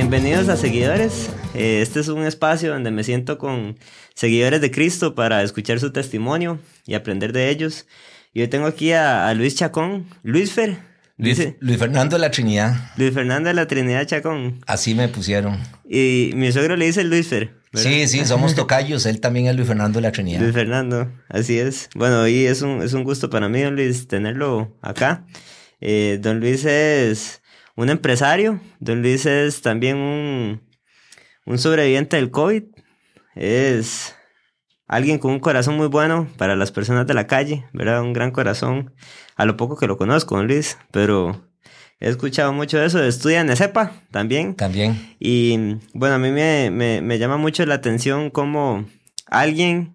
Bienvenidos 0.00 0.48
a 0.48 0.56
Seguidores. 0.56 1.28
Eh, 1.54 1.80
este 1.82 1.98
es 1.98 2.06
un 2.06 2.24
espacio 2.24 2.72
donde 2.72 2.92
me 2.92 3.02
siento 3.02 3.36
con 3.36 3.76
seguidores 4.14 4.60
de 4.60 4.70
Cristo 4.70 5.16
para 5.16 5.42
escuchar 5.42 5.80
su 5.80 5.90
testimonio 5.90 6.60
y 6.86 6.94
aprender 6.94 7.32
de 7.32 7.50
ellos. 7.50 7.84
Y 8.32 8.40
hoy 8.42 8.46
tengo 8.46 8.66
aquí 8.66 8.92
a, 8.92 9.34
Luis 9.34 9.56
Chacón. 9.56 10.06
Luis 10.22 10.52
Fer. 10.52 10.78
Luis, 11.16 11.40
Fernando 11.80 12.14
de 12.14 12.20
la 12.20 12.30
Trinidad. 12.30 12.92
Luis 12.96 13.12
Fernando 13.12 13.48
de 13.48 13.54
la 13.54 13.66
Trinidad 13.66 14.06
Chacón. 14.06 14.60
Así 14.68 14.94
me 14.94 15.08
pusieron. 15.08 15.58
Y 15.90 16.30
mi 16.36 16.52
suegro 16.52 16.76
le 16.76 16.86
dice 16.86 17.02
Luis 17.02 17.26
Fer. 17.26 17.56
Sí, 17.74 18.06
sí, 18.06 18.24
somos 18.24 18.54
tocayos. 18.54 19.04
Él 19.04 19.18
también 19.20 19.48
es 19.48 19.56
Luis 19.56 19.66
Fernando 19.66 19.98
de 19.98 20.02
la 20.02 20.12
Trinidad. 20.12 20.40
Luis 20.40 20.54
Fernando, 20.54 21.10
así 21.28 21.58
es. 21.58 21.90
Bueno, 21.96 22.20
hoy 22.20 22.46
es 22.46 22.62
un, 22.62 22.82
es 22.82 22.92
un 22.92 23.02
gusto 23.02 23.30
para 23.30 23.48
mí, 23.48 23.62
don 23.62 23.74
Luis, 23.74 24.06
tenerlo 24.06 24.76
acá. 24.80 25.26
Eh, 25.80 26.20
don 26.22 26.38
Luis 26.38 26.64
es 26.66 27.42
un 27.78 27.90
empresario. 27.90 28.60
Don 28.80 29.02
Luis 29.02 29.24
es 29.24 29.62
también 29.62 29.96
un, 29.98 30.60
un 31.46 31.58
sobreviviente 31.58 32.16
del 32.16 32.32
COVID. 32.32 32.64
Es 33.36 34.16
alguien 34.88 35.18
con 35.18 35.30
un 35.30 35.38
corazón 35.38 35.76
muy 35.76 35.86
bueno 35.86 36.26
para 36.36 36.56
las 36.56 36.72
personas 36.72 37.06
de 37.06 37.14
la 37.14 37.28
calle, 37.28 37.66
¿verdad? 37.72 38.02
Un 38.02 38.12
gran 38.12 38.32
corazón. 38.32 38.92
A 39.36 39.44
lo 39.44 39.56
poco 39.56 39.76
que 39.76 39.86
lo 39.86 39.96
conozco, 39.96 40.36
don 40.36 40.48
Luis, 40.48 40.76
pero 40.90 41.48
he 42.00 42.08
escuchado 42.08 42.52
mucho 42.52 42.78
de 42.78 42.86
eso. 42.86 43.00
Estudia 43.00 43.42
en 43.42 43.50
ESEPA 43.50 43.92
también. 44.10 44.56
También. 44.56 45.14
Y 45.20 45.76
bueno, 45.94 46.16
a 46.16 46.18
mí 46.18 46.32
me, 46.32 46.70
me, 46.72 47.18
llama 47.18 47.36
mucho 47.36 47.64
la 47.64 47.74
atención 47.74 48.30
cómo 48.30 48.86
alguien 49.26 49.94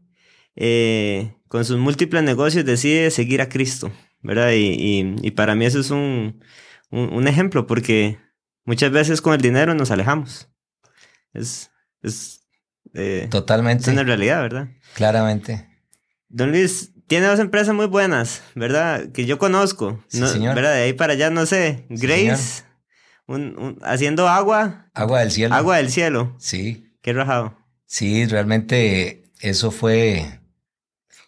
eh, 0.55 1.33
con 1.49 1.65
sus 1.65 1.77
múltiples 1.77 2.23
negocios 2.23 2.63
decide 2.63 3.11
seguir 3.11 3.41
a 3.41 3.49
Cristo, 3.49 3.91
¿verdad? 4.21 4.51
Y, 4.53 5.15
y 5.21 5.31
para 5.31 5.53
mí 5.53 5.65
eso 5.65 5.81
es 5.81 5.91
un, 5.91 6.39
un, 6.93 7.27
ejemplo, 7.27 7.65
porque 7.65 8.19
muchas 8.65 8.91
veces 8.91 9.21
con 9.21 9.33
el 9.33 9.41
dinero 9.41 9.73
nos 9.73 9.91
alejamos. 9.91 10.49
Es, 11.33 11.71
es 12.01 12.41
eh, 12.93 13.27
totalmente. 13.31 13.83
Es 13.83 13.87
una 13.87 14.03
realidad, 14.03 14.41
¿verdad? 14.41 14.67
Claramente. 14.93 15.67
Don 16.29 16.51
Luis 16.51 16.91
tiene 17.07 17.25
dos 17.25 17.39
empresas 17.39 17.73
muy 17.73 17.87
buenas, 17.87 18.43
¿verdad? 18.53 19.11
Que 19.11 19.25
yo 19.25 19.39
conozco. 19.39 20.03
Sí, 20.07 20.25
señor. 20.27 20.55
¿verdad? 20.55 20.73
De 20.73 20.83
ahí 20.83 20.93
para 20.93 21.13
allá, 21.13 21.29
no 21.29 21.45
sé. 21.45 21.85
Grace, 21.89 22.63
un, 23.25 23.79
haciendo 23.81 24.27
agua. 24.27 24.89
Agua 24.93 25.21
del 25.21 25.31
cielo. 25.31 25.55
Agua 25.55 25.77
del 25.77 25.89
cielo. 25.89 26.35
Sí. 26.37 26.95
Qué 27.01 27.13
rajado. 27.13 27.57
Sí, 27.85 28.25
realmente 28.25 29.31
eso 29.39 29.71
fue 29.71 30.39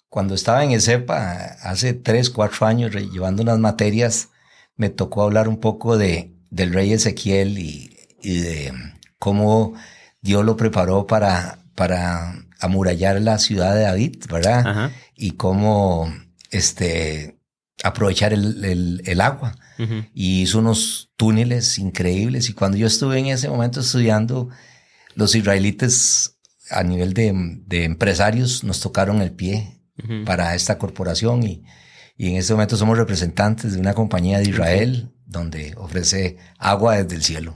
cuando 0.10 0.36
estaba 0.36 0.64
en 0.64 0.72
ESEPA 0.72 1.58
hace 1.62 1.94
tres, 1.94 2.30
cuatro 2.30 2.68
años 2.68 2.94
llevando 2.94 3.44
unas 3.44 3.60
materias 3.60 4.30
me 4.78 4.90
tocó 4.90 5.24
hablar 5.24 5.48
un 5.48 5.60
poco 5.60 5.98
de, 5.98 6.34
del 6.50 6.74
rey 6.74 6.94
Ezequiel 6.94 7.58
y, 7.58 7.92
de 8.24 8.74
cómo 9.20 9.76
Dios 10.22 10.44
lo 10.44 10.58
preparó 10.58 11.06
para, 11.06 11.60
para 11.76 12.34
amurallar 12.60 13.22
la 13.22 13.38
ciudad 13.38 13.76
de 13.76 13.82
David, 13.82 14.16
¿verdad? 14.32 14.92
Y 15.16 15.32
cómo 15.32 16.12
este, 16.50 17.38
aprovechar 17.84 18.34
el, 18.34 19.02
el, 19.06 19.22
agua. 19.22 19.56
Y 20.14 20.42
hizo 20.42 20.60
unos 20.60 21.12
túneles 21.18 21.78
increíbles. 21.78 22.50
Y 22.50 22.54
cuando 22.54 22.78
yo 22.78 22.88
estuve 22.88 23.20
en 23.20 23.28
ese 23.28 23.48
momento 23.48 23.82
estudiando, 23.82 24.50
los 25.14 25.36
israelitas 25.36 26.38
a 26.72 26.82
nivel 26.82 27.14
de, 27.14 27.32
de 27.68 27.84
empresarios 27.84 28.64
nos 28.64 28.80
tocaron 28.80 29.22
el 29.22 29.34
pie 29.34 29.82
para 30.26 30.56
esta 30.56 30.78
corporación 30.78 31.44
y 31.44 31.64
y 32.18 32.30
en 32.30 32.38
este 32.38 32.54
momento 32.54 32.78
somos 32.78 32.98
representantes 32.98 33.74
de 33.74 33.80
una 33.80 33.94
compañía 33.94 34.40
de 34.40 34.50
Israel 34.50 35.12
donde 35.26 35.74
ofrece 35.78 36.38
agua 36.58 36.98
desde 36.98 37.16
el 37.16 37.24
cielo. 37.24 37.56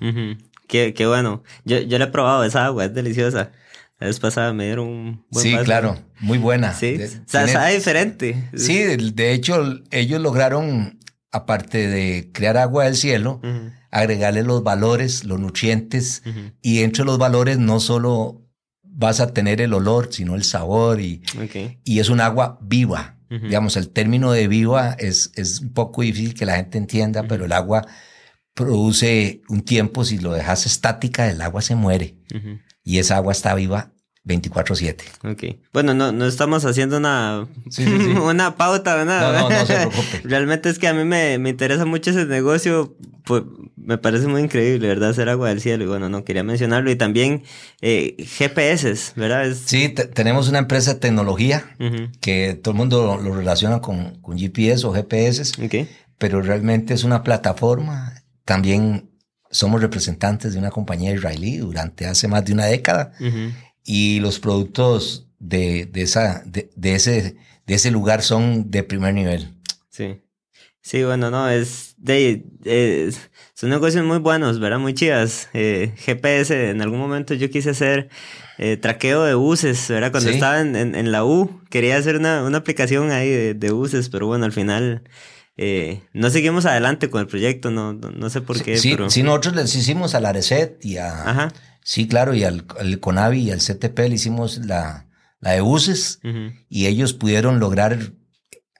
qué, 0.68 0.94
qué, 0.94 1.08
bueno. 1.08 1.44
Yo, 1.66 1.80
yo 1.80 1.98
la 1.98 2.06
he 2.06 2.10
probado 2.10 2.44
esa 2.44 2.66
agua, 2.66 2.86
es 2.86 2.94
deliciosa. 2.94 3.52
La 4.00 4.08
vez 4.08 4.20
pasada 4.20 4.54
me 4.54 4.66
dieron 4.66 4.88
un 4.88 5.26
buen 5.30 5.46
Sí, 5.46 5.56
claro, 5.66 5.98
muy 6.22 6.38
buena. 6.38 6.74
Sí, 6.74 6.98
o 7.02 7.30
sea, 7.30 7.48
sabe 7.48 7.76
diferente. 7.76 8.50
Sí, 8.56 8.78
de, 8.78 9.34
hecho, 9.34 9.62
ellos 9.92 10.22
lograron, 10.22 11.00
aparte 11.32 11.88
de 11.88 12.32
crear 12.34 12.56
agua 12.56 12.86
del 12.86 12.96
cielo, 12.96 13.42
agregarle 13.92 14.44
los 14.44 14.64
valores, 14.64 15.26
los 15.26 15.40
nutrientes, 15.40 16.24
y 16.62 16.84
entre 16.84 17.04
los 17.04 17.18
valores 17.18 17.58
no 17.58 17.82
solo 17.82 18.42
vas 18.84 19.20
a 19.20 19.34
tener 19.34 19.60
el 19.60 19.74
olor, 19.74 20.10
sino 20.12 20.36
el 20.36 20.46
sabor, 20.46 21.02
y, 21.02 21.22
y 21.84 22.00
es 22.00 22.10
un 22.10 22.22
agua 22.22 22.58
viva. 22.62 23.19
Digamos, 23.30 23.78
el 23.78 23.90
término 23.90 24.32
de 24.32 24.48
viva 24.48 24.96
es, 24.98 25.32
es 25.36 25.62
un 25.62 25.74
poco 25.74 26.02
difícil 26.02 26.34
que 26.34 26.48
la 26.48 26.56
gente 26.56 26.80
entienda, 26.80 27.24
pero 27.28 27.46
el 27.46 27.52
agua 27.52 27.86
produce 28.56 29.44
un 29.50 29.62
tiempo, 29.62 30.04
si 30.04 30.18
lo 30.18 30.34
dejas 30.34 30.66
estática, 30.66 31.30
el 31.30 31.42
agua 31.42 31.62
se 31.62 31.76
muere. 31.76 32.18
Y 32.84 32.98
esa 32.98 33.18
agua 33.18 33.34
está 33.34 33.54
viva 33.54 33.94
24/7. 34.30 35.04
Ok. 35.24 35.58
Bueno, 35.74 35.94
no, 35.94 36.12
no 36.12 36.26
estamos 36.26 36.64
haciendo 36.66 36.98
una, 36.98 37.48
una 38.24 38.56
pauta 38.56 39.04
nada. 39.04 39.42
No, 39.42 39.50
no, 39.50 39.60
no 39.60 39.66
se 39.66 39.74
preocupe. 39.74 40.22
Realmente 40.24 40.70
es 40.70 40.80
que 40.80 40.88
a 40.88 40.94
mí 40.94 41.04
me, 41.04 41.38
me 41.40 41.50
interesa 41.50 41.86
mucho 41.86 42.12
ese 42.12 42.26
negocio. 42.26 42.96
Pues 43.24 43.44
me 43.76 43.98
parece 43.98 44.28
muy 44.28 44.42
increíble, 44.42 44.88
¿verdad? 44.88 45.10
Hacer 45.10 45.30
agua 45.30 45.50
del 45.50 45.62
cielo. 45.62 45.84
Y 45.84 45.88
bueno, 45.88 46.10
no 46.10 46.24
quería 46.24 46.44
mencionarlo. 46.44 46.92
Y 46.92 46.96
también 46.96 47.44
eh, 47.82 48.16
GPS, 48.20 49.14
¿verdad? 49.16 49.54
Sí, 49.54 49.90
tenemos 49.90 50.48
una 50.48 50.60
empresa 50.60 50.94
de 50.94 51.00
tecnología 51.00 51.76
que 52.22 52.60
todo 52.62 52.74
el 52.74 52.78
mundo 52.78 53.20
lo, 53.22 53.36
relaciona 53.36 53.82
con, 53.82 54.16
con, 54.22 54.38
GPS 54.38 54.86
o 54.86 54.94
GPS. 54.94 55.64
Okay. 55.64 55.90
Pero 56.18 56.42
realmente 56.42 56.94
es 56.94 57.04
una 57.04 57.24
plataforma. 57.24 58.14
También 58.46 59.10
somos 59.52 59.82
representantes 59.82 60.54
de 60.54 60.60
una 60.60 60.70
compañía 60.70 61.14
israelí 61.14 61.58
durante 61.58 62.06
hace 62.06 62.28
más 62.28 62.46
de 62.46 62.54
una 62.54 62.66
década 62.66 63.14
y 63.92 64.20
los 64.20 64.40
productos 64.40 65.26
de, 65.40 65.88
de 65.88 66.04
esa, 66.04 66.44
de, 66.46 66.70
ese, 66.94 67.38
de 67.66 67.74
ese 67.74 67.90
lugar 67.90 68.22
son 68.22 68.70
de 68.70 68.84
primer 68.84 69.16
nivel. 69.16 69.56
Sí. 69.90 70.22
Sí, 70.80 71.04
bueno, 71.04 71.32
no, 71.32 71.50
es 71.50 71.96
de, 71.98 72.46
son 73.56 73.72
negocios 73.72 74.06
muy 74.06 74.20
buenos, 74.20 74.60
¿verdad? 74.60 74.78
Muy 74.78 74.94
chidas. 74.94 75.50
Eh, 75.56 75.92
GPS, 75.98 76.70
en 76.70 76.84
algún 76.84 77.00
momento 77.00 77.34
yo 77.34 77.50
quise 77.50 77.72
hacer 77.72 78.10
eh, 78.60 78.78
traqueo 78.78 79.24
de 79.24 79.34
buses, 79.34 79.88
¿verdad? 79.90 80.12
Cuando 80.12 80.30
estaba 80.30 80.62
en, 80.62 80.76
en, 80.76 81.12
la 81.12 81.26
U, 81.26 81.60
quería 81.72 81.98
hacer 81.98 82.18
una, 82.18 82.44
una 82.44 82.60
aplicación 82.60 83.10
ahí 83.10 83.28
de, 83.28 83.54
de, 83.56 83.72
buses, 83.72 84.10
pero 84.10 84.28
bueno, 84.28 84.46
al 84.46 84.52
final 84.52 85.02
eh, 85.58 86.04
no 86.14 86.30
seguimos 86.30 86.68
adelante 86.68 87.10
con 87.10 87.22
el 87.22 87.28
proyecto, 87.28 87.72
no, 87.72 87.94
no, 87.94 88.30
sé 88.30 88.42
por 88.42 88.62
qué. 88.62 88.78
Sí, 88.78 88.92
pero... 88.92 89.10
sí, 89.10 89.24
nosotros 89.24 89.56
les 89.56 89.74
hicimos 89.74 90.14
a 90.14 90.20
la 90.20 90.32
Reset 90.32 90.78
y 90.86 90.98
a... 90.98 91.28
Ajá. 91.28 91.54
Sí, 91.90 92.08
claro, 92.08 92.36
y 92.36 92.44
al, 92.44 92.68
CONAVI 93.00 93.46
y 93.46 93.50
al 93.50 93.62
CTP 93.62 93.98
le 93.98 94.14
hicimos 94.14 94.60
la, 94.60 95.08
la 95.40 95.54
de 95.54 95.62
buses 95.62 96.20
y 96.70 96.86
ellos 96.86 97.14
pudieron 97.14 97.60
lograr 97.60 98.12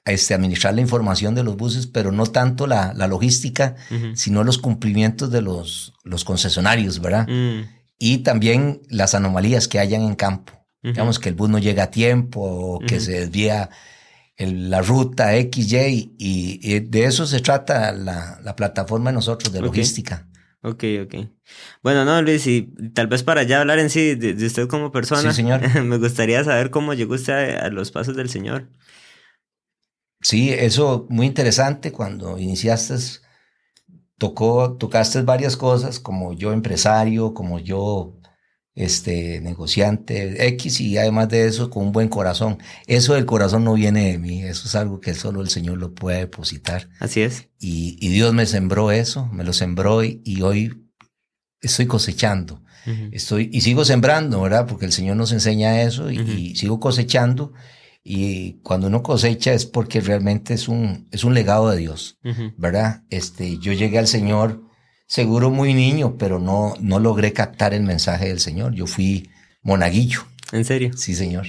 este, 0.04 0.32
administrar 0.32 0.74
la 0.74 0.80
información 0.80 1.34
de 1.34 1.42
los 1.42 1.56
buses, 1.56 1.88
pero 1.88 2.12
no 2.12 2.26
tanto 2.26 2.68
la, 2.68 2.94
la 2.94 3.08
logística, 3.08 3.74
sino 4.14 4.44
los 4.44 4.58
cumplimientos 4.58 5.32
de 5.32 5.42
los, 5.42 5.92
los 6.04 6.22
concesionarios, 6.22 7.00
¿verdad? 7.00 7.26
Mm. 7.26 7.68
Y 7.98 8.18
también 8.18 8.80
las 8.88 9.16
anomalías 9.16 9.66
que 9.66 9.80
hayan 9.80 10.02
en 10.02 10.14
campo. 10.14 10.52
Digamos 10.80 11.18
que 11.18 11.30
el 11.30 11.34
bus 11.34 11.50
no 11.50 11.58
llega 11.58 11.82
a 11.82 11.90
tiempo, 11.90 12.40
o 12.42 12.78
que 12.78 13.00
se 13.00 13.22
desvía 13.22 13.70
la 14.38 14.82
ruta 14.82 15.32
XY, 15.32 16.14
y, 16.16 16.78
de 16.78 17.04
eso 17.06 17.26
se 17.26 17.40
trata 17.40 17.90
la, 17.90 18.38
la 18.40 18.54
plataforma 18.54 19.10
de 19.10 19.14
nosotros, 19.14 19.52
de 19.52 19.62
logística. 19.62 20.28
Ok, 20.62 20.84
ok. 21.02 21.14
Bueno, 21.82 22.04
no, 22.04 22.20
Luis, 22.20 22.46
y 22.46 22.62
tal 22.92 23.06
vez 23.06 23.22
para 23.22 23.44
ya 23.44 23.60
hablar 23.60 23.78
en 23.78 23.88
sí 23.88 24.14
de, 24.14 24.32
usted 24.44 24.68
como 24.68 24.92
persona, 24.92 25.30
sí, 25.30 25.36
señor. 25.36 25.60
me 25.84 25.96
gustaría 25.96 26.44
saber 26.44 26.70
cómo 26.70 26.92
llegó 26.92 27.14
usted 27.14 27.56
a, 27.56 27.68
los 27.70 27.90
pasos 27.90 28.14
del 28.14 28.28
Señor. 28.28 28.68
Sí, 30.20 30.50
eso 30.50 31.06
muy 31.08 31.26
interesante 31.26 31.92
cuando 31.92 32.36
iniciaste, 32.36 32.94
tocó, 34.18 34.76
tocaste 34.76 35.22
varias 35.22 35.56
cosas, 35.56 35.98
como 35.98 36.34
yo 36.34 36.52
empresario, 36.52 37.32
como 37.32 37.58
yo 37.58 38.19
este, 38.74 39.40
negociante 39.40 40.46
X 40.48 40.80
y 40.80 40.96
además 40.96 41.28
de 41.28 41.46
eso 41.46 41.70
con 41.70 41.86
un 41.86 41.92
buen 41.92 42.08
corazón. 42.08 42.58
Eso 42.86 43.14
del 43.14 43.26
corazón 43.26 43.64
no 43.64 43.74
viene 43.74 44.12
de 44.12 44.18
mí, 44.18 44.42
eso 44.42 44.68
es 44.68 44.74
algo 44.74 45.00
que 45.00 45.14
solo 45.14 45.40
el 45.40 45.48
Señor 45.48 45.78
lo 45.78 45.94
puede 45.94 46.18
depositar. 46.18 46.88
Así 46.98 47.22
es. 47.22 47.48
Y, 47.58 47.96
y 48.00 48.08
Dios 48.10 48.32
me 48.32 48.46
sembró 48.46 48.90
eso, 48.90 49.26
me 49.26 49.44
lo 49.44 49.52
sembró 49.52 50.04
y, 50.04 50.42
hoy 50.42 50.88
estoy 51.60 51.86
cosechando. 51.86 52.62
Estoy, 53.12 53.50
y 53.52 53.60
sigo 53.60 53.84
sembrando, 53.84 54.40
¿verdad? 54.40 54.66
Porque 54.66 54.86
el 54.86 54.92
Señor 54.92 55.16
nos 55.16 55.30
enseña 55.32 55.82
eso 55.82 56.10
y, 56.10 56.56
sigo 56.56 56.80
cosechando. 56.80 57.52
Y 58.02 58.54
cuando 58.62 58.86
uno 58.86 59.02
cosecha 59.02 59.52
es 59.52 59.66
porque 59.66 60.00
realmente 60.00 60.54
es 60.54 60.66
un, 60.66 61.06
es 61.12 61.22
un 61.22 61.34
legado 61.34 61.68
de 61.68 61.76
Dios, 61.76 62.18
¿verdad? 62.56 63.02
Este, 63.10 63.58
yo 63.58 63.74
llegué 63.74 63.98
al 63.98 64.06
Señor 64.06 64.69
seguro 65.10 65.50
muy 65.50 65.74
niño, 65.74 66.16
pero 66.16 66.38
no, 66.38 66.74
no 66.78 67.00
logré 67.00 67.32
captar 67.32 67.74
el 67.74 67.82
mensaje 67.82 68.28
del 68.28 68.38
Señor. 68.38 68.74
Yo 68.74 68.86
fui 68.86 69.28
monaguillo. 69.60 70.20
¿En 70.52 70.64
serio? 70.64 70.92
Sí, 70.96 71.16
señor. 71.16 71.46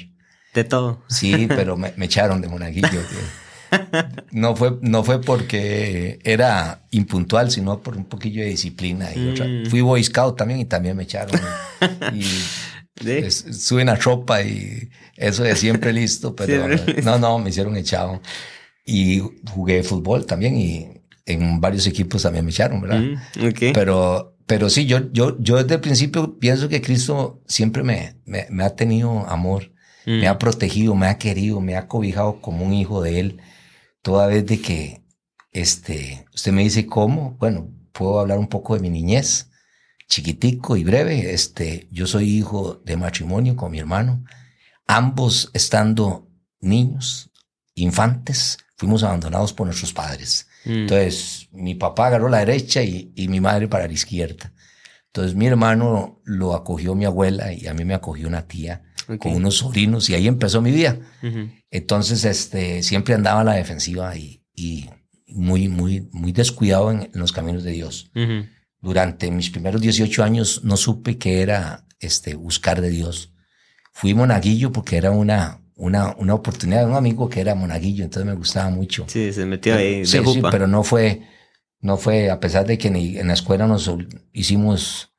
De 0.56 0.64
todo. 0.64 1.04
Sí, 1.08 1.46
pero 1.48 1.78
me, 1.78 1.94
echaron 2.00 2.42
de 2.42 2.48
monaguillo. 2.48 2.90
no 4.32 4.56
fue, 4.56 4.80
no 4.82 5.04
fue 5.04 5.22
porque 5.22 6.18
era 6.24 6.88
impuntual, 6.90 7.52
sino 7.52 7.82
por 7.82 7.96
un 7.96 8.06
poquillo 8.06 8.42
de 8.42 8.50
disciplina. 8.50 9.10
Y 9.16 9.30
otra. 9.30 9.46
Mm. 9.46 9.68
Fui 9.68 9.82
Boy 9.82 10.04
Scout 10.04 10.38
también 10.38 10.60
y 10.60 10.66
también 10.66 10.98
me 10.98 11.04
echaron. 11.04 11.40
y 12.14 12.26
es- 13.08 13.46
suben 13.62 13.90
a 13.90 13.96
tropa 13.96 14.42
y 14.42 14.90
eso 15.16 15.44
de 15.44 15.56
siempre 15.56 15.94
listo, 15.94 16.36
pero 16.36 16.66
Siempre 16.66 17.04
no, 17.04 17.20
no, 17.20 17.38
me 17.38 17.52
hicieron 17.52 17.78
echado. 17.78 18.22
Y 18.88 19.22
jugué 19.52 19.84
fútbol 19.84 20.26
también 20.26 20.58
y 20.58 21.01
en 21.26 21.62
varios 21.62 21.88
equipos 21.88 22.24
también 22.24 22.46
me 22.46 22.52
echaron, 22.52 22.82
¿verdad? 22.82 23.02
Mm. 23.02 23.72
Pero, 23.74 24.36
pero 24.46 24.70
sí, 24.70 24.86
yo, 24.86 25.12
yo, 25.12 25.38
yo 25.40 25.58
desde 25.58 25.76
el 25.76 25.82
principio 25.82 26.38
pienso 26.40 26.70
que 26.70 26.82
Cristo 26.82 27.42
siempre 27.48 27.84
me, 27.84 28.16
me, 28.26 28.48
me 28.50 28.64
ha 28.64 28.76
tenido 28.76 29.28
amor, 29.28 29.72
Mm. 30.06 30.20
me 30.20 30.28
ha 30.28 30.38
protegido, 30.38 30.96
me 30.96 31.08
ha 31.08 31.18
querido, 31.18 31.62
me 31.62 31.76
ha 31.76 31.88
cobijado 31.88 32.42
como 32.42 32.66
un 32.66 32.74
hijo 32.74 33.02
de 33.02 33.20
Él. 33.20 33.42
Toda 34.02 34.28
vez 34.28 34.46
de 34.46 34.60
que 34.62 35.04
este, 35.52 36.26
usted 36.34 36.52
me 36.52 36.64
dice 36.64 36.88
cómo, 36.88 37.36
bueno, 37.40 37.70
puedo 37.92 38.20
hablar 38.20 38.40
un 38.40 38.48
poco 38.48 38.74
de 38.74 38.82
mi 38.82 38.90
niñez, 38.90 39.50
chiquitico 40.08 40.76
y 40.76 40.84
breve. 40.84 41.34
Este, 41.34 41.88
yo 41.92 42.08
soy 42.08 42.30
hijo 42.30 42.82
de 42.86 42.98
matrimonio 42.98 43.56
con 43.56 43.72
mi 43.72 43.80
hermano, 43.80 44.24
ambos 44.88 45.52
estando 45.54 46.28
niños, 46.60 47.30
infantes, 47.76 48.58
fuimos 48.76 49.04
abandonados 49.04 49.54
por 49.54 49.68
nuestros 49.68 49.94
padres. 49.94 50.48
Mm. 50.66 50.72
Entonces, 50.72 51.50
mi 51.52 51.76
papá 51.76 52.08
agarró 52.08 52.30
la 52.30 52.40
derecha 52.40 52.84
y, 52.84 53.12
y 53.16 53.28
mi 53.28 53.40
madre 53.40 53.68
para 53.68 53.88
la 53.88 53.94
izquierda. 53.94 54.54
Entonces, 55.08 55.36
mi 55.36 55.48
hermano 55.48 56.22
lo 56.24 56.54
acogió 56.54 56.96
mi 56.96 57.06
abuela 57.06 57.52
y 57.54 57.68
a 57.68 57.74
mí 57.74 57.84
me 57.84 57.94
acogió 57.94 58.28
una 58.28 58.48
tía 58.48 58.84
con 59.20 59.36
unos 59.36 59.58
sobrinos 59.58 60.10
y 60.10 60.16
ahí 60.16 60.28
empezó 60.28 60.62
mi 60.62 60.72
vida. 60.72 61.00
Entonces, 61.70 62.24
este, 62.24 62.82
siempre 62.84 63.14
andaba 63.14 63.42
a 63.42 63.44
la 63.44 63.54
defensiva 63.54 64.16
y, 64.16 64.44
y 64.56 64.90
muy, 65.28 65.68
muy, 65.68 66.08
muy 66.12 66.32
descuidado 66.32 66.92
en, 66.92 67.10
en 67.14 67.20
los 67.20 67.32
caminos 67.32 67.64
de 67.64 67.72
Dios. 67.72 68.12
Durante 68.80 69.30
mis 69.32 69.50
primeros 69.50 69.82
18 69.82 70.24
años 70.24 70.62
no 70.64 70.78
supe 70.78 71.18
qué 71.18 71.42
era 71.42 71.86
este, 72.00 72.36
buscar 72.36 72.82
de 72.82 72.90
Dios. 72.90 73.34
Fui 73.94 74.14
monaguillo 74.14 74.72
porque 74.72 74.98
era 74.98 75.12
una, 75.12 75.61
una, 75.82 76.16
una 76.18 76.36
oportunidad 76.36 76.82
de 76.82 76.86
un 76.86 76.96
amigo 76.96 77.28
que 77.28 77.42
era 77.42 77.56
monaguillo, 77.56 78.04
entonces 78.04 78.28
me 78.32 78.38
gustaba 78.38 78.70
mucho. 78.70 79.06
Sí, 79.08 79.34
se 79.34 79.48
metió 79.48 79.76
ahí 79.76 80.06
Sí, 80.06 80.20
de 80.20 80.26
sí, 80.28 80.42
pero 80.52 80.68
no 80.68 80.84
fue, 80.84 81.24
no 81.80 81.98
fue, 81.98 82.30
a 82.30 82.40
pesar 82.40 82.68
de 82.68 82.78
que 82.78 82.90
en 82.90 83.28
la 83.28 83.34
escuela 83.34 83.66
nos 83.66 83.92
hicimos 84.32 85.12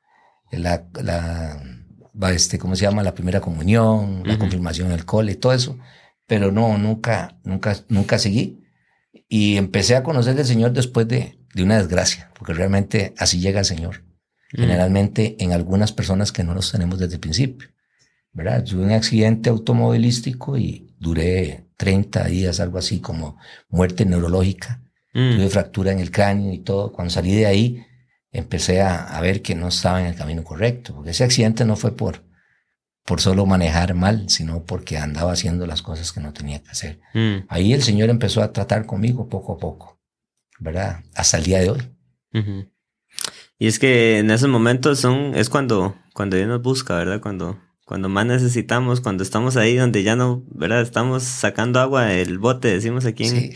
la, 0.51 0.85
la, 1.01 1.61
este, 2.31 2.57
¿cómo 2.57 2.77
se 2.77 2.83
llama? 2.83 3.03
La 3.03 3.13
primera 3.13 3.41
comunión, 3.41 4.23
la 4.25 4.33
Ujú. 4.33 4.39
confirmación 4.39 4.87
en 4.87 4.93
el 4.93 5.03
cole, 5.03 5.35
todo 5.35 5.51
eso, 5.51 5.77
pero 6.27 6.49
no, 6.53 6.77
nunca, 6.77 7.37
nunca, 7.43 7.75
nunca 7.89 8.17
seguí. 8.17 8.63
Y 9.27 9.57
empecé 9.57 9.97
a 9.97 10.03
conocer 10.03 10.33
del 10.33 10.45
Señor 10.45 10.71
después 10.71 11.09
de, 11.09 11.39
de 11.53 11.63
una 11.63 11.77
desgracia, 11.77 12.31
porque 12.39 12.53
realmente 12.53 13.13
así 13.17 13.41
llega 13.41 13.59
el 13.59 13.65
Señor. 13.65 14.05
Mm. 14.53 14.61
Generalmente 14.61 15.35
en 15.39 15.51
algunas 15.51 15.91
personas 15.91 16.31
que 16.31 16.45
no 16.45 16.53
los 16.53 16.71
tenemos 16.71 16.99
desde 16.99 17.15
el 17.15 17.19
principio. 17.19 17.67
¿Verdad? 18.33 18.63
Tuve 18.63 18.83
un 18.83 18.91
accidente 18.91 19.49
automovilístico 19.49 20.57
y 20.57 20.95
duré 20.99 21.67
30 21.77 22.25
días, 22.25 22.59
algo 22.59 22.79
así 22.79 22.99
como 22.99 23.37
muerte 23.69 24.05
neurológica. 24.05 24.81
Mm. 25.13 25.35
Tuve 25.35 25.49
fractura 25.49 25.91
en 25.91 25.99
el 25.99 26.11
cráneo 26.11 26.51
y 26.51 26.59
todo. 26.59 26.91
Cuando 26.91 27.11
salí 27.11 27.35
de 27.35 27.45
ahí, 27.45 27.85
empecé 28.31 28.81
a, 28.81 29.03
a 29.03 29.21
ver 29.21 29.41
que 29.41 29.53
no 29.53 29.67
estaba 29.67 30.01
en 30.01 30.07
el 30.07 30.15
camino 30.15 30.43
correcto. 30.43 30.95
Porque 30.95 31.11
ese 31.11 31.23
accidente 31.23 31.63
no 31.63 31.75
fue 31.75 31.95
por, 31.95 32.23
por 33.05 33.21
solo 33.21 33.45
manejar 33.45 33.93
mal, 33.93 34.29
sino 34.29 34.63
porque 34.63 34.97
andaba 34.97 35.33
haciendo 35.33 35.67
las 35.67 35.81
cosas 35.81 36.11
que 36.11 36.21
no 36.21 36.33
tenía 36.33 36.61
que 36.63 36.71
hacer. 36.71 36.99
Mm. 37.13 37.45
Ahí 37.49 37.73
el 37.73 37.83
Señor 37.83 38.09
empezó 38.09 38.41
a 38.41 38.53
tratar 38.53 38.85
conmigo 38.85 39.29
poco 39.29 39.53
a 39.53 39.57
poco, 39.57 40.01
¿verdad? 40.59 41.03
Hasta 41.13 41.37
el 41.37 41.43
día 41.43 41.59
de 41.59 41.69
hoy. 41.69 41.81
Ujú. 42.33 42.71
Y 43.59 43.67
es 43.67 43.79
que 43.79 44.19
en 44.19 44.31
esos 44.31 44.49
momentos 44.49 44.99
son, 44.99 45.35
es 45.35 45.49
cuando, 45.49 45.95
cuando 46.13 46.37
Dios 46.37 46.47
nos 46.47 46.61
busca, 46.61 46.95
¿verdad? 46.95 47.21
Cuando, 47.21 47.59
cuando 47.85 48.09
más 48.09 48.25
necesitamos, 48.25 49.01
cuando 49.01 49.23
estamos 49.23 49.57
ahí 49.57 49.75
donde 49.75 50.03
ya 50.03 50.15
no, 50.15 50.43
¿verdad? 50.51 50.81
Estamos 50.81 51.23
sacando 51.23 51.79
agua 51.79 52.05
del 52.05 52.39
bote, 52.39 52.69
decimos 52.69 53.05
aquí. 53.05 53.25
en- 53.25 53.29
Sí. 53.35 53.53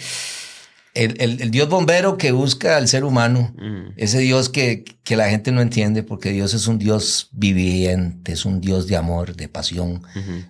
El, 0.94 1.16
el- 1.22 1.42
el 1.44 1.52
Dios 1.52 1.70
bombero 1.70 2.18
que 2.18 2.32
busca 2.32 2.76
al 2.76 2.88
ser 2.88 3.04
humano, 3.04 3.54
Mm. 3.56 3.92
ese 3.98 4.18
Dios 4.18 4.50
que, 4.50 4.84
que 5.04 5.16
la 5.16 5.30
gente 5.30 5.52
no 5.52 5.62
entiende, 5.62 6.02
porque 6.02 6.32
Dios 6.32 6.56
es 6.56 6.66
un 6.66 6.80
Dios 6.80 7.30
viviente, 7.34 8.32
es 8.32 8.46
un 8.46 8.62
Dios 8.62 8.88
de 8.88 8.96
amor, 8.98 9.36
de 9.36 9.48
pasión, 9.48 10.02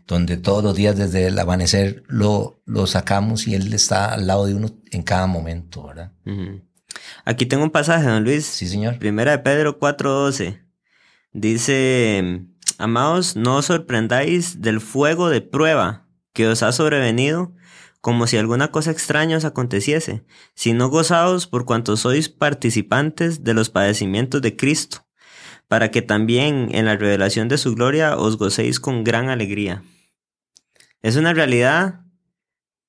donde 0.08 0.38
todos 0.38 0.64
los 0.64 0.74
días 0.74 0.96
desde 0.96 1.28
el 1.28 1.38
amanecer 1.38 2.04
lo, 2.08 2.62
lo 2.66 2.88
sacamos 2.88 3.46
y 3.46 3.56
Él 3.56 3.74
está 3.74 4.14
al 4.14 4.26
lado 4.26 4.46
de 4.46 4.56
uno 4.56 4.70
en 4.92 5.04
cada 5.04 5.28
momento, 5.28 5.84
¿verdad? 5.86 6.14
Aquí 7.26 7.46
tengo 7.46 7.66
un 7.66 7.72
pasaje, 7.72 8.08
don 8.08 8.24
Luis. 8.24 8.46
Sí, 8.46 8.68
señor. 8.68 9.00
Primera 9.00 9.32
de 9.34 9.40
Pedro 9.40 9.80
4:12. 9.80 10.62
Dice, 11.34 12.46
amados, 12.80 13.36
no 13.36 13.58
os 13.58 13.66
sorprendáis 13.66 14.62
del 14.62 14.82
fuego 14.82 15.30
de 15.30 15.42
prueba 15.42 16.08
que 16.34 16.48
os 16.48 16.64
ha 16.64 16.72
sobrevenido, 16.72 17.54
como 18.02 18.28
si 18.28 18.38
alguna 18.38 18.70
cosa 18.72 18.92
extraña 18.92 19.38
os 19.38 19.46
aconteciese, 19.46 20.24
sino 20.54 20.90
gozaos 20.90 21.48
por 21.48 21.66
cuanto 21.66 21.98
sois 21.98 22.30
participantes 22.30 23.44
de 23.44 23.54
los 23.54 23.70
padecimientos 23.70 24.42
de 24.42 24.56
Cristo, 24.56 25.08
para 25.68 25.92
que 25.92 26.02
también 26.02 26.70
en 26.72 26.86
la 26.86 26.96
revelación 26.96 27.48
de 27.48 27.58
su 27.58 27.76
gloria 27.76 28.16
os 28.18 28.38
gocéis 28.38 28.80
con 28.80 29.04
gran 29.04 29.30
alegría. 29.30 29.84
Es 31.02 31.16
una 31.16 31.34
realidad, 31.34 32.02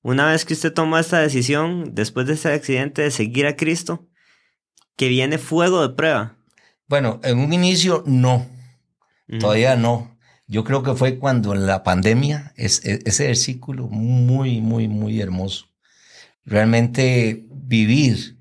una 0.01 0.25
vez 0.25 0.45
que 0.45 0.53
usted 0.53 0.73
toma 0.73 0.99
esta 0.99 1.19
decisión, 1.19 1.95
después 1.95 2.27
de 2.27 2.33
este 2.33 2.53
accidente, 2.53 3.01
de 3.01 3.11
seguir 3.11 3.47
a 3.47 3.55
Cristo, 3.55 4.07
que 4.95 5.07
viene 5.07 5.37
fuego 5.37 5.81
de 5.87 5.95
prueba. 5.95 6.37
Bueno, 6.87 7.19
en 7.23 7.39
un 7.39 7.53
inicio 7.53 8.03
no, 8.05 8.47
Todavía 9.37 9.75
no. 9.75 10.17
Yo 10.47 10.63
creo 10.63 10.81
que 10.81 10.95
fue 10.95 11.19
cuando 11.19 11.53
en 11.53 11.67
la 11.67 11.83
pandemia, 11.83 12.53
es, 12.57 12.83
es- 12.85 13.01
ese 13.05 13.27
versículo 13.27 13.87
muy, 13.87 14.61
muy, 14.61 14.87
muy 14.87 15.21
hermoso. 15.21 15.65
Realmente 16.45 17.45
vivir 17.51 18.39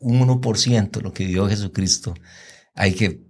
un 0.00 0.20
1% 0.20 1.00
lo 1.00 1.12
que 1.12 1.26
dio 1.26 1.48
Jesucristo, 1.48 2.14
hay 2.74 2.92
que, 2.94 3.22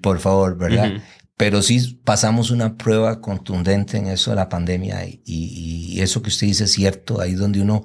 por 0.00 0.18
favor, 0.18 0.56
¿verdad? 0.58 0.92
Pero 1.36 1.62
sí 1.62 2.00
pasamos 2.04 2.50
una 2.50 2.76
prueba 2.76 3.20
contundente 3.20 3.98
en 3.98 4.06
eso 4.06 4.30
de 4.30 4.36
la 4.36 4.48
pandemia 4.48 5.06
y, 5.06 5.20
y 5.24 6.00
eso 6.00 6.22
que 6.22 6.28
usted 6.30 6.46
dice 6.46 6.64
es 6.64 6.72
cierto, 6.72 7.20
ahí 7.20 7.34
donde 7.34 7.60
uno 7.60 7.84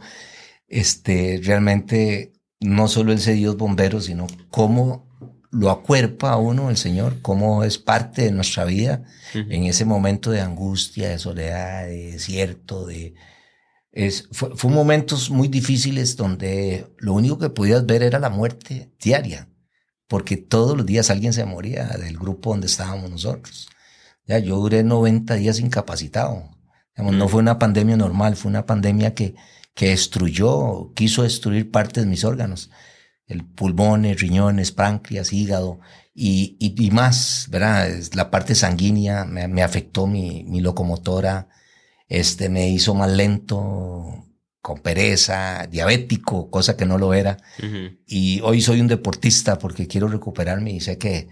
este, 0.68 1.40
realmente 1.44 2.34
no 2.60 2.88
solo 2.88 3.12
ese 3.14 3.34
Dios 3.34 3.58
bombero, 3.58 4.00
sino 4.02 4.28
cómo 4.50 5.10
lo 5.52 5.70
acuerpa 5.70 6.32
a 6.32 6.38
uno 6.38 6.70
el 6.70 6.78
Señor, 6.78 7.22
cómo 7.22 7.64
es 7.64 7.78
parte 7.78 8.24
de 8.24 8.32
nuestra 8.32 8.64
vida 8.64 9.04
en 9.34 9.66
ese 9.66 9.86
momento 9.86 10.32
de 10.32 10.42
angustia, 10.42 11.10
de 11.10 11.20
soledad, 11.20 11.86
de 11.86 12.14
desierto, 12.14 12.86
de... 12.86 13.14
Es, 13.92 14.30
fue, 14.32 14.56
fue 14.56 14.72
momentos 14.72 15.30
muy 15.30 15.50
difíciles 15.50 16.16
donde 16.16 16.88
lo 16.98 17.14
único 17.14 17.38
que 17.38 17.50
podías 17.50 17.86
ver 17.86 18.04
era 18.04 18.20
la 18.20 18.30
muerte 18.30 18.94
diaria, 19.02 19.50
porque 20.08 20.38
todos 20.38 20.78
los 20.78 20.86
días 20.86 21.10
alguien 21.10 21.34
se 21.34 21.44
moría 21.44 21.86
del 21.98 22.18
grupo 22.18 22.52
donde 22.52 22.68
estábamos 22.68 23.10
nosotros. 23.10 23.68
Ya, 24.26 24.40
yo 24.40 24.56
duré 24.56 24.84
90 24.84 25.36
días 25.36 25.60
incapacitado. 25.60 26.50
Digamos, 26.96 27.16
No 27.16 27.28
fue 27.28 27.42
una 27.42 27.60
pandemia 27.60 27.98
normal, 27.98 28.38
fue 28.38 28.50
una 28.50 28.66
pandemia 28.66 29.14
que, 29.14 29.36
que 29.74 29.90
destruyó, 29.90 30.94
quiso 30.94 31.24
destruir 31.24 31.72
partes 31.72 32.06
de 32.06 32.10
mis 32.10 32.24
órganos. 32.24 32.70
El 33.32 33.46
pulmones, 33.46 34.20
riñones, 34.20 34.72
páncreas, 34.72 35.32
hígado 35.34 35.80
y, 36.14 36.58
y, 36.60 36.86
y 36.86 36.92
más, 36.92 37.48
¿verdad? 37.50 37.90
La 38.14 38.30
parte 38.30 38.56
sanguínea 38.56 39.26
me, 39.26 39.48
me 39.48 39.64
afectó 39.64 40.08
mi, 40.08 40.44
mi 40.44 40.60
locomotora, 40.60 41.48
este, 42.08 42.50
me 42.50 42.70
hizo 42.70 42.94
más 42.94 43.10
lento, 43.12 44.26
con 44.62 44.80
pereza, 44.80 45.68
diabético, 45.68 46.50
cosa 46.50 46.78
que 46.78 46.86
no 46.86 46.98
lo 46.98 47.14
era. 47.14 47.38
Y 48.06 48.42
hoy 48.42 48.62
soy 48.62 48.80
un 48.80 48.88
deportista 48.88 49.58
porque 49.58 49.88
quiero 49.88 50.08
recuperarme 50.08 50.72
y 50.72 50.80
sé 50.82 50.98
que, 50.98 51.30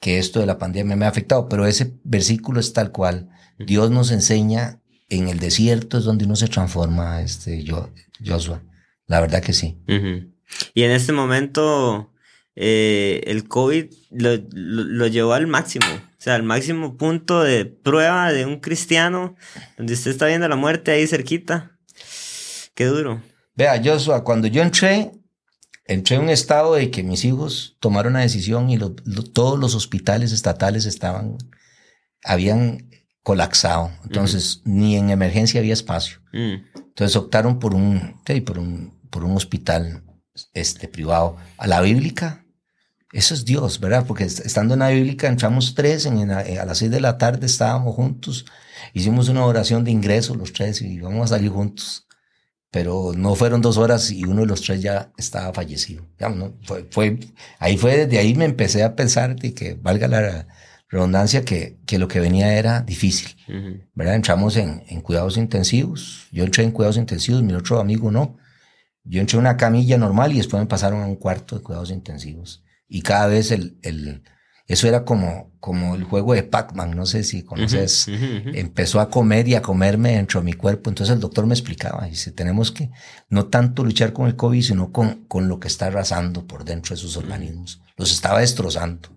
que 0.00 0.18
esto 0.18 0.38
de 0.40 0.46
la 0.46 0.58
pandemia 0.58 0.96
me 0.96 1.04
ha 1.04 1.08
afectado, 1.08 1.48
pero 1.48 1.66
ese 1.66 1.94
versículo 2.04 2.60
es 2.60 2.72
tal 2.72 2.92
cual. 2.92 3.30
Dios 3.58 3.90
nos 3.90 4.12
enseña 4.12 4.80
en 5.08 5.28
el 5.28 5.40
desierto 5.40 5.98
es 5.98 6.04
donde 6.04 6.26
uno 6.26 6.36
se 6.36 6.46
transforma, 6.48 7.22
este, 7.22 7.64
yo, 7.64 7.90
Joshua. 8.24 8.62
La 9.06 9.20
verdad 9.20 9.42
que 9.42 9.52
sí. 9.52 9.78
Y 10.74 10.82
en 10.82 10.90
este 10.90 11.12
momento 11.12 12.12
eh, 12.56 13.22
el 13.26 13.46
COVID 13.48 13.86
lo, 14.10 14.30
lo- 14.52 14.84
lo 14.84 15.06
llevó 15.06 15.32
al 15.34 15.46
máximo, 15.46 15.86
o 15.86 16.20
sea, 16.20 16.34
al 16.34 16.42
máximo 16.42 16.96
punto 16.96 17.42
de 17.42 17.64
prueba 17.66 18.32
de 18.32 18.46
un 18.46 18.60
cristiano, 18.60 19.36
donde 19.76 19.94
usted 19.94 20.10
está 20.10 20.26
viendo 20.26 20.48
la 20.48 20.56
muerte 20.56 20.90
ahí 20.90 21.06
cerquita. 21.06 21.78
Qué 22.74 22.86
duro. 22.86 23.22
Vea, 23.54 23.80
Joshua, 23.84 24.22
cuando 24.24 24.46
yo 24.48 24.62
entré, 24.62 25.10
entré 25.84 26.16
en 26.16 26.22
un 26.22 26.30
estado 26.30 26.74
de 26.74 26.90
que 26.90 27.02
mis 27.02 27.24
hijos 27.24 27.76
tomaron 27.80 28.12
una 28.12 28.20
decisión 28.22 28.70
y 28.70 28.76
lo- 28.76 28.94
todos 28.94 29.58
los 29.58 29.74
hospitales 29.74 30.32
estatales 30.32 30.84
estaban, 30.86 31.36
habían 32.24 32.88
colapsado. 33.22 33.90
Entonces, 34.04 34.62
ni 34.64 34.96
en 34.96 35.10
emergencia 35.10 35.60
había 35.60 35.72
espacio. 35.74 36.18
Mm, 36.32 36.54
Entonces 36.74 37.16
optaron 37.16 37.58
por 37.58 37.74
un, 37.74 38.20
por 38.46 38.58
un, 38.58 38.98
por 39.10 39.24
un 39.24 39.36
hospital 39.36 40.02
este, 40.54 40.88
privado. 40.88 41.36
A 41.56 41.66
la 41.66 41.80
bíblica, 41.80 42.44
eso 43.12 43.34
es 43.34 43.44
Dios, 43.44 43.80
¿verdad? 43.80 44.04
Porque 44.06 44.24
estando 44.24 44.74
en 44.74 44.80
la 44.80 44.90
bíblica 44.90 45.28
entramos 45.28 45.74
tres, 45.74 46.04
en, 46.06 46.30
a 46.30 46.64
las 46.64 46.78
seis 46.78 46.90
de 46.90 47.00
la 47.00 47.16
tarde 47.16 47.46
estábamos 47.46 47.94
juntos, 47.94 48.44
hicimos 48.92 49.28
una 49.28 49.44
oración 49.44 49.84
de 49.84 49.90
ingreso 49.90 50.34
los 50.34 50.52
tres 50.52 50.82
y 50.82 51.00
vamos 51.00 51.30
a 51.30 51.36
salir 51.36 51.50
juntos. 51.50 52.04
Pero 52.70 53.12
no 53.16 53.34
fueron 53.34 53.62
dos 53.62 53.78
horas 53.78 54.10
y 54.10 54.24
uno 54.24 54.42
de 54.42 54.46
los 54.46 54.60
tres 54.60 54.82
ya 54.82 55.10
estaba 55.16 55.54
fallecido. 55.54 56.06
fue, 56.64 56.86
fue, 56.90 57.18
ahí 57.58 57.78
fue, 57.78 57.96
desde 58.06 58.18
ahí 58.18 58.34
me 58.34 58.44
empecé 58.44 58.82
a 58.82 58.94
pensar 58.94 59.36
de 59.36 59.54
que 59.54 59.72
valga 59.72 60.06
la 60.06 60.46
redundancia 60.90 61.46
que, 61.46 61.78
que 61.86 61.98
lo 61.98 62.08
que 62.08 62.20
venía 62.20 62.58
era 62.58 62.82
difícil, 62.82 63.36
¿verdad? 63.94 64.16
Entramos 64.16 64.56
en, 64.58 64.82
en 64.88 65.00
cuidados 65.00 65.38
intensivos, 65.38 66.28
yo 66.30 66.44
entré 66.44 66.64
en 66.64 66.70
cuidados 66.70 66.98
intensivos, 66.98 67.42
mi 67.42 67.54
otro 67.54 67.80
amigo 67.80 68.10
no. 68.10 68.36
Yo 69.04 69.20
entré 69.20 69.36
en 69.36 69.40
una 69.40 69.56
camilla 69.56 69.98
normal 69.98 70.32
y 70.32 70.38
después 70.38 70.60
me 70.60 70.66
pasaron 70.66 71.02
a 71.02 71.06
un 71.06 71.16
cuarto 71.16 71.56
de 71.56 71.62
cuidados 71.62 71.90
intensivos. 71.90 72.62
Y 72.88 73.02
cada 73.02 73.26
vez 73.26 73.50
el, 73.50 73.78
el 73.82 74.22
eso 74.68 74.86
era 74.86 75.06
como, 75.06 75.50
como 75.60 75.94
el 75.94 76.04
juego 76.04 76.34
de 76.34 76.42
Pac-Man, 76.42 76.94
no 76.94 77.06
sé 77.06 77.24
si 77.24 77.42
conoces, 77.42 78.06
empezó 78.06 79.00
a 79.00 79.08
comer 79.08 79.48
y 79.48 79.54
a 79.54 79.62
comerme 79.62 80.12
dentro 80.12 80.40
de 80.40 80.44
mi 80.44 80.52
cuerpo, 80.52 80.90
entonces 80.90 81.14
el 81.14 81.20
doctor 81.20 81.46
me 81.46 81.54
explicaba, 81.54 82.06
dice, 82.06 82.32
tenemos 82.32 82.70
que 82.70 82.90
no 83.30 83.46
tanto 83.46 83.82
luchar 83.82 84.12
con 84.12 84.26
el 84.26 84.36
COVID, 84.36 84.62
sino 84.62 84.92
con, 84.92 85.24
con 85.24 85.48
lo 85.48 85.58
que 85.58 85.68
está 85.68 85.86
arrasando 85.86 86.46
por 86.46 86.66
dentro 86.66 86.94
de 86.94 87.00
sus 87.00 87.16
organismos, 87.16 87.80
los 87.96 88.12
estaba 88.12 88.40
destrozando. 88.40 89.08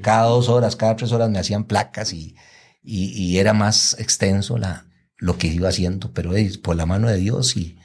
Cada 0.00 0.26
dos 0.26 0.48
horas, 0.48 0.76
cada 0.76 0.94
tres 0.94 1.10
horas 1.10 1.28
me 1.28 1.40
hacían 1.40 1.64
placas 1.64 2.12
y, 2.12 2.36
y, 2.80 3.06
y 3.06 3.38
era 3.38 3.52
más 3.52 3.96
extenso 3.98 4.58
la, 4.58 4.86
lo 5.16 5.38
que 5.38 5.48
iba 5.48 5.68
haciendo, 5.68 6.12
pero 6.12 6.32
por 6.62 6.76
la 6.76 6.86
mano 6.86 7.08
de 7.08 7.16
Dios 7.16 7.56
y, 7.56 7.79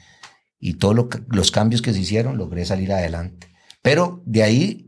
y 0.58 0.74
todos 0.74 0.96
los 1.28 1.50
cambios 1.50 1.82
que 1.82 1.92
se 1.92 2.00
hicieron, 2.00 2.38
logré 2.38 2.64
salir 2.64 2.92
adelante. 2.92 3.48
Pero 3.82 4.22
de 4.26 4.42
ahí 4.42 4.86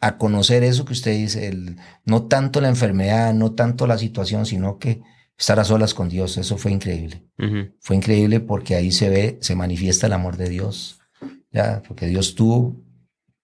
a 0.00 0.18
conocer 0.18 0.62
eso 0.62 0.84
que 0.84 0.92
usted 0.92 1.12
dice, 1.12 1.48
el, 1.48 1.76
no 2.04 2.24
tanto 2.24 2.60
la 2.60 2.68
enfermedad, 2.68 3.34
no 3.34 3.52
tanto 3.52 3.86
la 3.86 3.98
situación, 3.98 4.46
sino 4.46 4.78
que 4.78 5.02
estar 5.38 5.58
a 5.60 5.64
solas 5.64 5.94
con 5.94 6.08
Dios, 6.08 6.36
eso 6.38 6.56
fue 6.58 6.72
increíble. 6.72 7.22
Fue 7.80 7.96
increíble 7.96 8.40
porque 8.40 8.74
ahí 8.74 8.92
se 8.92 9.10
ve, 9.10 9.38
se 9.40 9.54
manifiesta 9.54 10.06
el 10.06 10.12
amor 10.12 10.36
de 10.36 10.48
Dios, 10.48 10.98
ya, 11.52 11.82
porque 11.86 12.06
Dios 12.06 12.34
tuvo, 12.34 12.76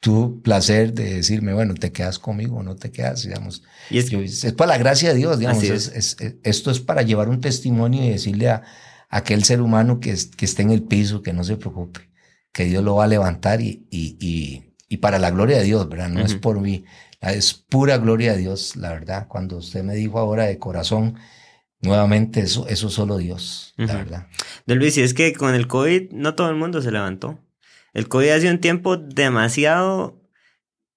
tu 0.02 0.42
placer 0.42 0.94
de 0.94 1.14
decirme, 1.14 1.54
bueno, 1.54 1.74
te 1.74 1.92
quedas 1.92 2.18
conmigo 2.18 2.56
o 2.56 2.62
no 2.64 2.74
te 2.74 2.90
quedas, 2.90 3.22
digamos. 3.22 3.62
Y 3.88 3.98
es, 3.98 4.52
para 4.56 4.72
la 4.72 4.78
gracia 4.78 5.10
de 5.10 5.14
Dios, 5.14 5.38
digamos. 5.38 5.62
esto 5.62 6.70
es 6.72 6.80
para 6.80 7.02
llevar 7.02 7.28
un 7.28 7.40
testimonio 7.40 8.02
y 8.02 8.10
decirle 8.10 8.48
a, 8.48 8.64
aquel 9.12 9.44
ser 9.44 9.60
humano 9.60 10.00
que, 10.00 10.16
que 10.36 10.44
esté 10.44 10.62
en 10.62 10.72
el 10.72 10.82
piso, 10.82 11.22
que 11.22 11.32
no 11.32 11.44
se 11.44 11.56
preocupe, 11.56 12.00
que 12.52 12.64
Dios 12.64 12.82
lo 12.82 12.96
va 12.96 13.04
a 13.04 13.08
levantar 13.08 13.60
y, 13.60 13.86
y 13.90 14.72
y 14.92 14.98
para 14.98 15.18
la 15.18 15.30
gloria 15.30 15.56
de 15.56 15.64
Dios, 15.64 15.88
¿verdad? 15.88 16.10
No 16.10 16.20
es 16.20 16.34
por 16.34 16.60
mí, 16.60 16.84
es 17.22 17.54
pura 17.54 17.96
gloria 17.96 18.34
de 18.34 18.40
Dios, 18.40 18.76
la 18.76 18.90
verdad. 18.90 19.26
Cuando 19.26 19.56
usted 19.56 19.82
me 19.82 19.94
dijo 19.94 20.18
ahora 20.18 20.44
de 20.44 20.58
corazón, 20.58 21.16
nuevamente 21.80 22.40
eso, 22.40 22.68
eso 22.68 22.90
solo 22.90 23.16
Dios, 23.16 23.72
la 23.78 23.94
verdad. 23.94 24.26
Don 24.66 24.78
Luis, 24.78 24.98
y 24.98 25.00
es 25.00 25.14
que 25.14 25.32
con 25.32 25.54
el 25.54 25.66
COVID 25.66 26.12
no 26.12 26.34
todo 26.34 26.50
el 26.50 26.56
mundo 26.56 26.82
se 26.82 26.92
levantó. 26.92 27.38
El 27.94 28.06
COVID 28.08 28.28
ha 28.28 28.40
sido 28.40 28.52
un 28.52 28.60
tiempo 28.60 28.98
demasiado 28.98 30.20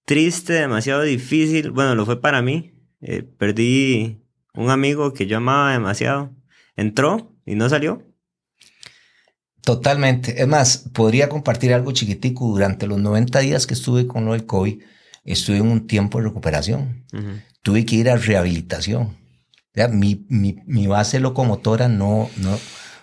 triste, 0.04 0.52
demasiado 0.52 1.04
difícil. 1.04 1.72
Bueno, 1.72 1.96
lo 1.96 2.06
fue 2.06 2.20
para 2.20 2.42
mí. 2.42 2.74
Eh, 3.00 3.24
perdí 3.24 4.22
un 4.56 4.72
amigo 4.72 5.14
que 5.14 5.26
yo 5.26 5.38
amaba 5.38 5.72
demasiado. 5.72 6.36
Entró 6.76 7.34
y 7.46 7.56
no 7.56 7.70
salió. 7.70 8.02
Totalmente. 9.62 10.42
Es 10.42 10.48
más, 10.48 10.90
podría 10.94 11.28
compartir 11.28 11.74
algo 11.74 11.92
chiquitico. 11.92 12.48
Durante 12.48 12.88
los 12.88 13.00
90 13.00 13.40
días 13.40 13.66
que 13.66 13.74
estuve 13.74 14.08
con 14.08 14.26
lo 14.26 14.34
del 14.34 14.46
COVID, 14.46 14.82
estuve 15.24 15.58
en 15.58 15.68
un 15.68 15.88
tiempo 15.88 16.20
de 16.20 16.26
recuperación. 16.26 17.06
Tuve 17.62 17.86
que 17.86 17.96
ir 17.96 18.10
a 18.10 18.16
rehabilitación. 18.16 19.18
Mi, 19.92 20.26
mi, 20.30 20.58
mi, 20.66 20.88
base 20.88 21.20
locomotora 21.20 21.90
no, 21.90 22.30
no, 22.38 22.58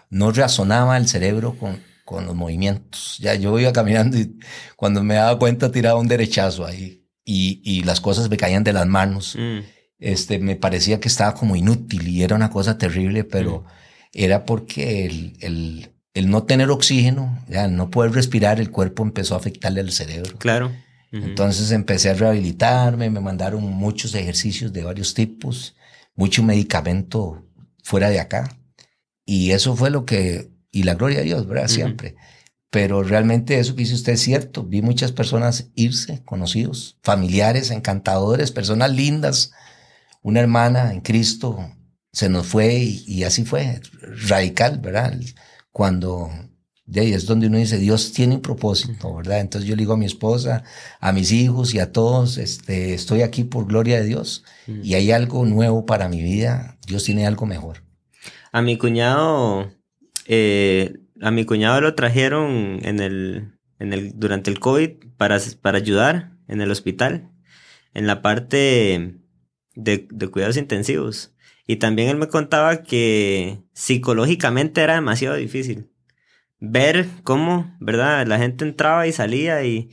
no 0.09 0.33
razonaba 0.33 0.97
el 0.97 1.07
cerebro 1.07 1.55
con, 1.59 1.81
con 2.05 2.27
los 2.27 2.35
movimientos. 2.35 3.19
Ya 3.19 3.35
yo 3.35 3.59
iba 3.59 3.73
caminando 3.73 4.17
y 4.17 4.39
cuando 4.77 5.03
me 5.03 5.15
daba 5.15 5.39
cuenta 5.39 5.71
tiraba 5.71 6.01
un 6.01 6.09
derechazo 6.09 6.65
ahí 6.65 7.05
y, 7.25 7.61
y 7.65 7.83
las 7.83 8.01
cosas 8.01 8.31
me 8.31 8.39
caían 8.39 8.65
de 8.65 8.73
las 8.73 8.87
manos. 8.87 9.37
Mm. 9.39 9.59
Este, 9.99 10.39
me 10.39 10.57
parecía 10.57 10.99
que 10.99 11.09
estaba 11.09 11.35
como 11.35 11.57
inútil 11.57 12.09
y 12.09 12.23
era 12.23 12.35
una 12.35 12.51
cosa 12.51 12.79
terrible, 12.79 13.25
pero 13.25 13.61
mm. 13.61 13.82
Era 14.13 14.45
porque 14.45 15.07
el, 15.07 15.37
el, 15.41 15.93
el 16.15 16.31
no 16.31 16.45
tener 16.45 16.71
oxígeno, 16.71 17.43
ya 17.49 17.69
no 17.69 17.91
poder 17.91 18.13
respirar, 18.13 18.61
el 18.61 18.71
cuerpo 18.71 19.03
empezó 19.03 19.35
a 19.35 19.39
afectarle 19.39 19.81
al 19.81 19.93
cerebro. 19.93 20.37
Claro. 20.39 20.73
Entonces 21.11 21.71
empecé 21.73 22.09
a 22.09 22.15
rehabilitarme, 22.15 23.11
me 23.11 23.21
mandaron 23.21 23.63
muchos 23.65 24.15
ejercicios 24.15 24.73
de 24.73 24.83
varios 24.83 25.13
tipos, 25.13 25.77
mucho 26.15 26.43
medicamento 26.43 27.45
fuera 27.83 28.09
de 28.09 28.19
acá. 28.19 28.57
Y 29.27 29.51
eso 29.51 29.77
fue 29.77 29.91
lo 29.91 30.07
que, 30.07 30.51
y 30.71 30.85
la 30.85 30.95
gloria 30.95 31.19
a 31.21 31.23
Dios, 31.23 31.47
¿verdad? 31.47 31.69
Siempre. 31.69 32.17
Pero 32.71 33.03
realmente 33.03 33.59
eso 33.59 33.75
que 33.75 33.83
dice 33.83 33.95
usted 33.95 34.15
es 34.15 34.23
cierto. 34.23 34.65
Vi 34.65 34.81
muchas 34.81 35.13
personas 35.13 35.69
irse, 35.75 36.23
conocidos, 36.25 36.97
familiares, 37.03 37.71
encantadores, 37.71 38.51
personas 38.51 38.91
lindas. 38.91 39.53
Una 40.23 40.41
hermana 40.41 40.93
en 40.95 41.03
Cristo 41.03 41.59
se 42.13 42.29
nos 42.29 42.47
fue 42.47 42.75
y, 42.75 43.05
y 43.07 43.25
así 43.25 43.45
fue, 43.45 43.81
radical, 44.29 44.79
¿verdad? 44.79 45.19
cuando 45.71 46.31
de 46.85 47.01
ahí 47.01 47.13
es 47.13 47.27
donde 47.27 47.47
uno 47.47 47.59
dice, 47.59 47.79
Dios 47.79 48.13
tiene 48.13 48.35
un 48.35 48.43
propósito, 48.43 49.15
¿verdad? 49.17 49.41
Entonces 49.41 49.69
yo 49.69 49.77
le 49.77 49.81
digo 49.81 49.95
a 49.95 49.97
mi 49.97 50.05
esposa, 50.05 50.65
a 51.01 51.13
mis 51.13 51.33
hijos 51.33 51.75
y 51.75 51.79
a 51.79 51.93
todos, 51.93 52.39
este, 52.39 52.93
estoy 52.93 53.23
aquí 53.23 53.45
por 53.45 53.67
gloria 53.67 53.99
de 53.99 54.07
Dios 54.07 54.45
y 54.67 54.95
hay 54.95 55.11
algo 55.11 55.47
nuevo 55.47 55.87
para 55.87 56.09
mi 56.09 56.23
vida, 56.23 56.77
Dios 56.87 57.05
tiene 57.05 57.27
algo 57.27 57.47
mejor. 57.47 57.85
A 58.51 58.61
mi 58.61 58.77
cuñado, 58.77 59.73
eh, 60.27 60.99
a 61.23 61.31
mi 61.31 61.47
cuñado 61.47 61.81
lo 61.81 61.95
trajeron 61.95 62.81
en 62.83 63.01
el, 63.01 63.59
en 63.79 63.93
el, 63.93 64.19
durante 64.19 64.51
el 64.51 64.61
COVID 64.61 64.91
para, 65.17 65.39
para 65.63 65.79
ayudar 65.79 66.33
en 66.49 66.61
el 66.61 66.71
hospital, 66.71 67.31
en 67.95 68.07
la 68.07 68.21
parte 68.21 69.21
de, 69.75 70.09
de 70.11 70.29
cuidados 70.29 70.57
intensivos. 70.59 71.32
Y 71.67 71.77
también 71.77 72.09
él 72.09 72.17
me 72.17 72.29
contaba 72.29 72.83
que 72.83 73.63
psicológicamente 73.73 74.83
era 74.83 74.95
demasiado 74.95 75.37
difícil 75.37 75.93
ver 76.65 77.09
cómo, 77.25 77.77
¿verdad? 77.81 78.25
La 78.27 78.39
gente 78.39 78.65
entraba 78.65 79.09
y 79.09 79.13
salía 79.13 79.65
y 79.65 79.91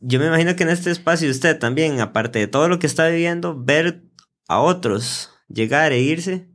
yo 0.00 0.18
me 0.18 0.26
imagino 0.26 0.56
que 0.56 0.62
en 0.62 0.70
este 0.70 0.90
espacio 0.90 1.30
usted 1.30 1.58
también, 1.58 2.00
aparte 2.00 2.38
de 2.38 2.46
todo 2.46 2.68
lo 2.68 2.78
que 2.78 2.86
está 2.86 3.08
viviendo, 3.08 3.62
ver 3.62 4.02
a 4.48 4.60
otros 4.60 5.30
llegar 5.48 5.92
e 5.92 6.00
irse. 6.00 6.48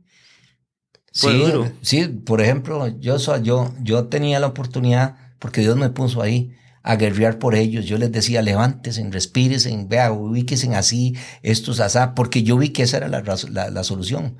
sí, 1.12 1.38
duro. 1.38 1.70
sí, 1.82 2.08
por 2.08 2.40
ejemplo, 2.40 2.88
yo, 2.98 3.16
yo, 3.42 3.72
yo 3.80 4.08
tenía 4.08 4.40
la 4.40 4.48
oportunidad, 4.48 5.16
porque 5.38 5.60
Dios 5.60 5.76
me 5.76 5.90
puso 5.90 6.20
ahí, 6.20 6.56
a 6.82 6.96
guerrear 6.96 7.38
por 7.38 7.54
ellos. 7.54 7.86
Yo 7.86 7.98
les 7.98 8.10
decía, 8.10 8.42
levántense, 8.42 9.06
respírense, 9.10 9.76
vea, 9.88 10.12
ubíquense 10.12 10.74
así, 10.74 11.14
estos 11.42 11.80
asá, 11.80 12.14
porque 12.14 12.42
yo 12.42 12.56
vi 12.56 12.70
que 12.70 12.82
esa 12.82 12.98
era 12.98 13.08
la, 13.08 13.22
la, 13.22 13.84
solución. 13.84 14.36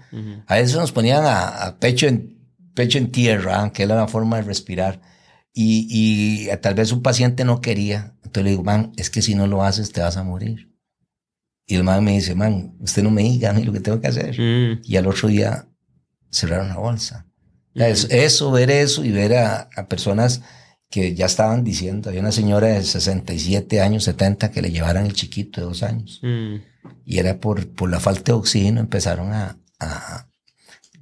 A 0.47 0.57
veces 0.57 0.77
nos 0.77 0.93
ponían 0.93 1.23
a, 1.25 1.77
pecho, 1.79 2.07
en, 2.07 2.39
pecho 2.75 2.99
en 2.99 3.11
tierra, 3.11 3.71
que 3.73 3.85
era 3.85 3.95
la 3.95 4.09
forma 4.09 4.37
de 4.37 4.43
respirar. 4.43 5.01
Y, 5.55 5.87
y 5.91 6.57
tal 6.59 6.75
vez 6.75 6.93
un 6.93 7.03
paciente 7.03 7.45
no 7.45 7.61
quería. 7.61 8.15
Entonces 8.25 8.45
le 8.45 8.51
digo, 8.51 8.65
man, 8.65 8.93
es 8.97 9.11
que 9.11 9.23
si 9.23 9.35
no 9.35 9.47
lo 9.47 9.63
haces 9.63 9.93
te 9.93 10.01
vas 10.01 10.17
a 10.17 10.25
morir. 10.25 10.73
Y 11.67 11.77
el 11.77 11.85
man 11.85 12.03
me 12.03 12.13
dice, 12.13 12.35
man, 12.35 12.75
usted 12.81 13.03
no 13.03 13.11
me 13.11 13.23
diga 13.23 13.51
a 13.51 13.53
mí 13.53 13.63
lo 13.63 13.73
que 13.73 13.81
tengo 13.81 14.01
que 14.01 14.09
hacer. 14.09 14.39
Mm. 14.39 14.81
Y 14.83 14.97
al 14.97 15.07
otro 15.07 15.29
día 15.29 15.69
cerraron 16.31 16.69
la 16.69 16.77
bolsa. 16.77 17.27
eso, 17.75 18.51
ver 18.51 18.71
eso 18.71 19.05
y 19.05 19.13
ver 19.13 19.35
a, 19.37 19.69
a 19.77 19.87
personas 19.87 20.43
que 20.93 21.15
ya 21.15 21.25
estaban 21.25 21.65
diciendo, 21.65 22.11
había 22.11 22.21
una 22.21 22.33
señora 22.33 22.69
de 22.69 22.85
67 22.85 23.81
años, 23.81 24.05
70, 24.05 24.51
que 24.51 24.61
le 24.61 24.71
llevaran 24.71 25.07
el 25.07 25.15
chiquito 25.15 25.63
de 25.63 25.67
dos 25.67 25.83
años. 25.83 26.21
Mm. 26.23 26.57
Y 27.07 27.19
era 27.19 27.41
por, 27.41 27.67
por 27.69 27.91
la 27.91 27.99
falta 27.99 28.33
de 28.33 28.39
oxígeno, 28.39 28.79
empezaron 28.79 29.33
a, 29.33 29.57
a 29.81 30.29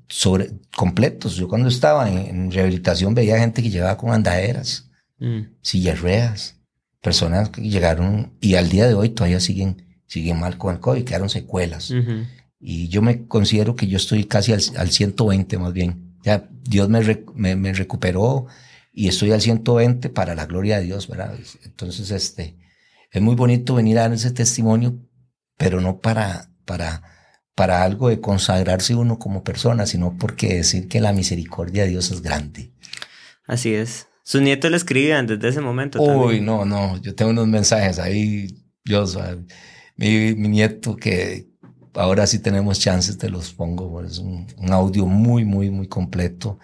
sobre, 0.09 0.52
completos. 0.76 1.35
Yo 1.35 1.49
cuando 1.49 1.68
estaba 1.68 2.09
en, 2.09 2.52
rehabilitación 2.52 3.14
veía 3.14 3.40
gente 3.40 3.64
que 3.64 3.70
llevaba 3.70 3.97
con 3.97 4.12
andaderas, 4.12 4.88
mm. 5.18 5.40
sillas 5.61 6.00
ruedas, 6.00 6.61
personas 7.02 7.49
que 7.49 7.62
llegaron 7.62 8.35
y 8.40 8.54
al 8.54 8.68
día 8.68 8.87
de 8.87 8.94
hoy 8.94 9.09
todavía 9.09 9.40
siguen, 9.40 9.99
siguen 10.06 10.38
mal 10.38 10.56
con 10.56 10.73
el 10.73 10.80
COVID, 10.80 11.02
quedaron 11.02 11.30
secuelas. 11.30 11.92
Y 12.61 12.87
yo 12.87 13.02
me 13.02 13.26
considero 13.26 13.75
que 13.75 13.88
yo 13.88 13.97
estoy 13.97 14.23
casi 14.23 14.52
al, 14.52 14.61
al 14.76 14.92
120 14.92 15.59
más 15.59 15.73
bien. 15.73 16.14
Ya 16.23 16.49
Dios 16.62 16.88
me, 16.88 17.25
me, 17.35 17.56
me 17.56 17.73
recuperó 17.73 18.47
y 18.92 19.09
estoy 19.09 19.32
al 19.32 19.40
120 19.40 20.09
para 20.11 20.35
la 20.35 20.47
gloria 20.47 20.78
de 20.78 20.85
Dios, 20.85 21.09
¿verdad? 21.09 21.35
Entonces, 21.64 22.11
este, 22.11 22.56
es 23.12 23.23
muy 23.23 23.35
bonito 23.35 23.75
venir 23.75 23.99
a 23.99 24.02
dar 24.02 24.12
ese 24.12 24.30
testimonio, 24.30 24.99
pero 25.56 25.80
no 25.80 26.00
para, 26.00 26.50
para, 26.64 27.02
para 27.54 27.82
algo 27.82 28.09
de 28.09 28.20
consagrarse 28.20 28.94
uno 28.94 29.18
como 29.18 29.44
persona, 29.44 29.87
sino 29.87 30.16
porque 30.18 30.54
decir 30.54 30.88
que 30.88 31.00
la 31.00 31.12
misericordia 31.12 31.85
de 31.85 31.90
Dios 31.90 32.11
es 32.11 32.23
grande. 32.23 32.73
Así 33.47 33.75
es. 33.75 34.09
Sus 34.23 34.42
nietos 34.42 34.70
le 34.70 34.76
escribían 34.76 35.26
desde 35.26 35.49
ese 35.49 35.61
momento. 35.61 36.00
Uy, 36.00 36.40
no, 36.40 36.64
no. 36.64 36.97
Yo 36.99 37.14
tengo 37.14 37.32
unos 37.32 37.49
mensajes 37.49 37.99
ahí. 37.99 38.49
Yo, 38.85 39.04
mi, 39.97 40.35
mi 40.35 40.49
nieto 40.49 40.97
que 40.97 41.49
ahora 41.94 42.26
sí 42.26 42.38
tenemos 42.38 42.78
chances, 42.78 43.18
te 43.18 43.28
los 43.28 43.52
pongo. 43.52 44.02
Es 44.02 44.18
un, 44.18 44.47
audio 44.70 45.06
muy, 45.06 45.44
muy, 45.44 45.70
muy 45.70 45.88
completo. 45.88 46.59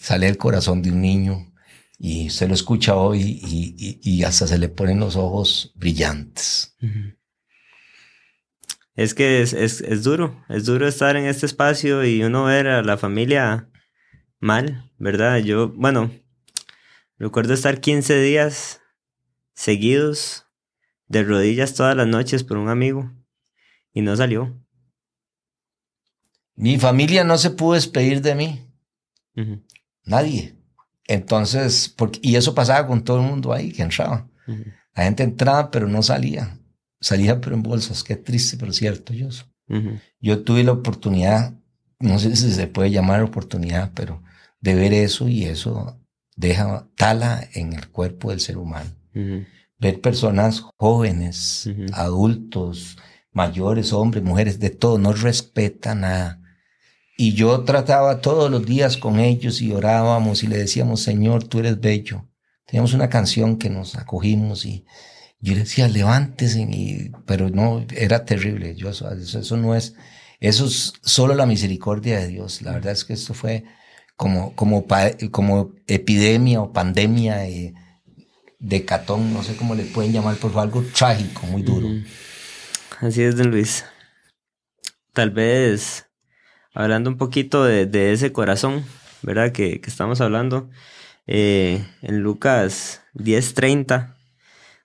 Sale 0.00 0.28
el 0.28 0.36
corazón 0.38 0.82
de 0.82 0.92
un 0.92 1.02
niño 1.02 1.52
y 1.98 2.30
se 2.30 2.46
lo 2.46 2.54
escucha 2.54 2.94
hoy 2.94 3.40
y, 3.42 4.22
hasta 4.22 4.46
se 4.46 4.58
le 4.58 4.68
ponen 4.68 5.00
los 5.00 5.16
ojos 5.16 5.72
brillantes. 5.74 6.76
Es 8.94 9.14
que 9.14 9.42
es, 9.42 9.52
es, 9.52 10.04
duro, 10.04 10.44
es 10.48 10.64
duro 10.64 10.86
estar 10.86 11.16
en 11.16 11.26
este 11.26 11.46
espacio 11.46 12.04
y 12.04 12.22
uno 12.22 12.44
ver 12.44 12.68
a 12.68 12.82
la 12.82 12.96
familia 12.96 13.68
mal, 14.38 14.92
¿verdad? 14.98 15.38
Yo, 15.38 15.70
bueno, 15.70 16.10
recuerdo 17.18 17.54
estar 17.54 17.80
15 17.80 18.20
días 18.20 18.80
seguidos 19.54 20.46
de 21.08 21.24
rodillas 21.24 21.74
todas 21.74 21.96
las 21.96 22.06
noches 22.06 22.44
por 22.44 22.58
un 22.58 22.68
amigo 22.68 23.10
y 23.92 24.02
no 24.02 24.16
salió. 24.16 24.56
Mi 26.54 26.78
familia 26.78 27.24
no 27.24 27.38
se 27.38 27.50
pudo 27.50 27.74
despedir 27.74 28.20
de 28.20 28.34
mí. 28.34 28.64
Nadie. 30.04 30.57
Entonces, 31.08 31.92
porque, 31.96 32.20
y 32.22 32.36
eso 32.36 32.54
pasaba 32.54 32.86
con 32.86 33.02
todo 33.02 33.18
el 33.18 33.26
mundo 33.26 33.52
ahí 33.52 33.72
que 33.72 33.82
entraba. 33.82 34.28
La 34.94 35.04
gente 35.04 35.24
entraba, 35.24 35.70
pero 35.70 35.88
no 35.88 36.02
salía. 36.02 36.56
Salía, 37.00 37.40
pero 37.40 37.56
en 37.56 37.62
bolsas. 37.62 38.04
Qué 38.04 38.14
triste, 38.14 38.56
pero 38.56 38.72
cierto, 38.72 39.12
yo. 39.12 39.28
Yo 40.20 40.44
tuve 40.44 40.64
la 40.64 40.72
oportunidad, 40.72 41.54
no 41.98 42.18
sé 42.18 42.34
si 42.36 42.52
se 42.52 42.66
puede 42.66 42.90
llamar 42.90 43.22
oportunidad, 43.22 43.92
pero 43.94 44.22
de 44.60 44.74
ver 44.74 44.92
eso 44.92 45.28
y 45.28 45.44
eso 45.44 45.98
deja 46.36 46.88
tala 46.96 47.46
en 47.54 47.72
el 47.72 47.88
cuerpo 47.88 48.30
del 48.30 48.40
ser 48.40 48.56
humano. 48.58 48.90
Ver 49.78 50.00
personas 50.00 50.64
jóvenes, 50.76 51.70
adultos, 51.92 52.98
mayores, 53.32 53.92
hombres, 53.92 54.24
mujeres, 54.24 54.58
de 54.58 54.70
todo, 54.70 54.98
no 54.98 55.12
respeta 55.12 55.94
nada. 55.94 56.40
Y 57.20 57.34
yo 57.34 57.64
trataba 57.64 58.20
todos 58.20 58.48
los 58.48 58.64
días 58.64 58.96
con 58.96 59.18
ellos 59.18 59.60
y 59.60 59.72
orábamos 59.72 60.44
y 60.44 60.46
le 60.46 60.56
decíamos, 60.56 61.02
Señor, 61.02 61.42
tú 61.42 61.58
eres 61.58 61.80
bello. 61.80 62.28
Teníamos 62.64 62.94
una 62.94 63.08
canción 63.08 63.58
que 63.58 63.68
nos 63.70 63.96
acogimos 63.96 64.64
y 64.64 64.86
yo 65.40 65.56
decía, 65.56 65.88
levántese, 65.88 67.10
pero 67.26 67.50
no, 67.50 67.84
era 67.90 68.24
terrible. 68.24 68.76
Yo, 68.76 68.90
eso, 68.90 69.10
eso 69.12 69.56
no 69.56 69.74
es, 69.74 69.96
eso 70.38 70.66
es 70.66 70.92
solo 71.02 71.34
la 71.34 71.44
misericordia 71.44 72.20
de 72.20 72.28
Dios. 72.28 72.62
La 72.62 72.70
verdad 72.70 72.92
es 72.92 73.04
que 73.04 73.14
esto 73.14 73.34
fue 73.34 73.64
como, 74.14 74.54
como, 74.54 74.86
como 75.32 75.72
epidemia 75.88 76.60
o 76.60 76.72
pandemia 76.72 77.38
de 78.60 78.84
catón, 78.84 79.34
no 79.34 79.42
sé 79.42 79.56
cómo 79.56 79.74
le 79.74 79.82
pueden 79.86 80.12
llamar, 80.12 80.36
por 80.36 80.56
algo 80.56 80.84
trágico, 80.96 81.48
muy 81.48 81.62
duro. 81.62 81.88
Así 83.00 83.24
es, 83.24 83.36
don 83.36 83.50
Luis. 83.50 83.84
Tal 85.12 85.30
vez 85.30 86.07
hablando 86.74 87.10
un 87.10 87.16
poquito 87.16 87.64
de, 87.64 88.12
ese 88.12 88.32
corazón, 88.32 88.84
¿verdad? 89.22 89.52
Que, 89.52 89.80
estamos 89.84 90.20
hablando. 90.20 90.70
Eh, 91.26 91.84
en 92.02 92.20
Lucas 92.20 93.02
10:30. 93.14 94.14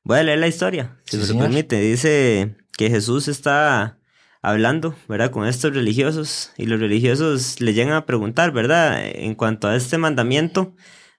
Voy 0.03 0.19
a 0.19 0.23
leer 0.23 0.39
la 0.39 0.47
historia, 0.47 0.97
si 1.05 1.17
me 1.17 1.25
lo 1.25 1.37
permite. 1.37 1.79
Dice 1.79 2.57
que 2.77 2.89
Jesús 2.89 3.29
está 3.29 3.97
hablando, 4.41 4.95
¿verdad? 5.07 5.31
Con 5.31 5.47
estos 5.47 5.73
religiosos 5.73 6.51
y 6.57 6.65
los 6.65 6.79
religiosos 6.79 7.61
le 7.61 7.73
llegan 7.73 7.93
a 7.93 8.05
preguntar, 8.05 8.51
¿verdad? 8.51 9.01
En 9.01 9.35
cuanto 9.35 9.69
a 9.69 9.75
este 9.77 9.97
mandamiento 9.97 10.75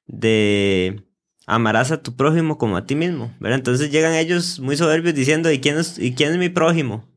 de 0.07 1.03
amarás 1.47 1.91
a 1.91 2.03
tu 2.03 2.15
prójimo 2.17 2.59
como 2.59 2.77
a 2.77 2.85
ti 2.85 2.95
mismo, 2.95 3.35
¿verdad? 3.41 3.59
Entonces 3.59 3.91
llegan 3.91 4.15
ellos 4.15 4.61
muy 4.61 4.77
soberbios 4.77 5.15
diciendo, 5.15 5.51
¿y 5.51 5.61
quién 5.61 5.79
es, 5.79 5.99
¿y 5.99 6.15
quién 6.15 6.33
es 6.33 6.39
mi 6.39 6.51
prójimo? 6.51 7.09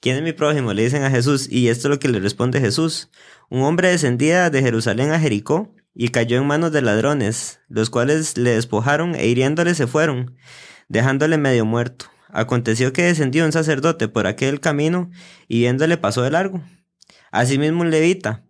¿Quién 0.00 0.16
es 0.16 0.22
mi 0.22 0.32
prójimo? 0.32 0.72
Le 0.74 0.84
dicen 0.84 1.02
a 1.02 1.10
Jesús, 1.10 1.50
y 1.50 1.68
esto 1.68 1.88
es 1.88 1.90
lo 1.90 1.98
que 1.98 2.08
le 2.08 2.20
responde 2.20 2.60
Jesús. 2.60 3.10
Un 3.48 3.62
hombre 3.62 3.88
descendía 3.88 4.50
de 4.50 4.60
Jerusalén 4.60 5.12
a 5.12 5.18
Jericó 5.18 5.74
y 5.94 6.08
cayó 6.08 6.38
en 6.38 6.46
manos 6.46 6.72
de 6.72 6.82
ladrones, 6.82 7.60
los 7.68 7.88
cuales 7.88 8.36
le 8.36 8.50
despojaron 8.50 9.14
e 9.14 9.26
hiriéndole 9.28 9.74
se 9.74 9.86
fueron, 9.86 10.36
dejándole 10.88 11.38
medio 11.38 11.64
muerto. 11.64 12.06
Aconteció 12.28 12.92
que 12.92 13.04
descendió 13.04 13.44
un 13.44 13.52
sacerdote 13.52 14.08
por 14.08 14.26
aquel 14.26 14.60
camino 14.60 15.10
y 15.46 15.60
viéndole 15.60 15.96
pasó 15.96 16.22
de 16.22 16.30
largo. 16.30 16.60
Asimismo 17.30 17.82
un 17.82 17.90
levita, 17.90 18.44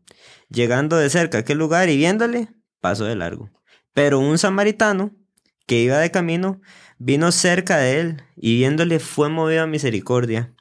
llegando 0.49 0.97
de 0.97 1.11
cerca 1.11 1.39
a 1.39 1.41
aquel 1.43 1.59
lugar 1.59 1.89
y 1.89 1.97
viéndole, 1.97 2.49
pasó 2.81 3.05
de 3.05 3.15
largo. 3.15 3.51
Pero 3.93 4.19
un 4.19 4.39
samaritano, 4.39 5.15
que 5.67 5.81
iba 5.81 5.99
de 5.99 6.11
camino, 6.11 6.61
vino 6.99 7.31
cerca 7.31 7.77
de 7.79 8.01
él 8.01 8.23
y 8.37 8.57
viéndole 8.57 8.99
fue 9.01 9.29
movido 9.29 9.63
a 9.63 9.67
misericordia 9.67 10.55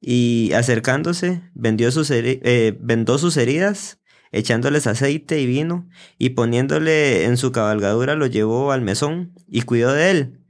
y 0.00 0.52
acercándose, 0.54 1.42
vendió 1.54 1.92
sus 1.92 2.10
eh, 2.10 2.76
vendó 2.80 3.18
sus 3.18 3.36
heridas, 3.36 4.00
echándoles 4.32 4.86
aceite 4.86 5.40
y 5.40 5.46
vino, 5.46 5.88
y 6.18 6.30
poniéndole 6.30 7.24
en 7.24 7.36
su 7.36 7.52
cabalgadura 7.52 8.14
lo 8.14 8.26
llevó 8.26 8.72
al 8.72 8.80
mesón 8.80 9.34
y 9.46 9.62
cuidó 9.62 9.92
de 9.92 10.10
él. 10.10 10.40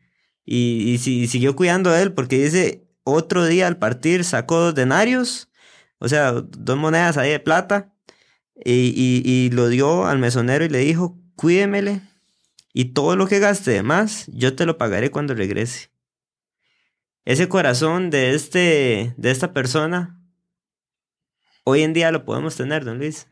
Y, 0.44 0.98
siguió 0.98 1.56
cuidando 1.56 1.90
de 1.90 2.02
él 2.02 2.12
porque 2.12 2.42
dice, 2.44 2.84
otro 3.04 3.46
día 3.46 3.66
al 3.66 3.78
partir 3.78 4.24
sacó 4.24 4.58
dos 4.60 4.74
denarios, 4.74 5.50
o 5.98 6.08
sea, 6.08 6.32
dos 6.32 6.76
monedas 6.76 7.16
ahí 7.16 7.30
de 7.30 7.40
plata, 7.40 7.92
y, 8.64 9.22
y 9.24 9.50
lo 9.50 9.68
dio 9.68 10.06
al 10.06 10.18
mesonero 10.18 10.64
y 10.64 10.68
le 10.68 10.78
dijo, 10.78 11.18
cuídemele, 11.36 12.02
y 12.72 12.86
todo 12.86 13.16
lo 13.16 13.26
que 13.26 13.38
gaste 13.38 13.72
de 13.72 13.82
más, 13.82 14.26
yo 14.28 14.54
te 14.54 14.66
lo 14.66 14.78
pagaré 14.78 15.10
cuando 15.10 15.34
regrese 15.34 15.89
ese 17.24 17.48
corazón 17.48 18.10
de, 18.10 18.34
este, 18.34 19.14
de 19.16 19.30
esta 19.30 19.52
persona, 19.52 20.20
hoy 21.64 21.82
en 21.82 21.92
día 21.92 22.10
lo 22.10 22.24
podemos 22.24 22.56
tener, 22.56 22.84
don 22.84 22.98
Luis. 22.98 23.26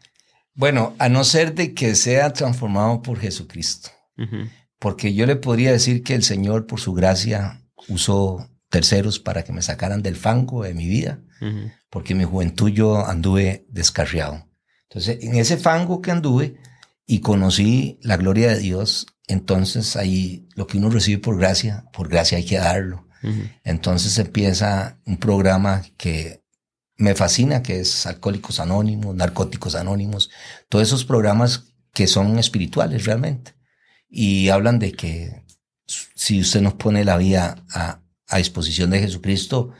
Bueno, 0.54 0.94
a 0.98 1.08
no 1.08 1.24
ser 1.24 1.54
de 1.54 1.74
que 1.74 1.94
sea 1.94 2.32
transformado 2.32 3.02
por 3.02 3.18
Jesucristo. 3.18 3.90
Porque 4.80 5.14
yo 5.14 5.26
le 5.26 5.36
podría 5.36 5.70
decir 5.70 6.02
que 6.02 6.14
el 6.14 6.24
Señor, 6.24 6.66
por 6.66 6.80
su 6.80 6.92
gracia, 6.92 7.62
usó 7.88 8.50
terceros 8.68 9.18
para 9.18 9.44
que 9.44 9.52
me 9.52 9.62
sacaran 9.62 10.02
del 10.02 10.16
fango 10.16 10.64
de 10.64 10.74
mi 10.74 10.86
vida, 10.86 11.22
porque 11.90 12.12
en 12.12 12.18
mi 12.18 12.24
juventud 12.24 12.70
yo 12.70 13.06
anduve 13.06 13.66
descarriado. 13.68 14.48
Entonces, 14.88 15.22
en 15.22 15.36
ese 15.36 15.56
fango 15.56 16.00
que 16.00 16.10
anduve 16.10 16.56
y 17.06 17.20
conocí 17.20 17.98
la 18.02 18.16
gloria 18.16 18.48
de 18.48 18.58
Dios, 18.58 19.06
entonces 19.26 19.96
ahí 19.96 20.48
lo 20.54 20.66
que 20.66 20.78
uno 20.78 20.90
recibe 20.90 21.20
por 21.20 21.38
gracia, 21.38 21.84
por 21.92 22.08
gracia 22.08 22.38
hay 22.38 22.44
que 22.44 22.58
darlo. 22.58 23.07
Entonces 23.64 24.18
empieza 24.18 24.98
un 25.04 25.16
programa 25.16 25.82
que 25.96 26.42
me 26.96 27.14
fascina, 27.14 27.62
que 27.62 27.80
es 27.80 28.06
Alcohólicos 28.06 28.60
Anónimos, 28.60 29.14
Narcóticos 29.14 29.74
Anónimos, 29.74 30.30
todos 30.68 30.86
esos 30.86 31.04
programas 31.04 31.72
que 31.92 32.06
son 32.06 32.38
espirituales 32.38 33.06
realmente. 33.06 33.54
Y 34.08 34.48
hablan 34.48 34.78
de 34.78 34.92
que 34.92 35.44
si 35.86 36.40
usted 36.40 36.60
nos 36.60 36.74
pone 36.74 37.04
la 37.04 37.16
vida 37.16 37.64
a, 37.72 38.00
disposición 38.36 38.90
de 38.90 39.00
Jesucristo, 39.00 39.72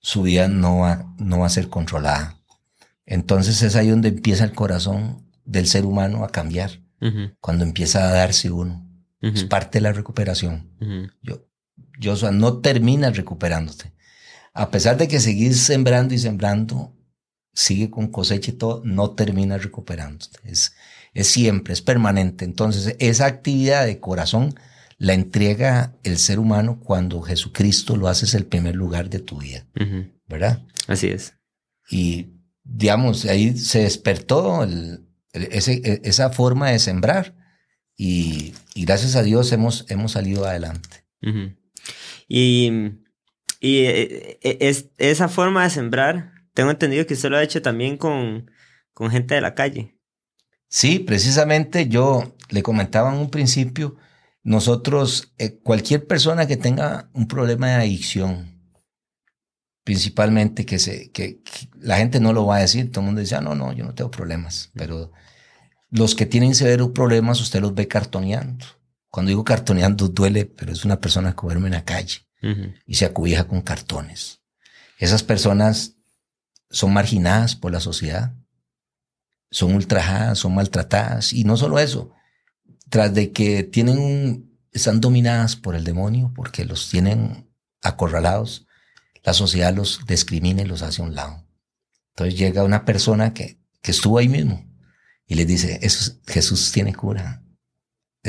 su 0.00 0.22
vida 0.22 0.48
no 0.48 0.80
va, 0.80 1.14
no 1.18 1.40
va 1.40 1.46
a 1.46 1.50
ser 1.50 1.68
controlada. 1.68 2.38
Entonces 3.06 3.62
es 3.62 3.74
ahí 3.74 3.88
donde 3.88 4.08
empieza 4.08 4.44
el 4.44 4.52
corazón 4.52 5.30
del 5.44 5.66
ser 5.66 5.86
humano 5.86 6.24
a 6.24 6.28
cambiar, 6.28 6.82
cuando 7.40 7.64
empieza 7.64 8.08
a 8.08 8.12
darse 8.12 8.50
uno. 8.50 8.84
Es 9.20 9.44
parte 9.44 9.78
de 9.78 9.82
la 9.82 9.92
recuperación. 9.92 10.70
Yo, 11.22 11.45
Joshua, 12.02 12.30
no 12.30 12.58
terminas 12.58 13.16
recuperándote. 13.16 13.92
A 14.52 14.70
pesar 14.70 14.96
de 14.96 15.08
que 15.08 15.20
seguís 15.20 15.60
sembrando 15.60 16.14
y 16.14 16.18
sembrando, 16.18 16.94
sigue 17.52 17.90
con 17.90 18.08
cosecha 18.08 18.50
y 18.50 18.54
todo, 18.54 18.82
no 18.84 19.10
terminas 19.10 19.62
recuperándote. 19.62 20.38
Es, 20.44 20.74
es 21.14 21.26
siempre, 21.26 21.72
es 21.74 21.82
permanente. 21.82 22.44
Entonces, 22.44 22.96
esa 22.98 23.26
actividad 23.26 23.86
de 23.86 24.00
corazón 24.00 24.54
la 24.98 25.12
entrega 25.12 25.94
el 26.02 26.18
ser 26.18 26.38
humano 26.38 26.80
cuando 26.80 27.20
Jesucristo 27.20 27.96
lo 27.96 28.08
haces 28.08 28.34
el 28.34 28.46
primer 28.46 28.74
lugar 28.74 29.10
de 29.10 29.18
tu 29.18 29.38
vida. 29.38 29.66
¿Verdad? 30.26 30.62
Así 30.86 31.08
es. 31.08 31.34
Y, 31.90 32.28
digamos, 32.64 33.24
ahí 33.26 33.56
se 33.56 33.80
despertó 33.80 34.66
ese, 35.32 36.00
esa 36.04 36.30
forma 36.30 36.70
de 36.70 36.78
sembrar. 36.78 37.34
Y, 37.96 38.54
gracias 38.74 39.16
a 39.16 39.22
Dios 39.22 39.52
hemos, 39.52 39.84
hemos 39.88 40.12
salido 40.12 40.46
adelante. 40.46 41.04
Y, 42.28 42.70
y 43.60 43.78
eh, 43.78 44.38
eh, 44.42 44.58
es, 44.60 44.90
esa 44.98 45.28
forma 45.28 45.64
de 45.64 45.70
sembrar, 45.70 46.32
tengo 46.54 46.70
entendido 46.70 47.06
que 47.06 47.14
usted 47.14 47.30
lo 47.30 47.36
ha 47.36 47.42
hecho 47.42 47.62
también 47.62 47.96
con, 47.96 48.50
con 48.92 49.10
gente 49.10 49.34
de 49.34 49.40
la 49.40 49.54
calle. 49.54 49.96
Sí, 50.68 50.98
precisamente 50.98 51.88
yo 51.88 52.36
le 52.50 52.62
comentaba 52.62 53.12
en 53.12 53.20
un 53.20 53.30
principio, 53.30 53.96
nosotros, 54.42 55.32
eh, 55.38 55.58
cualquier 55.58 56.06
persona 56.06 56.46
que 56.46 56.56
tenga 56.56 57.10
un 57.12 57.28
problema 57.28 57.68
de 57.68 57.74
adicción, 57.74 58.60
principalmente 59.84 60.66
que, 60.66 60.78
se, 60.78 61.10
que, 61.10 61.40
la 61.80 61.98
gente 61.98 62.20
no 62.20 62.32
lo 62.32 62.46
va 62.46 62.56
a 62.56 62.60
decir, 62.60 62.90
todo 62.90 63.00
el 63.02 63.06
mundo 63.06 63.20
dice, 63.20 63.36
ah, 63.36 63.40
no, 63.40 63.54
no, 63.54 63.72
yo 63.72 63.84
no 63.84 63.94
tengo 63.94 64.10
problemas, 64.10 64.70
pero 64.74 65.12
los 65.90 66.14
que 66.14 66.26
tienen 66.26 66.54
severos 66.54 66.90
problemas 66.90 67.40
usted 67.40 67.60
los 67.60 67.74
ve 67.74 67.86
cartoneando 67.86 68.66
Cuando 69.16 69.30
digo 69.30 69.44
cartoneando 69.44 70.08
duele, 70.08 70.44
pero 70.44 70.72
es 70.72 70.84
una 70.84 71.00
persona 71.00 71.32
que 71.34 71.40
duerme 71.40 71.68
en 71.68 71.72
la 71.72 71.86
calle 71.86 72.18
Ujú. 72.42 72.74
y 72.84 72.96
se 72.96 73.06
acobija 73.06 73.48
con 73.48 73.62
cartones. 73.62 74.40
Esas 74.98 75.22
personas 75.22 75.94
son 76.68 76.92
marginadas 76.92 77.56
por 77.56 77.72
la 77.72 77.80
sociedad, 77.80 78.34
son 79.50 79.74
ultrajadas, 79.74 80.38
son 80.38 80.54
maltratadas 80.54 81.32
y 81.32 81.44
no 81.44 81.56
solo 81.56 81.78
eso, 81.78 82.12
tras 82.90 83.14
de 83.14 83.32
que 83.32 83.62
tienen 83.62 83.96
un- 83.98 84.58
están 84.70 85.00
dominadas 85.00 85.56
por 85.56 85.74
el 85.76 85.84
demonio 85.84 86.30
porque 86.34 86.66
los 86.66 86.90
tienen 86.90 87.48
acorralados, 87.80 88.66
la 89.24 89.32
sociedad 89.32 89.74
los 89.74 90.04
discrimina 90.06 90.60
y 90.60 90.66
los 90.66 90.82
hace 90.82 91.00
a 91.00 91.06
un 91.06 91.14
lado. 91.14 91.42
Entonces 92.10 92.38
llega 92.38 92.64
una 92.64 92.84
persona 92.84 93.32
que, 93.32 93.58
que 93.80 93.92
estuvo 93.92 94.18
ahí 94.18 94.28
mismo 94.28 94.62
y 95.26 95.36
les 95.36 95.46
dice, 95.46 95.78
"Eso 95.80 96.00
es- 96.10 96.20
Jesús 96.26 96.70
tiene 96.70 96.94
cura. 96.94 97.42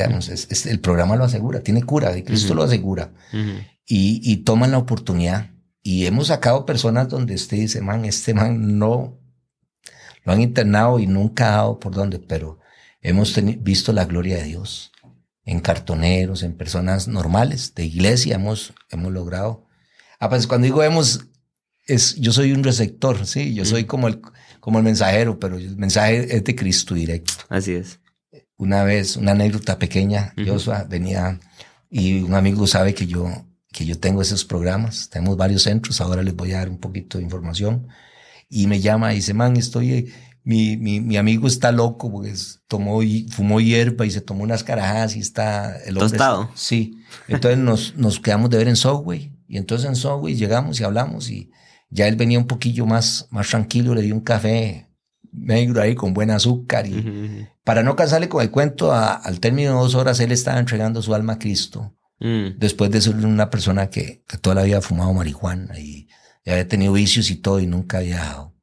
Digamos, 0.06 0.30
es- 0.30 0.48
es- 0.50 0.66
el 0.66 0.80
programa 0.80 1.16
lo 1.16 1.24
asegura, 1.26 1.62
tiene 1.62 1.84
cura, 1.84 2.16
y 2.18 2.24
Cristo 2.24 2.48
Ujú. 2.48 2.56
lo 2.56 2.64
asegura 2.64 3.14
Ujú. 3.34 3.60
y, 3.86 4.22
y 4.24 4.38
toman 4.38 4.72
la 4.72 4.78
oportunidad. 4.78 5.52
Y 5.84 6.06
hemos 6.06 6.28
sacado 6.28 6.66
personas 6.66 7.08
donde 7.10 7.36
usted 7.36 7.58
dice, 7.58 7.82
man, 7.82 8.06
este 8.06 8.34
man 8.34 8.78
no 8.78 9.20
lo 10.24 10.34
han 10.34 10.42
internado 10.42 11.00
y 11.00 11.08
nunca 11.08 11.48
ha 11.50 11.58
dado 11.58 11.80
por 11.80 11.94
dónde, 11.94 12.20
pero 12.20 12.60
hemos 13.02 13.34
visto 13.64 13.94
la 13.94 14.06
gloria 14.06 14.38
de 14.38 14.44
Dios 14.44 14.92
en 15.46 15.62
cartoneros, 15.62 16.44
en 16.44 16.58
personas 16.58 17.08
normales 17.08 17.74
de 17.74 17.86
iglesia, 17.86 18.36
hemos, 18.36 18.74
hemos 18.90 19.14
logrado. 19.14 19.66
Ah, 20.20 20.28
pues 20.30 20.46
cuando 20.46 20.66
digo 20.66 20.84
hemos, 20.84 21.22
es, 21.86 22.16
yo 22.16 22.34
soy 22.34 22.52
un 22.52 22.66
receptor, 22.66 23.26
sí, 23.26 23.54
yo 23.54 23.64
soy 23.64 23.86
como 23.86 24.10
el, 24.10 24.20
como 24.60 24.80
el 24.80 24.84
mensajero, 24.84 25.40
pero 25.40 25.56
el 25.58 25.78
mensaje 25.78 26.36
es 26.36 26.44
de 26.44 26.54
Cristo 26.56 26.96
directo 26.96 27.32
Así 27.48 27.72
es. 27.76 28.02
Una 28.58 28.84
vez, 28.84 29.18
una 29.18 29.32
anécdota 29.32 29.78
pequeña, 29.80 30.34
Ujú. 30.38 30.52
Joshua 30.54 30.86
venía 30.90 31.40
y 31.90 32.22
un 32.22 32.34
amigo 32.34 32.68
sabe 32.68 32.94
que 32.94 33.08
yo, 33.08 33.28
que 33.72 33.86
yo 33.86 34.00
tengo 34.00 34.22
esos 34.22 34.44
programas, 34.46 35.10
tenemos 35.10 35.38
varios 35.38 35.64
centros, 35.64 36.02
ahora 36.02 36.24
les 36.24 36.36
voy 36.36 36.52
a 36.54 36.58
dar 36.58 36.70
un 36.70 36.80
poquito 36.80 37.18
de 37.18 37.24
información, 37.24 37.88
y 38.50 38.68
me 38.68 38.80
llama 38.80 39.14
y 39.14 39.18
dice, 39.18 39.34
man, 39.34 39.58
estoy, 39.58 40.12
mi, 40.44 40.78
mi, 40.78 41.00
mi 41.02 41.18
amigo 41.18 41.48
está 41.48 41.72
loco 41.72 42.12
porque 42.12 42.34
tomó 42.68 43.04
y 43.04 43.28
fumó 43.30 43.60
hierba 43.62 44.06
y 44.06 44.12
se 44.12 44.22
tomó 44.22 44.44
unas 44.44 44.64
carajadas 44.64 45.16
y 45.16 45.20
está 45.20 45.78
el 45.84 45.98
hombre- 45.98 46.10
Tostado. 46.18 46.50
Sí, 46.56 47.00
entonces 47.28 47.60
nos, 47.60 47.96
nos 47.96 48.20
quedamos 48.20 48.50
de 48.50 48.58
ver 48.58 48.68
en 48.70 48.76
Subway, 48.76 49.34
y 49.48 49.58
entonces 49.58 49.88
en 49.88 49.96
Subway 49.96 50.36
llegamos 50.36 50.80
y 50.80 50.84
hablamos 50.84 51.30
y 51.30 51.52
ya 51.90 52.08
él 52.08 52.16
venía 52.18 52.40
un 52.40 52.48
poquillo 52.48 52.86
más, 52.86 53.28
más 53.30 53.48
tranquilo, 53.50 53.94
le 53.96 54.02
di 54.02 54.12
un 54.12 54.20
café 54.22 54.87
negro 55.38 55.82
ahí 55.82 55.96
con 55.96 56.14
buen 56.14 56.32
azúcar 56.32 56.88
y, 56.88 57.48
para 57.64 57.84
no 57.84 57.96
cansarle 57.96 58.30
con 58.30 58.42
el 58.42 58.52
cuento, 58.52 58.92
a- 58.92 59.14
al 59.14 59.40
término 59.40 59.72
de 59.72 59.78
dos 59.78 59.96
horas 59.96 60.20
él 60.20 60.32
estaba 60.32 60.60
entregando 60.60 61.02
su 61.02 61.14
alma 61.16 61.34
a 61.34 61.40
Cristo, 61.40 61.94
Mm. 62.20 62.58
después 62.58 62.90
de 62.90 63.00
ser 63.02 63.16
una 63.16 63.50
persona 63.52 63.90
que, 63.92 64.24
que 64.28 64.38
toda 64.40 64.56
la 64.56 64.64
vida 64.64 64.80
ha 64.80 64.82
fumado 64.82 65.14
marihuana 65.14 65.78
y, 65.80 66.08
y 66.44 66.50
había 66.50 66.68
tenido 66.68 66.94
vicios 66.94 67.30
y 67.30 67.36
todo 67.36 67.60
y 67.60 67.68
nunca 67.68 68.00
había 68.00 68.16
dejado. 68.16 68.56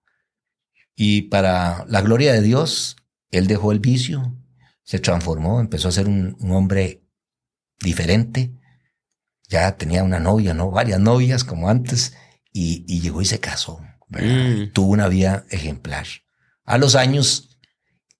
Y 0.97 1.23
para 1.23 1.85
la 1.89 2.01
gloria 2.01 2.33
de 2.33 2.43
Dios, 2.43 2.97
él 3.31 3.47
dejó 3.47 3.71
el 3.73 3.79
vicio, 3.81 4.35
se 4.83 4.99
transformó, 4.99 5.61
empezó 5.61 5.89
a 5.89 5.93
ser 5.93 6.09
un, 6.09 6.37
un 6.41 6.51
hombre 6.53 7.05
diferente, 7.81 8.53
ya 9.49 9.77
tenía 9.77 10.03
una 10.03 10.19
novia, 10.21 10.55
no 10.55 10.71
varias 10.71 10.99
novias 11.01 11.45
como 11.45 11.69
antes, 11.69 12.15
y, 12.53 12.85
y 12.89 13.01
llegó 13.01 13.21
y 13.23 13.25
se 13.27 13.41
casó. 13.41 13.81
Mm. 14.09 14.73
tuvo 14.73 14.93
una 14.93 15.09
vida 15.09 15.45
ejemplar. 15.51 16.07
A 16.64 16.79
los 16.79 16.94
años, 16.94 17.59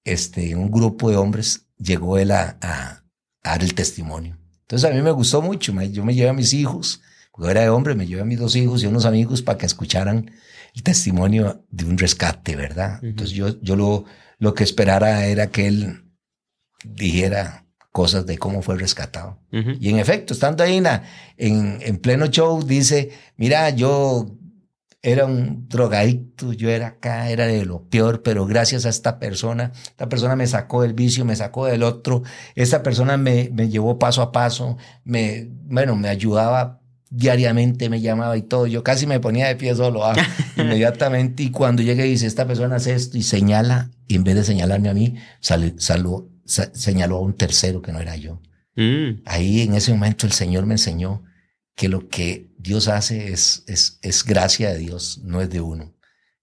este, 0.05 0.55
un 0.55 0.71
grupo 0.71 1.11
de 1.11 1.17
hombres 1.17 1.67
llegó 1.79 2.19
él 2.19 2.31
a, 2.31 2.59
a- 2.61 3.03
a 3.43 3.51
dar 3.51 3.63
el 3.63 3.75
testimonio. 3.75 4.39
Entonces 4.63 4.91
a 4.91 4.95
mí 4.95 5.01
me 5.03 5.11
gustó 5.11 5.43
mucho. 5.43 5.73
me- 5.73 5.91
yo 5.91 6.05
me 6.05 6.15
llevé 6.15 6.31
a 6.31 6.35
mis 6.35 6.53
hijos, 6.53 7.01
porque 7.33 7.51
era 7.51 7.63
de 7.63 7.69
hombre, 7.71 7.95
me 7.95 8.07
llevé 8.07 8.23
a 8.23 8.27
mis 8.27 8.39
dos 8.39 8.55
hijos 8.57 8.83
y 8.83 8.87
unos 8.87 9.05
amigos 9.05 9.43
para 9.43 9.59
que 9.59 9.67
escucharan 9.67 10.31
el 10.75 10.83
testimonio 10.83 11.65
de 11.71 11.85
un 11.85 11.99
rescate, 11.99 12.57
¿verdad? 12.57 12.99
Ujú. 12.99 13.07
Entonces 13.07 13.35
yo, 13.37 13.61
yo 13.63 13.77
lo, 13.77 14.05
lo 14.39 14.55
que 14.55 14.65
esperara 14.65 15.27
era 15.27 15.51
que 15.51 15.67
él 15.67 16.05
dijera 16.85 17.67
cosas 17.93 18.27
de 18.27 18.39
cómo 18.39 18.61
fue 18.63 18.77
rescatado. 18.77 19.41
Ujú. 19.53 19.71
Y 19.81 19.89
en 19.91 19.99
efecto, 19.99 20.35
estando 20.35 20.65
ahí 20.65 20.77
en, 20.79 20.87
en, 21.37 21.79
en 21.81 21.99
pleno 21.99 22.27
show, 22.27 22.63
dice, 22.63 23.11
mira, 23.37 23.71
yo 23.71 24.37
era 25.05 25.27
un 25.27 25.69
drogadicto, 25.69 26.53
yo 26.55 26.71
era 26.71 26.87
acá, 26.89 27.29
era 27.31 27.47
de 27.47 27.65
lo 27.67 27.83
peor, 27.89 28.23
pero 28.23 28.47
gracias 28.47 28.87
a 28.87 28.89
esta 28.89 29.19
persona, 29.19 29.71
esta 29.85 30.09
persona 30.09 30.35
me 30.35 30.47
sacó 30.47 30.81
del 30.83 30.95
vicio, 30.95 31.25
me 31.27 31.37
sacó 31.37 31.67
del 31.67 31.83
otro, 31.83 32.23
esta 32.55 32.83
persona 32.83 33.17
me, 33.19 33.51
me 33.53 33.69
llevó 33.69 33.99
paso 33.99 34.23
a 34.23 34.33
paso, 34.33 34.79
me, 35.05 35.49
bueno, 35.67 35.95
me 35.95 36.09
ayudaba 36.09 36.81
diariamente, 37.11 37.89
me 37.91 38.01
llamaba 38.01 38.37
y 38.37 38.43
todo, 38.43 38.67
yo 38.67 38.83
casi 38.83 39.07
me 39.07 39.21
ponía 39.21 39.47
de 39.47 39.57
pie 39.57 39.75
solo, 39.75 40.05
ah, 40.05 40.15
inmediatamente, 40.57 41.43
y 41.43 41.51
cuando 41.51 41.83
llegué 41.83 42.05
dice, 42.05 42.27
esta 42.27 42.47
persona 42.47 42.77
hace 42.77 42.95
esto 42.95 43.19
y 43.19 43.23
señala, 43.23 43.91
y 44.09 44.17
en 44.17 44.25
vez 44.25 44.35
de 44.37 44.45
señalarme 44.45 44.89
a 44.89 44.95
mí, 44.95 45.17
sale- 45.41 45.75
saló- 45.79 46.29
sa- 46.47 46.71
señaló 46.75 47.17
a 47.19 47.21
un 47.21 47.35
tercero 47.35 47.83
que 47.83 47.93
no 47.93 48.01
era 48.01 48.17
yo. 48.17 48.41
Mm. 48.77 49.21
Ahí 49.27 49.61
en 49.61 49.75
ese 49.75 49.93
momento 49.93 50.27
el 50.27 50.33
Señor 50.33 50.67
me 50.67 50.75
enseñó 50.75 51.23
que 51.75 51.89
lo 51.89 52.09
que 52.09 52.53
Dios 52.59 52.89
hace 52.89 53.33
es, 53.33 53.65
es, 53.67 53.99
es 54.03 54.25
gracia 54.25 54.73
de 54.73 54.79
Dios, 54.79 55.21
no 55.25 55.41
es 55.41 55.51
de 55.51 55.61
uno. 55.61 55.95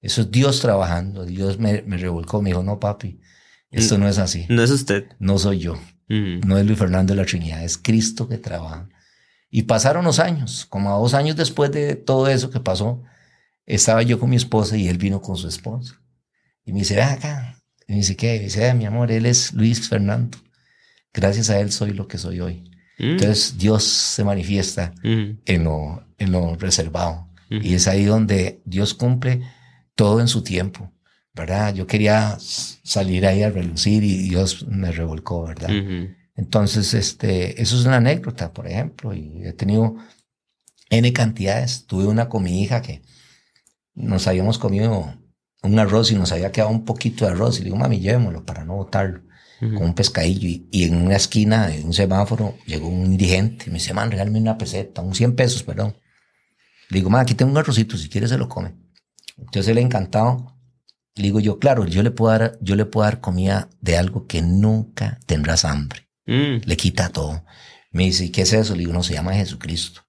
Eso 0.02 0.22
es 0.22 0.32
Dios 0.32 0.60
trabajando. 0.62 1.26
Dios 1.26 1.60
me, 1.60 1.84
me 1.84 1.98
revolcó, 1.98 2.42
me 2.42 2.50
dijo, 2.50 2.64
no 2.64 2.80
papi, 2.80 3.20
esto 3.70 3.98
no 3.98 4.08
es 4.10 4.18
así. 4.18 4.46
No 4.50 4.62
es 4.64 4.72
usted. 4.72 5.06
No 5.20 5.38
soy 5.38 5.60
yo, 5.60 5.80
Mm. 6.10 6.42
no 6.46 6.58
es 6.58 6.66
Luis 6.66 6.78
Fernando 6.78 7.14
de 7.14 7.22
la 7.22 7.26
Trinidad, 7.26 7.64
es 7.64 7.78
Cristo 7.78 8.28
que 8.28 8.38
trabaja. 8.38 8.90
Y 9.50 9.64
pasaron 9.64 10.04
los 10.04 10.20
años, 10.20 10.66
como 10.66 10.90
a 10.94 10.98
dos 10.98 11.14
años 11.14 11.38
después 11.38 11.72
de 11.72 11.96
todo 11.96 12.28
eso 12.28 12.50
que 12.50 12.60
pasó, 12.60 13.02
estaba 13.66 14.02
yo 14.02 14.20
con 14.20 14.30
mi 14.30 14.36
esposa 14.36 14.76
y 14.76 14.90
él 14.90 14.98
vino 14.98 15.22
con 15.22 15.38
su 15.38 15.48
esposa. 15.48 16.02
Y 16.66 16.74
me 16.74 16.80
dice, 16.80 16.96
ven 16.96 17.08
acá. 17.10 17.64
Y 17.88 17.94
me 17.94 17.98
dice, 18.00 18.16
¿qué? 18.18 18.36
Y 18.36 18.40
me 18.40 18.46
dice, 18.46 18.68
"Eh, 18.68 18.74
mi 18.74 18.86
amor, 18.86 19.12
él 19.12 19.26
es 19.26 19.54
Luis 19.54 19.88
Fernando. 19.88 20.38
Gracias 21.14 21.50
a 21.50 21.60
él 21.60 21.72
soy 21.72 21.92
lo 21.94 22.08
que 22.08 22.18
soy 22.18 22.40
hoy. 22.42 22.71
Mm. 23.02 23.12
Entonces 23.12 23.58
Dios 23.58 23.84
se 23.84 24.24
manifiesta 24.24 24.94
Ujú. 25.04 25.38
en 25.46 25.64
lo, 25.64 26.06
en 26.20 26.32
lo 26.32 26.56
reservado. 26.56 27.28
Ujú. 27.50 27.62
Y 27.64 27.74
es 27.74 27.88
ahí 27.88 28.06
donde 28.06 28.62
Dios 28.64 28.94
cumple 28.94 29.42
todo 29.96 30.22
en 30.22 30.28
su 30.28 30.44
tiempo, 30.44 30.92
¿verdad? 31.34 31.74
Yo 31.74 31.88
quería 31.88 32.38
salir 32.40 33.26
ahí 33.26 33.44
a 33.44 33.50
relucir 33.50 34.04
y 34.04 34.30
Dios 34.30 34.68
me 34.68 34.92
revolcó, 34.92 35.44
¿verdad? 35.48 35.70
Entonces, 36.36 36.94
este, 36.94 37.62
eso 37.62 37.78
es 37.78 37.86
una 37.86 37.98
anécdota, 37.98 38.54
por 38.54 38.68
ejemplo, 38.68 39.14
y 39.14 39.44
he 39.46 39.54
tenido 39.54 39.98
N 40.90 41.12
cantidades. 41.14 41.86
Tuve 41.88 42.06
una 42.06 42.30
con 42.30 42.44
mi 42.44 42.62
hija 42.62 42.82
que 42.82 43.02
nos 43.94 44.28
habíamos 44.28 44.58
comido 44.58 45.14
un 45.64 45.80
arroz 45.80 46.12
y 46.12 46.16
nos 46.16 46.32
había 46.32 46.52
quedado 46.52 46.72
un 46.72 46.86
poquito 46.86 47.26
de 47.26 47.32
arroz 47.32 47.58
y 47.58 47.60
le 47.60 47.66
digo, 47.66 47.78
mami, 47.78 48.00
llevémoslo 48.00 48.46
para 48.46 48.64
no 48.64 48.76
botarlo 48.76 49.22
Con 49.62 49.84
un 49.84 49.94
pescadillo 49.94 50.48
y, 50.48 50.68
y 50.72 50.86
en 50.86 50.96
una 50.96 51.16
esquina 51.16 51.68
de 51.68 51.84
un 51.84 51.94
semáforo 51.94 52.58
llegó 52.66 52.88
un 52.88 53.16
dirigente 53.16 53.68
me 53.68 53.76
dice, 53.76 53.94
man, 53.94 54.10
regálame 54.10 54.40
una 54.40 54.58
peseta, 54.58 55.02
un 55.04 55.14
100 55.14 55.36
pesos, 55.36 55.62
perdón. 55.62 55.96
Le 56.90 56.98
digo, 56.98 57.12
man, 57.12 57.22
aquí 57.22 57.36
tengo 57.36 57.52
un 57.52 57.58
arrocito, 57.58 57.96
si 57.96 58.10
quieres 58.10 58.32
se 58.32 58.40
lo 58.40 58.50
come. 58.50 58.74
Entonces 59.38 59.70
él 59.70 59.78
encantado. 59.78 60.58
Le 61.16 61.24
digo 61.24 61.40
yo, 61.40 61.60
claro, 61.60 61.86
yo 61.86 62.04
le 62.04 62.12
puedo 62.12 62.32
dar, 62.32 62.58
yo 62.62 62.76
le 62.76 62.86
puedo 62.86 63.06
dar 63.06 63.22
comida 63.22 63.70
de 63.82 63.98
algo 63.98 64.26
que 64.28 64.42
nunca 64.42 65.20
tendrás 65.26 65.64
hambre. 65.64 66.08
Mm. 66.26 66.62
Le 66.66 66.78
quita 66.78 67.10
todo. 67.10 67.44
Me 67.92 68.04
dice, 68.04 68.26
¿y 68.26 68.30
qué 68.30 68.44
es 68.44 68.54
eso? 68.54 68.74
Le 68.74 68.80
digo, 68.80 68.94
no, 68.94 69.04
se 69.04 69.14
llama 69.14 69.34
Jesucristo. 69.34 70.02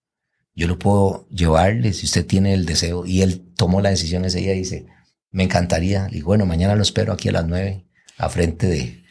Yo 0.54 0.68
lo 0.68 0.78
puedo 0.78 1.28
llevarle 1.28 1.92
si 1.92 2.06
usted 2.06 2.26
tiene 2.26 2.54
el 2.54 2.66
deseo. 2.66 3.04
Y 3.04 3.22
él 3.22 3.52
tomó 3.56 3.80
la 3.80 3.90
decisión 3.90 4.24
ese 4.24 4.38
día 4.38 4.54
y 4.54 4.58
dice, 4.58 4.86
me 5.30 5.44
encantaría. 5.44 6.06
Le 6.08 6.16
digo, 6.16 6.28
bueno, 6.28 6.46
mañana 6.46 6.76
lo 6.76 6.82
espero 6.82 7.12
aquí 7.12 7.28
a 7.28 7.32
las 7.32 7.46
nueve, 7.46 7.86
a 8.18 8.28
frente 8.28 8.66
de, 8.66 9.01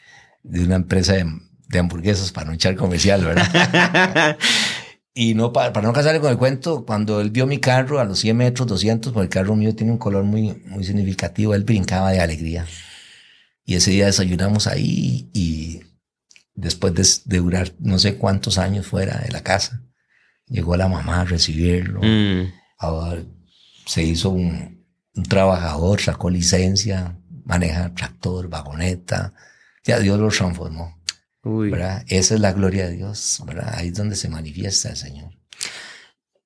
de 0.43 0.63
una 0.63 0.75
empresa 0.75 1.13
de, 1.13 1.25
de 1.67 1.79
hamburguesas 1.79 2.31
para 2.31 2.47
no 2.47 2.53
echar 2.53 2.75
comercial, 2.75 3.23
¿verdad? 3.23 4.37
y 5.13 5.33
no 5.33 5.53
para, 5.53 5.73
para 5.73 5.87
no 5.87 5.93
casarle 5.93 6.19
con 6.19 6.31
el 6.31 6.37
cuento, 6.37 6.85
cuando 6.85 7.21
él 7.21 7.31
vio 7.31 7.47
mi 7.47 7.59
carro 7.59 7.99
a 7.99 8.05
los 8.05 8.19
100 8.19 8.37
metros, 8.37 8.67
200, 8.67 9.13
porque 9.13 9.25
el 9.25 9.29
carro 9.29 9.55
mío 9.55 9.75
tiene 9.75 9.91
un 9.91 9.97
color 9.97 10.23
muy, 10.23 10.61
muy 10.65 10.83
significativo, 10.83 11.53
él 11.53 11.63
brincaba 11.63 12.11
de 12.11 12.19
alegría. 12.21 12.65
Y 13.65 13.75
ese 13.75 13.91
día 13.91 14.05
desayunamos 14.07 14.67
ahí 14.67 15.29
y 15.33 15.81
después 16.55 16.93
de, 16.93 17.07
de 17.25 17.41
durar 17.41 17.71
no 17.79 17.99
sé 17.99 18.15
cuántos 18.15 18.57
años 18.57 18.87
fuera 18.87 19.19
de 19.19 19.31
la 19.31 19.43
casa, 19.43 19.83
llegó 20.47 20.75
la 20.75 20.87
mamá 20.87 21.21
a 21.21 21.25
recibirlo. 21.25 22.01
Mm. 22.01 22.51
Ahora 22.77 23.21
se 23.85 24.03
hizo 24.03 24.29
un, 24.29 24.85
un 25.15 25.23
trabajador, 25.23 26.01
sacó 26.01 26.29
licencia, 26.29 27.17
maneja 27.45 27.93
tractor, 27.93 28.49
vagoneta. 28.49 29.33
Ya 29.83 29.99
Dios 29.99 30.19
lo 30.19 30.29
transformó. 30.29 30.97
Uy. 31.43 31.71
¿verdad? 31.71 32.03
Esa 32.07 32.35
es 32.35 32.39
la 32.39 32.53
gloria 32.53 32.87
de 32.87 32.97
Dios, 32.97 33.41
¿verdad? 33.45 33.73
Ahí 33.75 33.87
es 33.87 33.95
donde 33.95 34.15
se 34.15 34.29
manifiesta 34.29 34.89
el 34.89 34.97
Señor. 34.97 35.31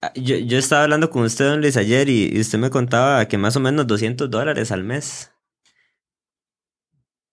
Ah, 0.01 0.11
Yo, 0.15 0.37
yo 0.37 0.57
estaba 0.57 0.83
hablando 0.83 1.09
con 1.09 1.23
usted, 1.23 1.45
don 1.45 1.59
Luis, 1.61 1.75
ayer 1.75 2.07
y, 2.09 2.29
y 2.33 2.39
usted 2.39 2.59
me 2.59 2.69
contaba 2.69 3.27
que 3.27 3.37
más 3.37 3.55
o 3.55 3.59
menos 3.59 3.87
200 3.87 4.29
dólares 4.29 4.71
al 4.71 4.83
mes 4.83 5.31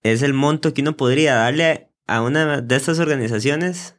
es 0.03 0.23
el 0.23 0.35
monto 0.35 0.75
que 0.75 0.83
uno 0.83 0.97
podría 0.97 1.37
darle 1.37 1.93
a 2.07 2.21
una 2.23 2.61
de 2.61 2.77
estas 2.77 2.99
organizaciones 2.99 3.95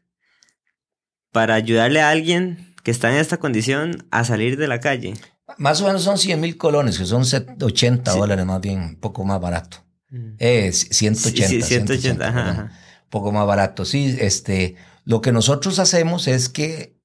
para 1.31 1.55
ayudarle 1.55 2.01
a 2.01 2.09
alguien 2.09 2.75
que 2.83 2.91
está 2.91 3.09
en 3.11 3.17
esta 3.17 3.37
condición 3.37 4.05
a 4.11 4.23
salir 4.23 4.57
de 4.57 4.67
la 4.67 4.79
calle? 4.79 5.13
Más 5.57 5.81
o 5.81 5.87
menos 5.87 6.03
son 6.03 6.17
100 6.17 6.39
mil 6.39 6.57
colones, 6.57 6.97
que 6.97 7.05
son 7.05 7.23
80 7.23 8.11
dólares 8.11 8.45
más 8.45 8.61
bien, 8.61 8.81
un 8.81 8.95
poco 8.95 9.23
más 9.23 9.41
barato. 9.41 9.77
Mm. 10.13 10.35
Eh, 10.37 10.71
180. 10.71 11.47
Sí, 11.47 11.61
180, 11.63 12.27
ajá, 12.27 12.71
poco 13.09 13.31
más 13.31 13.47
barato. 13.47 13.83
Sí, 13.83 14.15
este, 14.19 14.75
lo 15.05 15.21
que 15.21 15.31
nosotros 15.31 15.79
hacemos 15.79 16.27
es 16.27 16.49
que 16.49 17.01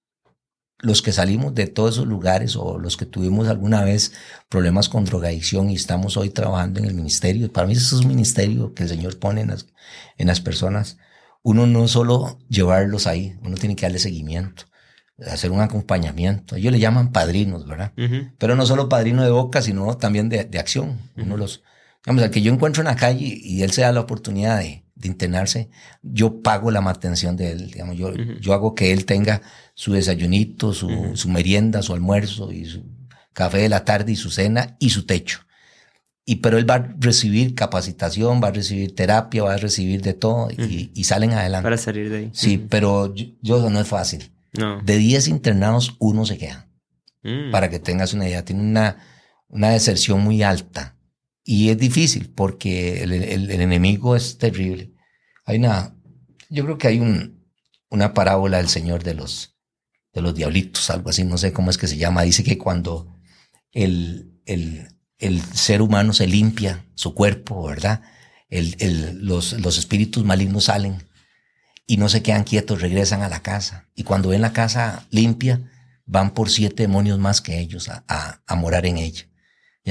los 0.80 1.00
que 1.00 1.10
salimos 1.10 1.54
de 1.54 1.66
todos 1.66 1.94
esos 1.94 2.06
lugares 2.06 2.54
o 2.54 2.78
los 2.78 2.98
que 2.98 3.06
tuvimos 3.06 3.48
alguna 3.48 3.82
vez 3.82 4.12
problemas 4.48 4.90
con 4.90 5.06
drogadicción 5.06 5.70
y 5.70 5.74
estamos 5.74 6.16
hoy 6.18 6.28
trabajando 6.28 6.80
en 6.80 6.84
el 6.84 6.94
ministerio, 6.94 7.50
para 7.50 7.66
mí 7.66 7.72
eso 7.72 7.96
es 7.96 8.02
un 8.02 8.08
ministerio 8.08 8.74
que 8.74 8.82
el 8.82 8.90
Señor 8.90 9.18
pone 9.18 9.40
en 9.40 9.48
las, 9.48 9.66
en 10.18 10.26
las 10.26 10.42
personas. 10.42 10.98
Uno 11.42 11.66
no 11.66 11.88
solo 11.88 12.38
llevarlos 12.50 13.06
ahí, 13.06 13.38
uno 13.42 13.56
tiene 13.56 13.74
que 13.74 13.86
darle 13.86 14.00
seguimiento, 14.00 14.64
hacer 15.26 15.50
un 15.50 15.62
acompañamiento. 15.62 16.56
Ellos 16.56 16.72
le 16.72 16.78
llaman 16.78 17.10
padrinos, 17.10 17.66
¿verdad? 17.66 17.92
Pero 18.36 18.54
no 18.54 18.66
solo 18.66 18.90
padrino 18.90 19.24
de 19.24 19.30
boca, 19.30 19.62
sino 19.62 19.96
también 19.96 20.28
de, 20.28 20.44
de 20.44 20.58
acción. 20.58 21.00
Uno 21.16 21.38
los, 21.38 21.62
digamos, 22.04 22.22
al 22.22 22.30
que 22.30 22.42
yo 22.42 22.52
encuentro 22.52 22.82
en 22.82 22.88
la 22.88 22.96
calle 22.96 23.38
y 23.42 23.62
él 23.62 23.72
se 23.72 23.82
da 23.82 23.92
la 23.92 24.00
oportunidad 24.00 24.58
de, 24.58 24.84
de 24.98 25.08
internarse, 25.08 25.70
yo 26.02 26.42
pago 26.42 26.70
la 26.70 26.80
mantención 26.80 27.36
de 27.36 27.52
él, 27.52 27.70
digamos, 27.70 27.96
yo, 27.96 28.12
yo 28.14 28.52
hago 28.52 28.74
que 28.74 28.92
él 28.92 29.04
tenga 29.04 29.42
su 29.74 29.92
desayunito, 29.92 30.74
su, 30.74 31.12
su, 31.14 31.28
merienda, 31.28 31.82
su 31.82 31.94
almuerzo 31.94 32.50
y 32.52 32.64
su 32.64 32.84
café 33.32 33.58
de 33.58 33.68
la 33.68 33.84
tarde 33.84 34.12
y 34.12 34.16
su 34.16 34.30
cena 34.30 34.76
y 34.80 34.90
su 34.90 35.06
techo. 35.06 35.40
Y 36.24 36.36
pero 36.36 36.58
él 36.58 36.68
va 36.68 36.74
a 36.74 36.94
recibir 36.98 37.54
capacitación, 37.54 38.42
va 38.42 38.48
a 38.48 38.52
recibir 38.52 38.94
terapia, 38.94 39.44
va 39.44 39.54
a 39.54 39.56
recibir 39.56 40.02
de 40.02 40.12
todo 40.12 40.50
y, 40.50 40.90
y, 40.92 41.04
salen 41.04 41.32
adelante. 41.32 41.64
Para 41.64 41.78
salir 41.78 42.10
de 42.10 42.18
ahí. 42.18 42.30
Sí, 42.34 42.58
pero 42.68 43.14
yo, 43.14 43.70
no 43.70 43.80
es 43.80 43.88
fácil. 43.88 44.30
No. 44.52 44.82
De 44.82 44.98
10 44.98 45.28
internados, 45.28 45.96
uno 45.98 46.26
se 46.26 46.36
queda. 46.36 46.68
Mm. 47.22 47.50
Para 47.50 47.70
que 47.70 47.78
tengas 47.78 48.12
una 48.12 48.28
idea, 48.28 48.44
tiene 48.44 48.60
una, 48.60 48.98
una 49.48 49.70
deserción 49.70 50.20
muy 50.20 50.42
alta. 50.42 50.97
Y 51.50 51.70
es 51.70 51.78
difícil 51.78 52.28
porque 52.28 53.02
el, 53.04 53.50
enemigo 53.50 54.14
es 54.14 54.36
terrible. 54.36 54.92
Hay 55.46 55.56
una, 55.56 55.96
yo 56.50 56.62
creo 56.62 56.76
que 56.76 56.88
hay 56.88 57.00
un, 57.00 57.42
una 57.88 58.12
parábola 58.12 58.58
del 58.58 58.68
Señor 58.68 59.02
de 59.02 59.14
los, 59.14 59.56
de 60.12 60.20
los 60.20 60.34
diablitos, 60.34 60.90
algo 60.90 61.08
así, 61.08 61.24
no 61.24 61.38
sé 61.38 61.54
cómo 61.54 61.70
es 61.70 61.78
que 61.78 61.86
se 61.86 61.96
llama. 61.96 62.20
Dice 62.20 62.44
que 62.44 62.58
cuando 62.58 63.16
el, 63.72 64.42
el, 64.44 65.42
ser 65.54 65.80
humano 65.80 66.12
se 66.12 66.26
limpia 66.26 66.84
su 66.94 67.14
cuerpo, 67.14 67.66
¿verdad? 67.66 68.02
Los, 68.50 69.54
los 69.54 69.78
espíritus 69.78 70.26
malignos 70.26 70.64
salen 70.64 71.02
y 71.86 71.96
no 71.96 72.10
se 72.10 72.22
quedan 72.22 72.44
quietos, 72.44 72.82
regresan 72.82 73.22
a 73.22 73.30
la 73.30 73.40
casa. 73.40 73.88
Y 73.94 74.02
cuando 74.02 74.28
ven 74.28 74.42
la 74.42 74.52
casa 74.52 75.06
limpia, 75.10 75.62
van 76.04 76.34
por 76.34 76.50
siete 76.50 76.82
demonios 76.82 77.18
más 77.18 77.40
que 77.40 77.58
ellos 77.58 77.88
a, 77.88 78.42
a 78.46 78.54
morar 78.54 78.84
en 78.84 78.98
ella. 78.98 79.28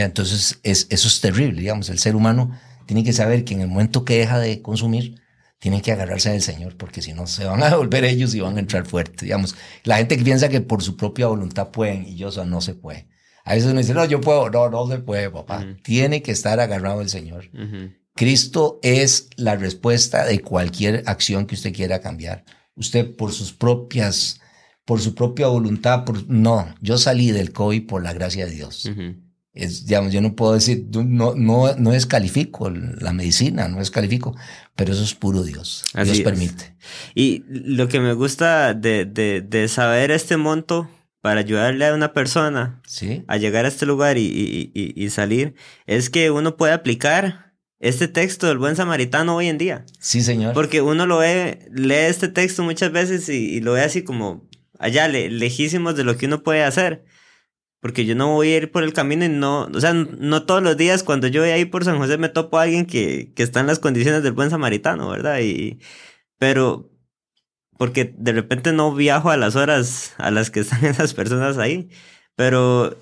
Entonces, 0.06 0.60
es, 0.64 0.88
eso 0.90 1.08
es 1.08 1.22
terrible, 1.22 1.62
digamos, 1.62 1.90
el 1.90 2.00
ser 2.00 2.16
humano 2.16 2.52
tiene 2.88 3.04
que 3.04 3.14
saber 3.14 3.44
que 3.44 3.54
en 3.54 3.62
el 3.62 3.68
momento 3.68 4.06
que 4.06 4.18
deja 4.18 4.40
de 4.40 4.62
consumir, 4.62 5.22
tiene 5.60 5.82
que 5.82 5.92
agarrarse 5.92 6.32
del 6.32 6.42
Señor, 6.42 6.78
porque 6.78 7.02
si 7.02 7.14
no, 7.14 7.28
se 7.28 7.46
van 7.46 7.62
a 7.62 7.70
devolver 7.70 8.06
ellos 8.06 8.34
y 8.34 8.40
van 8.40 8.58
a 8.58 8.60
entrar 8.60 8.86
fuerte, 8.86 9.26
digamos. 9.26 9.56
La 9.84 9.98
gente 9.98 10.18
que 10.18 10.24
piensa 10.24 10.50
que 10.50 10.62
por 10.62 10.82
su 10.82 10.96
propia 10.98 11.28
voluntad 11.28 11.70
pueden 11.70 12.08
y 12.08 12.16
yo, 12.16 12.30
o 12.30 12.46
no 12.46 12.62
se 12.62 12.74
puede. 12.74 13.08
A 13.44 13.54
veces 13.54 13.70
uno 13.70 13.80
dice, 13.80 13.94
no, 13.94 14.06
yo 14.06 14.20
puedo, 14.20 14.50
no, 14.50 14.70
no 14.70 14.88
se 14.88 15.00
puede, 15.00 15.30
papá. 15.30 15.66
Tiene 15.84 16.22
que 16.22 16.32
estar 16.32 16.60
agarrado 16.60 17.00
del 17.00 17.10
Señor. 17.10 17.50
Cristo 18.14 18.80
es 18.84 19.30
la 19.38 19.56
respuesta 19.56 20.26
de 20.26 20.42
cualquier 20.42 21.04
acción 21.06 21.46
que 21.46 21.56
usted 21.56 21.74
quiera 21.74 22.02
cambiar. 22.02 22.44
Usted 22.76 23.16
por 23.16 23.32
sus 23.32 23.54
propias, 23.54 24.42
por 24.84 25.00
su 25.00 25.16
propia 25.16 25.48
voluntad, 25.48 26.04
por, 26.04 26.30
no, 26.30 26.74
yo 26.82 26.98
salí 26.98 27.32
del 27.32 27.54
COVID 27.54 27.88
por 27.88 28.04
la 28.04 28.14
gracia 28.14 28.46
de 28.46 28.52
Dios 28.52 28.90
digamos, 29.58 30.14
yo 30.14 30.22
no 30.22 30.36
puedo 30.36 30.54
decir, 30.54 30.88
no, 30.92 31.34
no, 31.36 31.76
no 31.76 31.92
descalifico 31.92 32.70
la 32.70 33.14
medicina, 33.14 33.68
no 33.68 33.80
descalifico, 33.80 34.36
pero 34.76 34.94
eso 34.94 35.04
es 35.04 35.16
puro 35.16 35.44
Dios. 35.44 35.84
Dios 36.04 36.22
permite. 36.22 36.76
Y 37.16 37.44
lo 37.48 37.88
que 37.88 38.00
me 38.00 38.14
gusta 38.14 38.74
de, 38.74 39.06
de, 39.06 39.42
de, 39.42 39.68
saber 39.68 40.12
este 40.12 40.38
monto 40.38 40.90
para 41.22 41.40
ayudarle 41.40 41.88
a 41.88 41.94
una 41.94 42.14
persona 42.14 42.82
¿Sí? 42.86 43.24
a 43.28 43.38
llegar 43.38 43.66
a 43.66 43.70
este 43.70 43.86
lugar 43.86 44.18
y, 44.18 44.24
y, 44.24 44.94
y, 44.96 45.10
salir 45.10 45.56
es 45.86 46.10
que 46.10 46.32
uno 46.32 46.56
puede 46.56 46.74
aplicar 46.74 47.54
este 47.80 48.08
texto 48.08 48.48
del 48.48 48.58
buen 48.58 48.76
samaritano 48.76 49.36
hoy 49.36 49.48
en 49.48 49.58
día. 49.58 49.86
Sí, 50.00 50.22
señor. 50.22 50.54
Porque 50.54 50.82
uno 50.82 51.06
lo 51.06 51.18
ve, 51.18 51.68
lee 51.72 51.94
este 51.94 52.28
texto 52.28 52.64
muchas 52.64 52.92
veces 52.92 53.30
y, 53.30 53.60
lo 53.62 53.74
ve 53.74 53.82
así 53.82 54.04
como 54.04 54.48
allá, 54.80 55.08
lejísimos 55.08 55.96
de 55.96 56.04
lo 56.04 56.18
que 56.18 56.28
uno 56.28 56.44
puede 56.44 56.64
hacer. 56.64 57.06
Porque 57.80 58.06
yo 58.06 58.16
no 58.16 58.34
voy 58.34 58.50
a 58.50 58.58
ir 58.58 58.72
por 58.72 58.84
el 58.84 58.94
camino 58.94 59.26
y 59.26 59.30
no, 59.30 59.66
o 59.66 59.80
sea, 59.80 59.94
no 59.94 60.46
todos 60.46 60.64
los 60.64 60.78
días 60.78 61.04
cuando 61.04 61.28
yo 61.28 61.42
voy 61.42 61.52
a 61.52 61.58
ir 61.58 61.70
por 61.70 61.86
San 61.86 61.98
José 62.00 62.18
me 62.18 62.30
topo 62.30 62.58
a 62.58 62.64
alguien 62.64 62.86
que, 62.86 63.32
que 63.36 63.44
está 63.44 63.60
en 63.60 63.68
las 63.68 63.80
condiciones 63.80 64.24
del 64.24 64.34
buen 64.34 64.50
samaritano, 64.50 65.10
¿verdad? 65.10 65.40
Y, 65.42 65.80
pero, 66.40 66.90
porque 67.78 68.16
de 68.18 68.32
repente 68.32 68.74
no 68.74 68.94
viajo 68.94 69.30
a 69.30 69.38
las 69.38 69.56
horas 69.56 70.14
a 70.18 70.32
las 70.32 70.50
que 70.50 70.60
están 70.62 70.86
esas 70.86 71.14
personas 71.14 71.58
ahí, 71.58 71.90
pero 72.36 72.98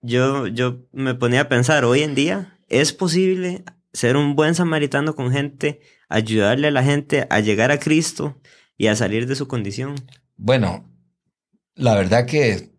yo, 0.00 0.46
yo 0.48 0.86
me 0.92 1.14
ponía 1.14 1.42
a 1.42 1.48
pensar, 1.48 1.84
hoy 1.84 2.02
en 2.02 2.14
día 2.14 2.58
es 2.68 2.92
posible 2.92 3.64
ser 3.92 4.16
un 4.16 4.36
buen 4.36 4.54
samaritano 4.54 5.14
con 5.14 5.32
gente, 5.32 5.80
ayudarle 6.08 6.68
a 6.68 6.72
la 6.72 6.82
gente 6.82 7.26
a 7.30 7.40
llegar 7.40 7.70
a 7.70 7.78
Cristo 7.78 8.40
y 8.76 8.86
a 8.86 8.96
salir 8.96 9.26
de 9.26 9.34
su 9.34 9.48
condición. 9.48 9.96
Bueno, 10.36 10.88
la 11.74 11.94
verdad 11.94 12.26
que 12.26 12.70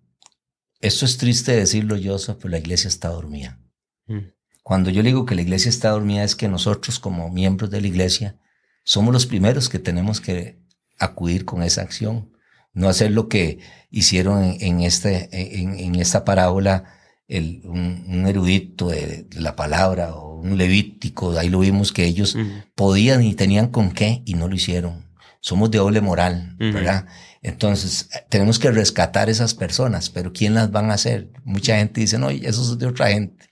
esto 0.81 1.05
es 1.05 1.17
triste 1.17 1.51
decirlo, 1.55 1.97
Joseph, 2.01 2.37
pero 2.37 2.49
la 2.49 2.57
iglesia 2.57 2.87
está 2.87 3.09
dormida. 3.09 3.59
Mm. 4.07 4.31
Cuando 4.63 4.89
yo 4.89 5.03
digo 5.03 5.25
que 5.25 5.35
la 5.35 5.41
iglesia 5.41 5.69
está 5.69 5.89
dormida 5.89 6.23
es 6.23 6.35
que 6.35 6.47
nosotros 6.47 6.99
como 6.99 7.29
miembros 7.29 7.69
de 7.71 7.81
la 7.81 7.87
iglesia 7.87 8.37
somos 8.83 9.13
los 9.13 9.25
primeros 9.25 9.67
que 9.67 9.79
tenemos 9.79 10.21
que 10.21 10.59
acudir 10.99 11.45
con 11.45 11.63
esa 11.63 11.81
acción. 11.81 12.31
No 12.73 12.87
hacer 12.87 13.11
lo 13.11 13.27
que 13.27 13.59
hicieron 13.89 14.43
en, 14.59 14.81
este, 14.81 15.29
en, 15.31 15.95
esta 15.95 16.23
parábola 16.23 16.85
el, 17.27 17.61
un, 17.65 18.27
erudito 18.27 18.89
de, 18.89 19.27
la 19.31 19.55
palabra 19.55 20.13
o 20.13 20.39
un 20.39 20.57
levítico, 20.57 21.31
ahí 21.37 21.49
lo 21.49 21.59
vimos 21.59 21.91
que 21.91 22.05
ellos 22.05 22.37
podían 22.75 23.23
y 23.23 23.33
tenían 23.33 23.69
con 23.69 23.91
qué 23.91 24.21
y 24.25 24.35
no 24.35 24.47
lo 24.47 24.55
hicieron. 24.55 25.08
Somos 25.41 25.71
de 25.71 25.77
doble 25.77 26.01
moral, 26.01 26.55
¿verdad? 26.57 27.05
Entonces, 27.41 28.09
tenemos 28.29 28.59
que 28.59 28.71
rescatar 28.71 29.29
esas 29.29 29.53
personas, 29.53 30.09
pero 30.09 30.33
¿quién 30.33 30.53
las 30.53 30.71
van 30.71 30.91
a 30.91 30.95
hacer? 30.95 31.29
Mucha 31.45 31.77
gente 31.77 32.01
dice, 32.01 32.17
no, 32.17 32.29
eso 32.29 32.61
es 32.61 32.77
de 32.77 32.85
otra 32.85 33.09
gente. 33.09 33.49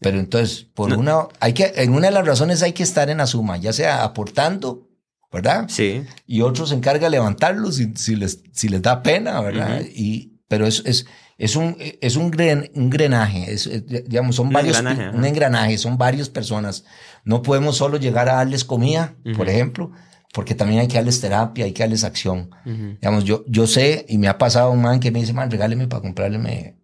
Pero 0.00 0.18
entonces, 0.18 0.66
por 0.74 0.92
una, 0.92 1.28
hay 1.40 1.54
que, 1.54 1.72
en 1.76 1.94
una 1.94 2.08
de 2.08 2.12
las 2.12 2.26
razones 2.26 2.62
hay 2.62 2.72
que 2.72 2.82
estar 2.82 3.08
en 3.08 3.18
la 3.18 3.26
suma, 3.26 3.56
ya 3.56 3.72
sea 3.72 4.04
aportando, 4.04 4.90
¿verdad? 5.32 5.64
Sí. 5.68 6.04
Y 6.26 6.42
otros 6.42 6.68
se 6.68 6.74
encarga 6.74 7.06
de 7.06 7.10
levantarlos 7.10 7.76
si, 7.76 7.94
si, 7.96 8.14
les, 8.14 8.42
si 8.52 8.68
les 8.68 8.82
da 8.82 9.02
pena, 9.02 9.40
¿verdad? 9.40 9.80
y, 9.82 10.34
pero 10.48 10.66
es, 10.66 10.82
es, 10.84 11.06
es 11.38 11.56
un, 11.56 11.76
es 11.78 12.16
un, 12.16 12.30
gren, 12.30 12.70
un 12.74 12.90
grenaje, 12.90 13.52
es, 13.52 13.68
digamos, 13.86 14.36
son 14.36 14.50
varios, 14.50 14.80
un 14.80 15.24
engranaje, 15.24 15.78
son 15.78 15.98
varias 15.98 16.28
personas. 16.28 16.84
No 17.24 17.42
podemos 17.42 17.76
solo 17.76 17.98
llegar 17.98 18.28
a 18.28 18.36
darles 18.36 18.64
comida, 18.64 19.16
por 19.36 19.48
ejemplo, 19.48 19.92
porque 20.32 20.54
también 20.54 20.80
hay 20.80 20.88
que 20.88 20.96
darles 20.96 21.20
terapia, 21.20 21.64
hay 21.64 21.72
que 21.72 21.82
darles 21.82 22.04
acción. 22.04 22.50
Digamos, 22.64 23.24
yo, 23.24 23.44
yo 23.48 23.66
sé, 23.66 24.04
y 24.08 24.18
me 24.18 24.28
ha 24.28 24.38
pasado 24.38 24.70
un 24.70 24.82
man 24.82 25.00
que 25.00 25.10
me 25.10 25.20
dice, 25.20 25.32
man, 25.32 25.50
regáleme 25.50 25.88
para 25.88 26.02
comprarle, 26.02 26.76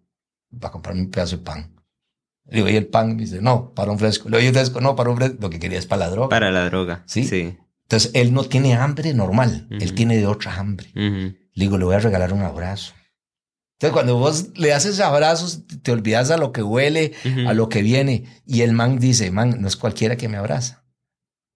para 0.59 0.71
comprarme 0.71 1.01
un 1.01 1.11
pedazo 1.11 1.37
de 1.37 1.43
pan. 1.43 1.75
Le 2.45 2.57
digo, 2.57 2.69
¿y 2.69 2.75
el 2.75 2.87
pan? 2.87 3.15
Me 3.15 3.21
dice, 3.21 3.41
no, 3.41 3.73
para 3.73 3.91
un 3.91 3.99
fresco. 3.99 4.29
Le 4.29 4.39
digo, 4.39 4.49
¿y 4.49 4.53
fresco? 4.53 4.81
No, 4.81 4.95
para 4.95 5.09
un 5.09 5.17
fresco. 5.17 5.37
Lo 5.39 5.49
que 5.49 5.59
quería 5.59 5.79
es 5.79 5.85
para 5.85 6.05
la 6.05 6.09
droga. 6.09 6.29
Para 6.29 6.51
la 6.51 6.65
droga. 6.65 7.03
Sí. 7.05 7.25
sí. 7.25 7.57
Entonces, 7.83 8.11
él 8.15 8.33
no 8.33 8.43
tiene 8.43 8.73
hambre 8.75 9.13
normal, 9.13 9.67
él 9.69 9.93
tiene 9.93 10.17
de 10.17 10.25
otra 10.25 10.55
hambre. 10.55 10.87
Le 10.95 11.35
digo, 11.53 11.77
le 11.77 11.85
voy 11.85 11.95
a 11.95 11.99
regalar 11.99 12.33
un 12.33 12.41
abrazo. 12.41 12.93
Entonces, 13.73 13.93
cuando 13.93 14.17
vos 14.17 14.57
le 14.57 14.73
haces 14.73 14.99
abrazos, 14.99 15.63
te 15.83 15.91
olvidas 15.91 16.31
a 16.31 16.37
lo 16.37 16.51
que 16.51 16.63
huele, 16.63 17.13
a 17.45 17.53
lo 17.53 17.69
que 17.69 17.83
viene. 17.83 18.23
Y 18.47 18.61
el 18.61 18.71
man 18.71 18.97
dice, 18.97 19.29
man, 19.29 19.57
no 19.59 19.67
es 19.67 19.75
cualquiera 19.75 20.15
que 20.15 20.27
me 20.27 20.37
abraza 20.37 20.82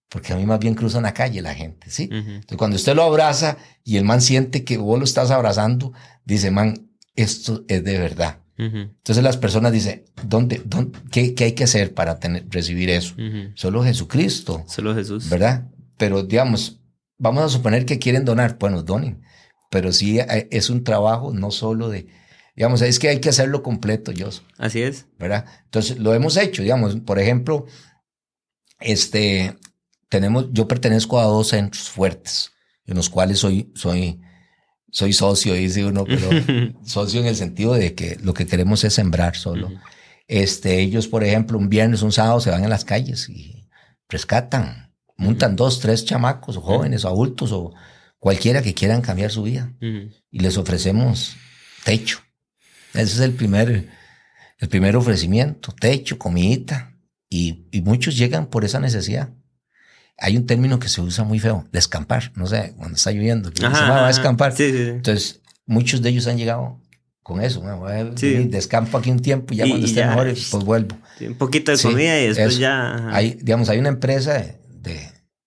porque 0.08 0.32
a 0.32 0.36
mí 0.36 0.46
más 0.46 0.58
bien 0.58 0.74
cruzan 0.74 1.02
la 1.02 1.14
calle 1.14 1.42
la 1.42 1.54
gente, 1.54 1.90
¿sí? 1.90 2.08
Entonces, 2.10 2.56
cuando 2.56 2.76
usted 2.76 2.94
lo 2.94 3.02
abraza 3.02 3.58
y 3.84 3.96
el 3.96 4.04
man 4.04 4.20
siente 4.20 4.64
que 4.64 4.78
vos 4.78 4.98
lo 4.98 5.04
estás 5.04 5.30
abrazando, 5.30 5.92
dice, 6.24 6.50
man, 6.50 6.90
esto 7.14 7.64
es 7.68 7.84
de 7.84 7.98
verdad. 7.98 8.40
Entonces 8.56 9.22
las 9.22 9.36
personas 9.36 9.70
dicen, 9.70 10.04
¿dónde, 10.24 10.60
dónde 10.64 10.98
qué, 11.12 11.32
qué, 11.32 11.44
hay 11.44 11.52
que 11.52 11.62
hacer 11.62 11.94
para 11.94 12.18
tener, 12.18 12.44
recibir 12.50 12.90
eso? 12.90 13.14
Solo 13.54 13.84
Jesucristo. 13.84 14.64
Solo 14.66 14.96
Jesús. 14.96 15.28
¿Verdad? 15.30 15.68
Pero 15.96 16.24
digamos, 16.24 16.80
vamos 17.18 17.44
a 17.44 17.48
suponer 17.48 17.86
que 17.86 18.00
quieren 18.00 18.24
donar, 18.24 18.56
bueno, 18.58 18.82
donen. 18.82 19.22
Pero 19.70 19.92
sí 19.92 20.18
eh, 20.18 20.48
es 20.50 20.70
un 20.70 20.82
trabajo 20.82 21.32
no 21.32 21.52
solo 21.52 21.88
de, 21.88 22.08
digamos, 22.56 22.82
es 22.82 22.98
que 22.98 23.08
hay 23.08 23.20
que 23.20 23.28
hacerlo 23.28 23.62
completo, 23.62 24.10
yo. 24.10 24.28
Así 24.56 24.82
es. 24.82 25.06
¿Verdad? 25.18 25.44
Entonces 25.66 25.98
lo 25.98 26.12
hemos 26.14 26.36
hecho, 26.36 26.62
digamos, 26.62 26.96
por 26.96 27.20
ejemplo, 27.20 27.66
este, 28.80 29.56
tenemos, 30.08 30.46
yo 30.52 30.68
pertenezco 30.68 31.20
a 31.20 31.24
dos 31.24 31.48
centros 31.48 31.88
fuertes, 31.88 32.52
en 32.86 32.96
los 32.96 33.08
cuales 33.10 33.38
soy, 33.38 33.72
soy 33.74 34.20
soy 34.90 35.12
socio, 35.12 35.54
dice 35.54 35.84
uno, 35.84 36.04
pero 36.04 36.30
socio 36.84 37.20
en 37.20 37.26
el 37.26 37.36
sentido 37.36 37.74
de 37.74 37.94
que 37.94 38.16
lo 38.22 38.34
que 38.34 38.46
queremos 38.46 38.84
es 38.84 38.94
sembrar 38.94 39.36
solo. 39.36 39.70
Este, 40.26 40.80
ellos, 40.80 41.08
por 41.08 41.24
ejemplo, 41.24 41.58
un 41.58 41.68
viernes, 41.68 42.02
un 42.02 42.12
sábado 42.12 42.40
se 42.40 42.50
van 42.50 42.64
a 42.64 42.68
las 42.68 42.84
calles 42.84 43.28
y 43.28 43.68
rescatan, 44.08 44.94
montan 45.16 45.56
dos, 45.56 45.80
tres 45.80 46.04
chamacos, 46.04 46.56
o 46.56 46.60
jóvenes, 46.60 47.04
o 47.04 47.08
adultos, 47.08 47.52
o 47.52 47.74
cualquiera 48.18 48.62
que 48.62 48.74
quieran 48.74 49.02
cambiar 49.02 49.30
su 49.30 49.42
vida. 49.42 49.74
Y 49.80 50.40
les 50.40 50.56
ofrecemos 50.56 51.36
techo. 51.84 52.20
Ese 52.94 53.02
es 53.02 53.20
el 53.20 53.32
primer, 53.32 53.88
el 54.58 54.68
primer 54.68 54.96
ofrecimiento, 54.96 55.72
techo, 55.72 56.18
comidita. 56.18 56.94
Y, 57.30 57.68
y 57.72 57.82
muchos 57.82 58.16
llegan 58.16 58.46
por 58.46 58.64
esa 58.64 58.80
necesidad. 58.80 59.30
Hay 60.18 60.36
un 60.36 60.46
término 60.46 60.78
que 60.78 60.88
se 60.88 61.00
usa 61.00 61.24
muy 61.24 61.38
feo, 61.38 61.66
descampar. 61.70 62.32
No 62.34 62.46
sé, 62.46 62.74
cuando 62.76 62.96
está 62.96 63.12
lloviendo, 63.12 63.50
se 63.54 63.62
va 63.62 64.04
a 64.04 64.08
descampar. 64.08 64.52
Entonces, 64.58 65.40
muchos 65.64 66.02
de 66.02 66.10
ellos 66.10 66.26
han 66.26 66.36
llegado 66.36 66.80
con 67.22 67.40
eso. 67.40 67.62
Descampo 68.48 68.98
aquí 68.98 69.10
un 69.10 69.20
tiempo 69.20 69.54
y 69.54 69.58
ya 69.58 69.68
cuando 69.68 69.86
esté 69.86 70.04
mejor, 70.04 70.26
pues 70.26 70.64
vuelvo. 70.64 70.96
un 71.20 71.34
poquito 71.34 71.70
de 71.70 71.78
comida 71.78 72.20
y 72.20 72.28
después 72.28 72.58
ya. 72.58 73.10
Hay, 73.14 73.38
digamos, 73.40 73.68
hay 73.68 73.78
una 73.78 73.90
empresa 73.90 74.34
de, 74.34 74.58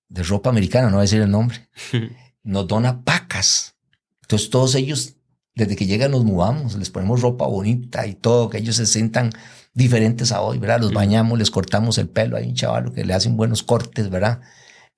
de, 0.07 0.23
ropa 0.23 0.49
americana, 0.49 0.87
no 0.87 0.93
voy 0.93 0.99
a 0.99 1.01
decir 1.01 1.21
el 1.21 1.31
nombre, 1.31 1.67
nos 2.43 2.67
dona 2.67 3.03
pacas. 3.03 3.75
Entonces, 4.21 4.49
todos 4.49 4.75
ellos, 4.75 5.15
desde 5.55 5.75
que 5.75 5.85
llegan, 5.85 6.11
nos 6.11 6.23
mudamos, 6.23 6.75
les 6.75 6.89
ponemos 6.89 7.19
ropa 7.21 7.45
bonita 7.47 8.07
y 8.07 8.13
todo, 8.13 8.49
que 8.49 8.59
ellos 8.59 8.75
se 8.77 8.85
sientan 8.85 9.31
diferentes 9.73 10.31
a 10.31 10.41
hoy, 10.41 10.57
¿verdad? 10.57 10.81
Los 10.81 10.93
bañamos, 10.93 11.37
les 11.39 11.51
cortamos 11.51 11.97
el 11.97 12.09
pelo. 12.09 12.37
Hay 12.37 12.47
un 12.47 12.55
chaval 12.55 12.91
que 12.93 13.05
le 13.05 13.13
hacen 13.13 13.37
buenos 13.37 13.63
cortes, 13.63 14.09
¿verdad? 14.09 14.41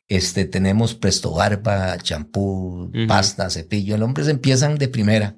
Este, 0.07 0.45
tenemos 0.45 0.93
presto 0.95 1.31
barba, 1.33 1.97
champú, 1.97 2.91
pasta, 3.07 3.49
cepillo. 3.49 3.95
El 3.95 4.03
hombre 4.03 4.23
se 4.23 4.31
empiezan 4.31 4.77
de 4.77 4.87
primera. 4.87 5.35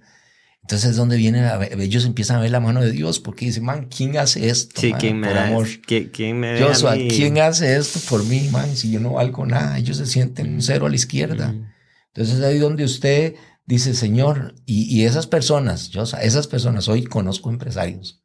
Entonces 0.65 0.91
es 0.91 0.95
donde 0.95 1.15
vienen, 1.17 1.47
ellos 1.77 2.05
empiezan 2.05 2.37
a 2.37 2.39
ver 2.39 2.49
la 2.49 2.59
mano 2.59 2.81
de 2.81 2.89
Dios, 2.89 3.19
porque 3.19 3.45
dicen, 3.45 3.65
man, 3.65 3.87
¿quién 3.95 4.17
hace 4.17 4.49
esto? 4.49 4.81
Sí, 4.81 4.93
¿quién 4.93 5.21
por 5.21 5.31
me 5.31 5.39
amor? 5.39 5.67
¿quién, 5.85 6.39
me 6.39 6.59
yo 6.59 6.73
soy, 6.73 7.07
¿quién 7.07 7.37
hace 7.37 7.77
esto 7.77 7.99
por 8.09 8.25
mí, 8.25 8.49
man? 8.51 8.75
Si 8.75 8.89
yo 8.89 8.99
no 8.99 9.13
valgo 9.13 9.45
nada, 9.45 9.77
ellos 9.77 9.97
se 9.97 10.07
sienten 10.07 10.55
un 10.55 10.63
cero 10.63 10.87
a 10.87 10.89
la 10.89 10.95
izquierda. 10.95 11.53
Entonces 12.15 12.43
ahí 12.43 12.57
donde 12.57 12.83
usted 12.83 13.35
dice, 13.67 13.93
Señor, 13.93 14.55
y, 14.65 14.85
y 14.91 15.05
esas 15.05 15.27
personas, 15.27 15.89
yo, 15.89 16.01
esas 16.01 16.47
personas, 16.47 16.87
hoy 16.87 17.03
conozco 17.03 17.51
empresarios, 17.51 18.23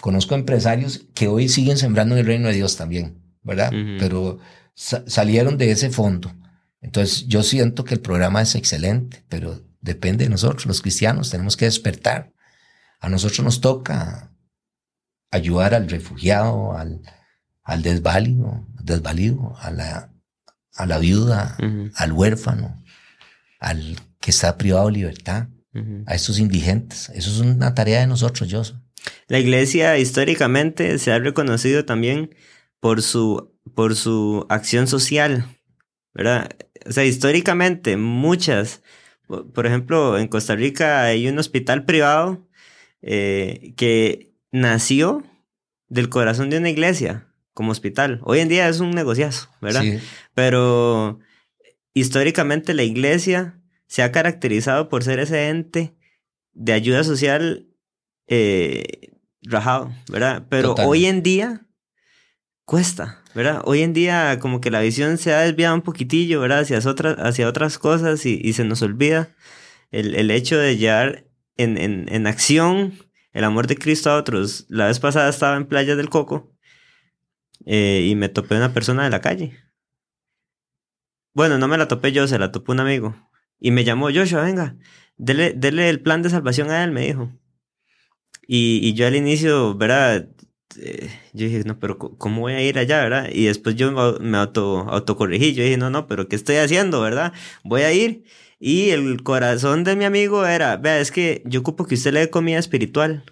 conozco 0.00 0.34
empresarios 0.34 1.06
que 1.14 1.28
hoy 1.28 1.48
siguen 1.48 1.76
sembrando 1.76 2.14
en 2.14 2.20
el 2.20 2.26
reino 2.26 2.48
de 2.48 2.54
Dios 2.54 2.76
también, 2.76 3.22
¿verdad? 3.42 3.70
Pero 3.98 4.38
salieron 4.74 5.58
de 5.58 5.70
ese 5.70 5.90
fondo. 5.90 6.32
Entonces 6.80 7.26
yo 7.26 7.42
siento 7.42 7.84
que 7.84 7.94
el 7.94 8.00
programa 8.00 8.40
es 8.42 8.54
excelente, 8.54 9.24
pero 9.28 9.62
depende 9.80 10.24
de 10.24 10.30
nosotros, 10.30 10.66
los 10.66 10.80
cristianos, 10.80 11.30
tenemos 11.30 11.56
que 11.56 11.66
despertar. 11.66 12.32
A 13.00 13.08
nosotros 13.08 13.40
nos 13.44 13.60
toca 13.60 14.32
ayudar 15.30 15.74
al 15.74 15.88
refugiado, 15.88 16.76
al, 16.76 17.02
al 17.62 17.82
desvalido, 17.82 18.66
desvalido, 18.82 19.54
a 19.60 19.70
la, 19.70 20.12
a 20.74 20.86
la 20.86 20.98
viuda, 20.98 21.56
al 21.94 22.12
huérfano, 22.12 22.82
al 23.58 23.96
que 24.20 24.30
está 24.30 24.56
privado 24.56 24.86
de 24.86 24.92
libertad, 24.92 25.48
a 26.06 26.14
estos 26.14 26.38
indigentes. 26.38 27.10
Eso 27.10 27.30
es 27.30 27.38
una 27.38 27.74
tarea 27.74 28.00
de 28.00 28.06
nosotros, 28.06 28.48
yo. 28.48 28.62
La 29.28 29.38
iglesia 29.38 29.98
históricamente 29.98 30.98
se 30.98 31.12
ha 31.12 31.18
reconocido 31.18 31.84
también 31.84 32.34
por 32.80 33.02
su, 33.02 33.52
por 33.74 33.94
su 33.94 34.46
acción 34.48 34.86
social, 34.86 35.46
¿verdad? 36.14 36.50
O 36.86 36.92
sea, 36.92 37.04
históricamente 37.04 37.96
muchas, 37.96 38.82
por 39.26 39.66
ejemplo, 39.66 40.18
en 40.18 40.28
Costa 40.28 40.56
Rica 40.56 41.02
hay 41.02 41.28
un 41.28 41.38
hospital 41.38 41.84
privado 41.84 42.48
eh, 43.02 43.74
que 43.76 44.32
nació 44.50 45.22
del 45.88 46.08
corazón 46.08 46.50
de 46.50 46.58
una 46.58 46.70
iglesia 46.70 47.28
como 47.52 47.72
hospital. 47.72 48.20
Hoy 48.24 48.40
en 48.40 48.48
día 48.48 48.68
es 48.68 48.80
un 48.80 48.90
negociazo, 48.92 49.50
¿verdad? 49.60 49.82
Sí. 49.82 49.98
Pero 50.34 51.18
históricamente 51.94 52.74
la 52.74 52.82
iglesia 52.82 53.60
se 53.86 54.02
ha 54.02 54.12
caracterizado 54.12 54.88
por 54.88 55.04
ser 55.04 55.18
ese 55.18 55.48
ente 55.48 55.94
de 56.52 56.72
ayuda 56.72 57.04
social 57.04 57.69
eh, 58.30 59.10
rajado, 59.42 59.92
¿verdad? 60.08 60.46
Pero 60.48 60.74
hoy 60.74 61.06
en 61.06 61.22
día 61.22 61.66
cuesta, 62.64 63.22
¿verdad? 63.34 63.60
Hoy 63.64 63.82
en 63.82 63.92
día 63.92 64.38
como 64.38 64.60
que 64.60 64.70
la 64.70 64.80
visión 64.80 65.18
se 65.18 65.34
ha 65.34 65.40
desviado 65.40 65.74
un 65.74 65.82
poquitillo, 65.82 66.40
¿verdad? 66.40 66.60
Hacia 66.60 66.78
otras, 66.78 67.18
hacia 67.18 67.48
otras 67.48 67.78
cosas 67.78 68.24
y, 68.24 68.52
se 68.52 68.64
nos 68.64 68.82
olvida 68.82 69.34
el, 69.90 70.14
el 70.14 70.30
hecho 70.30 70.56
de 70.56 70.76
llevar 70.76 71.26
en, 71.56 71.76
en, 71.76 72.06
en, 72.08 72.26
acción 72.28 72.94
el 73.32 73.42
amor 73.42 73.66
de 73.66 73.76
Cristo 73.76 74.10
a 74.10 74.16
otros. 74.16 74.64
La 74.68 74.86
vez 74.86 75.00
pasada 75.00 75.28
estaba 75.28 75.56
en 75.56 75.66
Playa 75.66 75.96
del 75.96 76.08
Coco 76.08 76.56
eh, 77.66 78.06
y 78.08 78.14
me 78.14 78.28
topé 78.28 78.54
una 78.54 78.72
persona 78.72 79.02
de 79.02 79.10
la 79.10 79.20
calle. 79.20 79.58
Bueno, 81.34 81.58
no 81.58 81.66
me 81.66 81.78
la 81.78 81.88
topé 81.88 82.12
yo, 82.12 82.28
se 82.28 82.38
la 82.38 82.52
topó 82.52 82.70
un 82.70 82.80
amigo. 82.80 83.16
Y 83.58 83.72
me 83.72 83.82
llamó, 83.82 84.06
Joshua, 84.06 84.42
venga, 84.42 84.76
dele, 85.16 85.52
dele 85.52 85.88
el 85.88 86.00
plan 86.00 86.22
de 86.22 86.30
salvación 86.30 86.70
a 86.70 86.84
él, 86.84 86.92
me 86.92 87.02
dijo. 87.02 87.32
Y, 88.52 88.80
y 88.82 88.94
yo 88.94 89.06
al 89.06 89.14
inicio, 89.14 89.76
¿verdad? 89.76 90.28
Eh, 90.76 91.08
yo 91.32 91.46
dije, 91.46 91.62
no, 91.64 91.78
pero 91.78 91.98
¿cómo 91.98 92.40
voy 92.40 92.54
a 92.54 92.60
ir 92.60 92.80
allá, 92.80 93.00
verdad? 93.00 93.28
Y 93.32 93.44
después 93.44 93.76
yo 93.76 93.92
me 94.18 94.38
auto, 94.38 94.88
autocorrigí, 94.90 95.54
yo 95.54 95.62
dije, 95.62 95.76
no, 95.76 95.88
no, 95.88 96.08
pero 96.08 96.26
¿qué 96.26 96.34
estoy 96.34 96.56
haciendo, 96.56 97.00
verdad? 97.00 97.32
Voy 97.62 97.82
a 97.82 97.92
ir. 97.92 98.24
Y 98.58 98.90
el 98.90 99.22
corazón 99.22 99.84
de 99.84 99.94
mi 99.94 100.04
amigo 100.04 100.44
era, 100.46 100.76
vea, 100.78 100.98
es 100.98 101.12
que 101.12 101.42
yo 101.44 101.60
ocupo 101.60 101.86
que 101.86 101.94
usted 101.94 102.12
le 102.12 102.18
dé 102.18 102.30
comida 102.30 102.58
espiritual, 102.58 103.22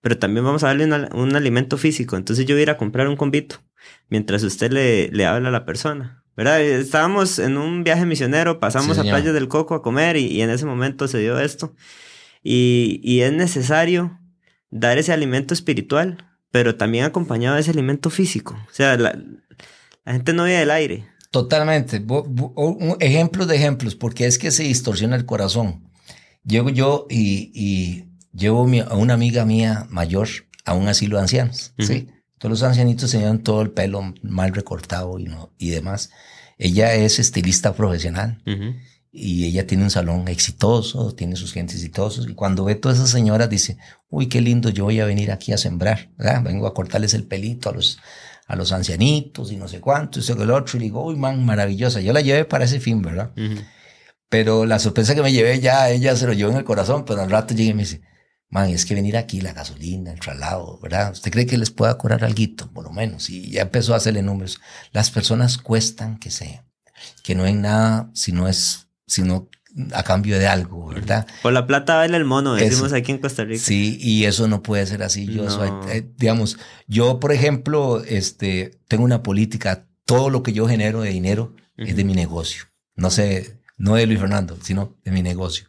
pero 0.00 0.18
también 0.18 0.46
vamos 0.46 0.64
a 0.64 0.68
darle 0.68 0.86
un 1.12 1.36
alimento 1.36 1.76
físico. 1.76 2.16
Entonces 2.16 2.46
yo 2.46 2.54
voy 2.54 2.60
a 2.60 2.62
ir 2.62 2.70
a 2.70 2.78
comprar 2.78 3.06
un 3.06 3.16
convito 3.16 3.60
mientras 4.08 4.42
usted 4.44 4.72
le, 4.72 5.08
le 5.08 5.26
habla 5.26 5.50
a 5.50 5.52
la 5.52 5.66
persona. 5.66 6.24
¿verdad? 6.38 6.62
Estábamos 6.62 7.38
en 7.38 7.58
un 7.58 7.84
viaje 7.84 8.06
misionero, 8.06 8.60
pasamos 8.60 8.98
a 8.98 9.02
Playa 9.02 9.34
del 9.34 9.48
Coco 9.48 9.74
a 9.74 9.82
comer 9.82 10.16
y, 10.16 10.24
y, 10.28 10.40
en 10.40 10.48
ese 10.48 10.64
momento 10.64 11.06
se 11.06 11.18
dio 11.18 11.38
esto. 11.38 11.74
Y, 12.42 13.00
y 13.02 13.20
es 13.20 13.32
necesario 13.32 14.23
dar 14.70 14.98
ese 14.98 15.12
alimento 15.12 15.54
espiritual 15.54 16.34
pero 16.54 16.76
también 16.76 17.04
acompañado 17.04 17.56
de 17.56 17.62
ese 17.62 17.72
alimento 17.72 18.10
físico. 18.10 18.56
O 18.70 18.72
sea, 18.72 18.96
la, 18.96 19.18
gente 20.06 20.32
no 20.32 20.44
vive 20.44 20.58
del 20.58 20.70
aire. 20.70 21.04
Totalmente. 21.32 22.00
Ejemplos 23.00 23.48
de 23.48 23.56
ejemplos, 23.56 23.96
porque 23.96 24.28
es 24.28 24.38
que 24.38 24.52
se 24.52 24.62
distorsiona 24.62 25.16
el 25.16 25.26
corazón. 25.26 25.90
Llego 26.44 26.70
yo 26.70 27.08
y, 27.10 28.04
llevo 28.32 28.68
a 28.88 28.94
una 28.94 29.14
amiga 29.14 29.44
mía 29.44 29.88
mayor 29.90 30.28
a 30.64 30.74
un 30.74 30.86
asilo 30.86 31.16
de 31.16 31.22
ancianos. 31.22 31.74
¿sí? 31.80 32.06
Todos 32.38 32.50
los 32.50 32.62
ancianitos 32.62 33.10
tenían 33.10 33.42
todo 33.42 33.60
el 33.60 33.72
pelo 33.72 34.14
mal 34.22 34.54
recortado 34.54 35.18
y, 35.18 35.24
no, 35.24 35.52
y 35.58 35.70
demás. 35.70 36.12
Ella 36.56 36.94
es 36.94 37.18
estilista 37.18 37.74
profesional 37.74 38.40
y 39.16 39.44
ella 39.44 39.64
tiene 39.64 39.84
un 39.84 39.90
salón 39.90 40.26
exitoso, 40.26 41.14
tiene 41.14 41.36
sus 41.36 41.52
gentes 41.52 41.76
exitosos, 41.76 42.26
y 42.28 42.34
cuando 42.34 42.64
ve 42.64 42.74
todas 42.74 42.98
esas 42.98 43.10
señoras 43.10 43.48
dice, 43.48 43.78
uy, 44.08 44.28
qué 44.28 44.40
lindo, 44.40 44.70
yo 44.70 44.84
voy 44.84 44.98
a 44.98 45.06
venir 45.06 45.30
aquí 45.30 45.52
a 45.52 45.58
sembrar, 45.58 46.10
¿verdad? 46.18 46.42
vengo 46.42 46.66
a 46.66 46.74
cortarles 46.74 47.14
el 47.14 47.24
pelito 47.24 47.70
a 47.70 47.72
los, 47.72 47.98
a 48.48 48.56
los 48.56 48.72
ancianitos 48.72 49.52
y 49.52 49.56
no 49.56 49.68
sé 49.68 49.80
cuánto, 49.80 50.18
y 50.18 50.22
eso 50.22 50.36
que 50.36 50.42
el 50.42 50.50
otro, 50.50 50.78
y 50.78 50.82
digo, 50.82 51.04
uy, 51.04 51.14
man, 51.14 51.44
maravillosa, 51.44 52.00
yo 52.00 52.12
la 52.12 52.22
llevé 52.22 52.44
para 52.44 52.64
ese 52.64 52.80
fin, 52.80 53.02
¿verdad? 53.02 53.30
Pero 54.28 54.66
la 54.66 54.80
sorpresa 54.80 55.14
que 55.14 55.22
me 55.22 55.30
llevé 55.30 55.60
ya, 55.60 55.90
ella 55.90 56.16
se 56.16 56.26
lo 56.26 56.32
llevó 56.32 56.50
en 56.50 56.56
el 56.56 56.64
corazón, 56.64 57.04
pero 57.04 57.22
al 57.22 57.30
rato 57.30 57.54
llegué 57.54 57.70
y 57.70 57.74
me 57.74 57.82
dice, 57.84 58.02
man, 58.48 58.68
es 58.70 58.84
que 58.84 58.96
venir 58.96 59.16
aquí, 59.16 59.40
la 59.40 59.52
gasolina, 59.52 60.12
el 60.12 60.18
traslado, 60.18 60.80
¿verdad? 60.82 61.12
¿Usted 61.12 61.30
cree 61.30 61.46
que 61.46 61.56
les 61.56 61.70
pueda 61.70 61.96
cobrar 61.96 62.24
algo? 62.24 62.72
Por 62.72 62.82
lo 62.82 62.90
menos, 62.90 63.30
y 63.30 63.52
ya 63.52 63.62
empezó 63.62 63.94
a 63.94 63.98
hacerle 63.98 64.22
números. 64.22 64.60
Las 64.90 65.12
personas 65.12 65.56
cuestan 65.58 66.18
que 66.18 66.32
sea, 66.32 66.64
que 67.22 67.36
no 67.36 67.44
hay 67.44 67.54
nada 67.54 68.10
si 68.12 68.32
no 68.32 68.48
es 68.48 68.88
sino 69.06 69.48
a 69.92 70.02
cambio 70.04 70.38
de 70.38 70.46
algo, 70.46 70.88
¿verdad? 70.88 71.26
Por 71.42 71.52
la 71.52 71.66
plata 71.66 71.96
vale 71.96 72.16
el 72.16 72.24
mono, 72.24 72.54
decimos 72.54 72.92
aquí 72.92 73.12
en 73.12 73.18
Costa 73.18 73.44
Rica. 73.44 73.62
Sí, 73.62 73.98
y 74.00 74.24
eso 74.24 74.46
no 74.46 74.62
puede 74.62 74.86
ser 74.86 75.02
así. 75.02 75.26
Yo 75.26 75.46
eh, 75.88 76.08
digamos, 76.16 76.58
yo, 76.86 77.18
por 77.18 77.32
ejemplo, 77.32 78.02
este, 78.04 78.78
tengo 78.88 79.04
una 79.04 79.22
política, 79.22 79.86
todo 80.04 80.30
lo 80.30 80.42
que 80.42 80.52
yo 80.52 80.68
genero 80.68 81.02
de 81.02 81.10
dinero 81.10 81.54
es 81.76 81.96
de 81.96 82.04
mi 82.04 82.14
negocio. 82.14 82.64
No 82.94 83.10
sé, 83.10 83.58
no 83.76 83.96
de 83.96 84.06
Luis 84.06 84.20
Fernando, 84.20 84.56
sino 84.62 84.96
de 85.04 85.10
mi 85.10 85.22
negocio. 85.22 85.68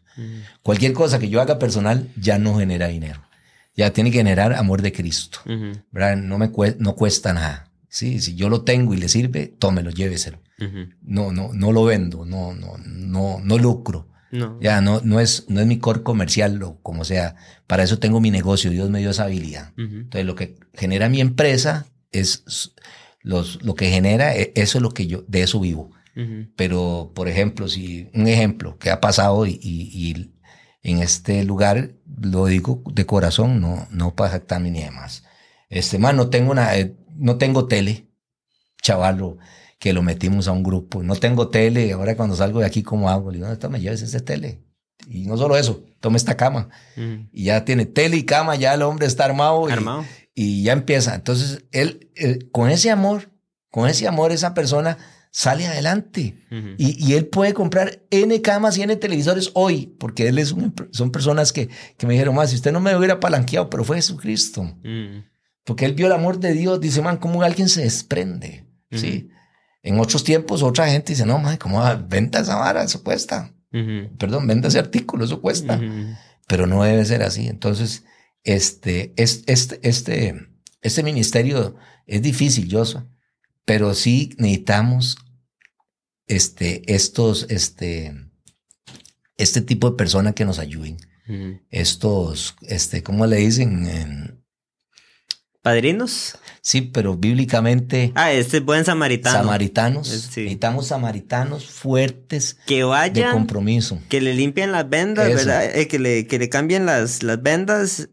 Cualquier 0.61 0.93
cosa 0.93 1.19
que 1.19 1.29
yo 1.29 1.41
haga 1.41 1.59
personal 1.59 2.09
ya 2.15 2.37
no 2.37 2.57
genera 2.57 2.87
dinero. 2.87 3.21
Ya 3.75 3.91
tiene 3.91 4.11
que 4.11 4.19
generar 4.19 4.53
amor 4.53 4.81
de 4.81 4.93
Cristo. 4.93 5.39
¿verdad? 5.91 6.15
No 6.15 6.37
me 6.37 6.51
no 6.79 6.95
cuesta 6.95 7.33
nada. 7.33 7.71
Sí, 7.95 8.19
si 8.19 8.35
yo 8.35 8.49
lo 8.49 8.63
tengo 8.63 8.93
y 8.93 8.97
le 8.97 9.07
sirve, 9.07 9.47
tómelo, 9.47 9.89
lléveselo. 9.89 10.41
No, 11.01 11.31
no, 11.31 11.53
no 11.53 11.71
lo 11.71 11.85
vendo, 11.85 12.25
no, 12.25 12.53
no, 12.53 12.77
no, 12.77 13.39
no 13.41 13.57
lucro. 13.57 14.09
No. 14.33 14.59
Ya 14.59 14.81
no, 14.81 14.99
no 15.01 15.21
es, 15.21 15.45
no 15.47 15.61
es 15.61 15.65
mi 15.65 15.79
core 15.79 16.03
comercial 16.03 16.61
o 16.61 16.77
como 16.81 17.05
sea. 17.05 17.37
Para 17.67 17.83
eso 17.83 17.97
tengo 17.97 18.19
mi 18.19 18.31
negocio. 18.31 18.69
Dios 18.69 18.89
me 18.89 18.99
dio 18.99 19.11
esa 19.11 19.23
habilidad. 19.23 19.71
Entonces, 19.77 20.25
lo 20.25 20.35
que 20.35 20.57
genera 20.73 21.07
mi 21.07 21.21
empresa 21.21 21.85
es 22.11 22.43
los, 23.21 23.63
lo 23.63 23.75
que 23.75 23.89
genera, 23.89 24.35
e, 24.35 24.51
eso 24.55 24.77
es 24.77 24.81
lo 24.81 24.91
que 24.91 25.07
yo, 25.07 25.23
de 25.29 25.43
eso 25.43 25.61
vivo. 25.61 25.91
Pero, 26.57 27.13
por 27.15 27.29
ejemplo, 27.29 27.69
si 27.69 28.09
un 28.13 28.27
ejemplo 28.27 28.77
que 28.77 28.89
ha 28.89 28.99
pasado 28.99 29.45
y, 29.45 29.57
y, 29.61 30.33
en 30.83 31.01
este 31.01 31.45
lugar, 31.45 31.91
lo 32.21 32.45
digo 32.47 32.83
de 32.91 33.05
corazón, 33.05 33.61
no, 33.61 33.87
no 33.89 34.15
para 34.15 34.31
jactarme 34.31 34.69
ni 34.69 34.81
demás. 34.83 35.23
Este, 35.69 35.97
no 35.97 36.29
tengo 36.29 36.51
una, 36.51 36.77
eh, 36.77 36.93
no 37.17 37.37
tengo 37.37 37.67
tele, 37.67 38.07
chavalo, 38.81 39.37
que 39.79 39.93
lo 39.93 40.01
metimos 40.01 40.47
a 40.47 40.51
un 40.51 40.63
grupo. 40.63 41.03
No 41.03 41.15
tengo 41.15 41.49
tele, 41.49 41.91
ahora 41.91 42.15
cuando 42.15 42.35
salgo 42.35 42.59
de 42.59 42.65
aquí, 42.65 42.83
¿cómo 42.83 43.09
hago? 43.09 43.31
Le 43.31 43.37
digo, 43.37 43.47
¿dónde 43.47 43.69
me 43.69 43.81
lleves 43.81 44.01
ese 44.01 44.19
tele? 44.19 44.63
Y 45.07 45.25
no 45.25 45.37
solo 45.37 45.57
eso, 45.57 45.83
toma 45.99 46.17
esta 46.17 46.37
cama. 46.37 46.69
Y 47.31 47.45
ya 47.45 47.65
tiene 47.65 47.85
tele 47.85 48.17
y 48.17 48.23
cama, 48.23 48.55
ya 48.55 48.73
el 48.73 48.81
hombre 48.81 49.07
está 49.07 49.25
armado. 49.25 49.67
Armado. 49.67 50.05
Y, 50.33 50.63
ya 50.63 50.73
empieza. 50.73 51.15
Entonces, 51.15 51.65
él, 51.71 52.09
con 52.51 52.69
ese 52.69 52.91
amor, 52.91 53.31
con 53.69 53.87
ese 53.89 54.07
amor, 54.07 54.31
esa 54.31 54.53
persona 54.53 54.97
sale 55.31 55.67
adelante. 55.67 56.35
y, 56.77 57.05
y, 57.05 57.13
él 57.13 57.27
puede 57.27 57.53
comprar 57.53 58.01
N 58.09 58.41
camas 58.41 58.77
y 58.77 58.83
N 58.83 58.95
televisores 58.95 59.51
hoy, 59.53 59.95
porque 59.99 60.27
él 60.27 60.39
es 60.39 60.51
un, 60.51 60.73
son 60.91 61.11
personas 61.11 61.53
que, 61.53 61.69
que 61.97 62.07
me 62.07 62.13
dijeron, 62.13 62.35
más, 62.35 62.49
si 62.49 62.55
usted 62.55 62.71
no 62.71 62.79
me 62.79 62.95
hubiera 62.95 63.19
palanqueado, 63.19 63.69
pero 63.69 63.83
fue 63.83 63.97
Jesucristo. 63.97 64.75
Porque 65.65 65.85
él 65.85 65.93
vio 65.93 66.05
el 66.05 66.13
amor 66.13 66.39
de 66.39 66.53
Dios, 66.53 66.79
dice, 66.79 67.01
man, 67.01 67.17
cómo 67.17 67.41
alguien 67.41 67.67
se 67.67 67.81
desprende. 67.81 68.65
Sí. 68.91 69.29
En 69.81 69.99
otros 69.99 70.23
tiempos, 70.23 70.63
otra 70.63 70.87
gente 70.87 71.11
dice, 71.11 71.25
no, 71.25 71.37
man, 71.39 71.57
¿cómo 71.57 71.83
venta 72.07 72.39
esa 72.39 72.55
vara? 72.55 72.83
Eso 72.83 73.03
cuesta. 73.03 73.51
Perdón, 74.17 74.47
venda 74.47 74.69
ese 74.69 74.79
artículo, 74.79 75.25
eso 75.25 75.41
cuesta. 75.41 75.81
Pero 76.47 76.67
no 76.67 76.83
debe 76.83 77.03
ser 77.03 77.23
así. 77.23 77.47
Entonces, 77.47 78.05
este, 78.43 79.13
este, 79.17 79.79
este, 79.81 80.35
este 80.81 81.03
ministerio 81.03 81.75
es 82.05 82.21
difícil, 82.21 82.69
Joshua, 82.71 83.09
pero 83.65 83.93
sí 83.95 84.35
necesitamos 84.37 85.17
este, 86.27 86.93
estos, 86.93 87.47
este, 87.49 88.13
este 89.37 89.61
tipo 89.61 89.89
de 89.89 89.97
personas 89.97 90.35
que 90.35 90.45
nos 90.45 90.59
ayuden. 90.59 90.97
Estos, 91.71 92.55
este, 92.61 93.01
¿cómo 93.01 93.25
le 93.25 93.37
dicen? 93.37 94.44
¿Padrinos? 95.65 96.37
Sí, 96.61 96.81
pero 96.81 97.17
bíblicamente. 97.17 98.11
Ah, 98.13 98.31
este 98.31 98.57
es 98.57 98.63
buen 98.63 98.85
samaritano. 98.85 99.39
Samaritanos. 99.39 100.11
Necesitamos 100.11 100.85
samaritanos 100.85 101.65
fuertes. 101.65 102.59
Que 102.67 102.83
vayan. 102.83 103.29
De 103.29 103.33
compromiso. 103.33 103.99
Que 104.07 104.21
le 104.21 104.35
limpien 104.35 104.71
las 104.71 104.87
vendas, 104.87 105.27
¿verdad? 105.27 105.75
Eh, 105.75 105.87
que, 105.87 105.97
le, 105.97 106.27
que 106.27 106.37
le 106.37 106.49
cambien 106.49 106.85
las, 106.85 107.23
las 107.23 107.41
vendas. 107.41 108.09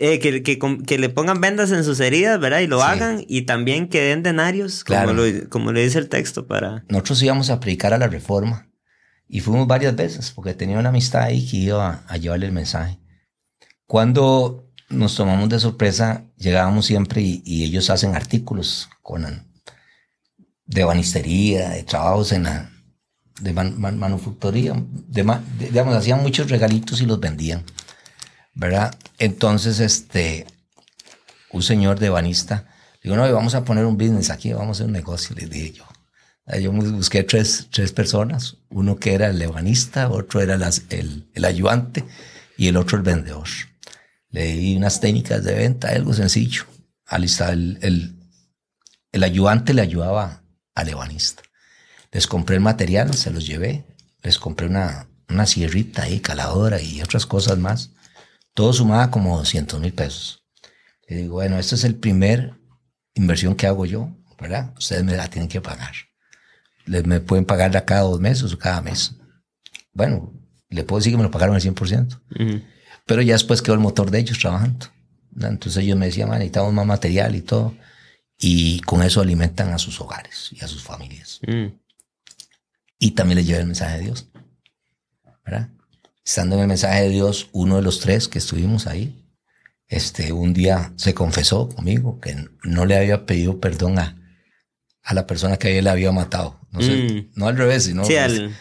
Eh, 0.00 0.18
que, 0.18 0.42
que, 0.42 0.58
que, 0.58 0.98
le 0.98 1.08
pongan 1.08 1.40
vendas 1.40 1.70
en 1.70 1.84
sus 1.84 2.00
heridas, 2.00 2.40
¿verdad? 2.40 2.58
Y 2.58 2.66
lo 2.66 2.82
hagan. 2.82 3.24
Y 3.28 3.42
también 3.42 3.88
que 3.88 4.00
den 4.00 4.24
denarios, 4.24 4.82
como, 4.82 5.12
lo, 5.12 5.22
como 5.50 5.70
le 5.70 5.84
dice 5.84 6.00
el 6.00 6.08
texto 6.08 6.48
para... 6.48 6.84
Nosotros 6.88 7.22
íbamos 7.22 7.48
a 7.50 7.60
predicar 7.60 7.94
a 7.94 7.98
la 7.98 8.08
reforma. 8.08 8.68
Y 9.28 9.38
fuimos 9.38 9.68
varias 9.68 9.94
veces, 9.94 10.32
porque 10.32 10.54
tenía 10.54 10.80
una 10.80 10.88
amistad 10.88 11.22
ahí 11.22 11.48
que 11.48 11.58
iba 11.58 12.02
a 12.08 12.16
llevarle 12.16 12.46
el 12.46 12.52
mensaje. 12.52 12.98
Cuando 13.86 14.69
nos 14.90 15.14
tomamos 15.14 15.48
de 15.48 15.60
sorpresa, 15.60 16.24
llegábamos 16.36 16.86
siempre 16.86 17.22
y, 17.22 17.64
ellos 17.64 17.90
hacen 17.90 18.14
artículos 18.14 18.88
con, 19.02 19.46
de 20.66 20.84
banistería, 20.84 21.70
de 21.70 21.84
trabajos 21.84 22.32
en 22.32 22.44
la 22.44 22.70
de 23.40 23.54
manufactoría, 23.54 24.74
digamos, 25.08 25.96
hacían 25.96 26.22
muchos 26.22 26.50
regalitos 26.50 27.00
y 27.00 27.06
los 27.06 27.18
vendían, 27.18 27.64
¿verdad? 28.52 28.94
Entonces, 29.18 29.80
este, 29.80 30.46
un 31.50 31.62
señor 31.62 31.98
de 31.98 32.10
banista, 32.10 32.66
digo, 33.02 33.16
no, 33.16 33.32
vamos 33.32 33.54
a 33.54 33.64
poner 33.64 33.86
un 33.86 33.96
business 33.96 34.28
aquí, 34.28 34.52
vamos 34.52 34.68
a 34.68 34.72
hacer 34.72 34.86
un 34.86 34.92
negocio, 34.92 35.34
le 35.36 35.46
dije 35.46 35.72
yo. 35.72 35.84
Yo 36.60 36.72
busqué 36.72 37.22
tres, 37.22 37.68
tres 37.70 37.92
personas, 37.92 38.56
uno 38.70 38.96
que 38.96 39.14
era 39.14 39.28
el 39.28 39.40
ebanista, 39.40 40.10
otro 40.10 40.40
era 40.40 40.56
el, 40.90 41.28
el 41.32 41.44
ayudante 41.44 42.04
y 42.58 42.66
el 42.66 42.76
otro 42.76 42.98
el 42.98 43.04
vendedor. 43.04 43.48
Le 44.30 44.56
di 44.56 44.76
unas 44.76 45.00
técnicas 45.00 45.42
de 45.44 45.54
venta, 45.54 45.88
algo 45.88 46.14
sencillo. 46.14 46.64
El, 47.10 47.78
el, 47.82 48.16
el 49.12 49.24
ayudante 49.24 49.74
le 49.74 49.82
ayudaba 49.82 50.44
al 50.74 50.88
ebanista. 50.88 51.42
Les 52.12 52.26
compré 52.26 52.56
el 52.56 52.62
material, 52.62 53.14
se 53.14 53.30
los 53.30 53.46
llevé. 53.46 53.84
Les 54.22 54.38
compré 54.38 54.66
una, 54.66 55.08
una 55.28 55.46
sierrita 55.46 56.02
ahí, 56.02 56.20
caladora 56.20 56.80
y 56.80 57.02
otras 57.02 57.26
cosas 57.26 57.58
más. 57.58 57.90
Todo 58.54 58.72
sumaba 58.72 59.10
como 59.10 59.36
200 59.38 59.80
mil 59.80 59.92
pesos. 59.92 60.44
Le 61.08 61.16
digo, 61.16 61.34
bueno, 61.34 61.58
esta 61.58 61.74
es 61.74 61.84
el 61.84 61.96
primer 61.96 62.54
inversión 63.14 63.56
que 63.56 63.66
hago 63.66 63.84
yo, 63.86 64.16
¿verdad? 64.40 64.72
Ustedes 64.76 65.02
me 65.02 65.16
la 65.16 65.28
tienen 65.28 65.48
que 65.48 65.60
pagar. 65.60 65.92
Les, 66.86 67.04
me 67.04 67.20
pueden 67.20 67.44
pagar 67.44 67.84
cada 67.84 68.02
dos 68.02 68.20
meses 68.20 68.52
o 68.52 68.58
cada 68.58 68.80
mes. 68.80 69.16
Bueno, 69.92 70.32
le 70.68 70.84
puedo 70.84 71.00
decir 71.00 71.12
que 71.12 71.16
me 71.16 71.24
lo 71.24 71.30
pagaron 71.32 71.56
al 71.56 71.62
100%. 71.62 72.20
Uh 72.38 72.60
pero 73.10 73.22
ya 73.22 73.32
después 73.32 73.60
quedó 73.60 73.74
el 73.74 73.80
motor 73.80 74.08
de 74.12 74.20
ellos 74.20 74.38
trabajando. 74.38 74.86
Entonces 75.34 75.82
ellos 75.82 75.98
me 75.98 76.06
decían, 76.06 76.30
necesitamos 76.30 76.72
más 76.72 76.86
material 76.86 77.34
y 77.34 77.40
todo. 77.40 77.74
Y 78.38 78.78
con 78.82 79.02
eso 79.02 79.20
alimentan 79.20 79.72
a 79.72 79.78
sus 79.78 80.00
hogares 80.00 80.50
y 80.52 80.64
a 80.64 80.68
sus 80.68 80.84
familias. 80.84 81.40
Mm. 81.44 81.72
Y 83.00 83.10
también 83.10 83.38
les 83.38 83.48
llevé 83.48 83.62
el 83.62 83.66
mensaje 83.66 83.98
de 83.98 84.04
Dios. 84.04 84.28
¿verdad? 85.44 85.70
Estando 86.24 86.54
en 86.54 86.62
el 86.62 86.68
mensaje 86.68 87.02
de 87.02 87.08
Dios, 87.08 87.48
uno 87.50 87.74
de 87.74 87.82
los 87.82 87.98
tres 87.98 88.28
que 88.28 88.38
estuvimos 88.38 88.86
ahí, 88.86 89.20
este, 89.88 90.32
un 90.32 90.52
día 90.52 90.92
se 90.94 91.12
confesó 91.12 91.68
conmigo 91.68 92.20
que 92.20 92.36
no 92.62 92.86
le 92.86 92.96
había 92.96 93.26
pedido 93.26 93.58
perdón 93.58 93.98
a, 93.98 94.22
a 95.02 95.14
la 95.14 95.26
persona 95.26 95.56
que 95.56 95.80
él 95.80 95.88
había 95.88 96.12
matado. 96.12 96.60
No, 96.70 96.80
sé, 96.80 96.92
mm. 96.92 97.30
no 97.34 97.48
al 97.48 97.56
revés, 97.56 97.86
sino 97.86 98.04
sí, 98.04 98.14
pues, 98.14 98.52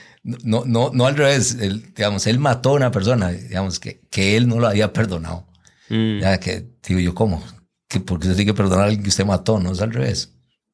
no, 0.44 0.64
no, 0.66 0.92
no 0.94 1.06
al 1.06 1.16
revés, 1.16 1.58
él, 1.60 1.94
digamos, 1.96 2.28
él 2.28 2.40
mató 2.40 2.70
a 2.70 2.74
una 2.74 2.92
persona, 2.92 3.32
digamos, 3.32 3.80
que, 3.80 4.02
que 4.10 4.38
él 4.38 4.48
no 4.48 4.60
lo 4.60 4.68
había 4.68 4.94
perdonado. 4.94 5.48
Mm. 5.90 6.20
Ya 6.20 6.40
que, 6.40 6.68
digo 6.88 7.00
yo, 7.00 7.16
¿cómo? 7.16 7.44
¿Que 7.88 8.00
¿Por 8.00 8.20
qué 8.20 8.28
usted 8.28 8.36
tiene 8.38 8.52
que 8.52 8.56
perdonar 8.56 8.82
a 8.82 8.84
alguien 8.86 9.04
que 9.04 9.10
usted 9.10 9.26
mató? 9.26 9.60
No 9.60 9.72
es 9.72 9.82
al 9.82 9.92
revés. 9.92 10.34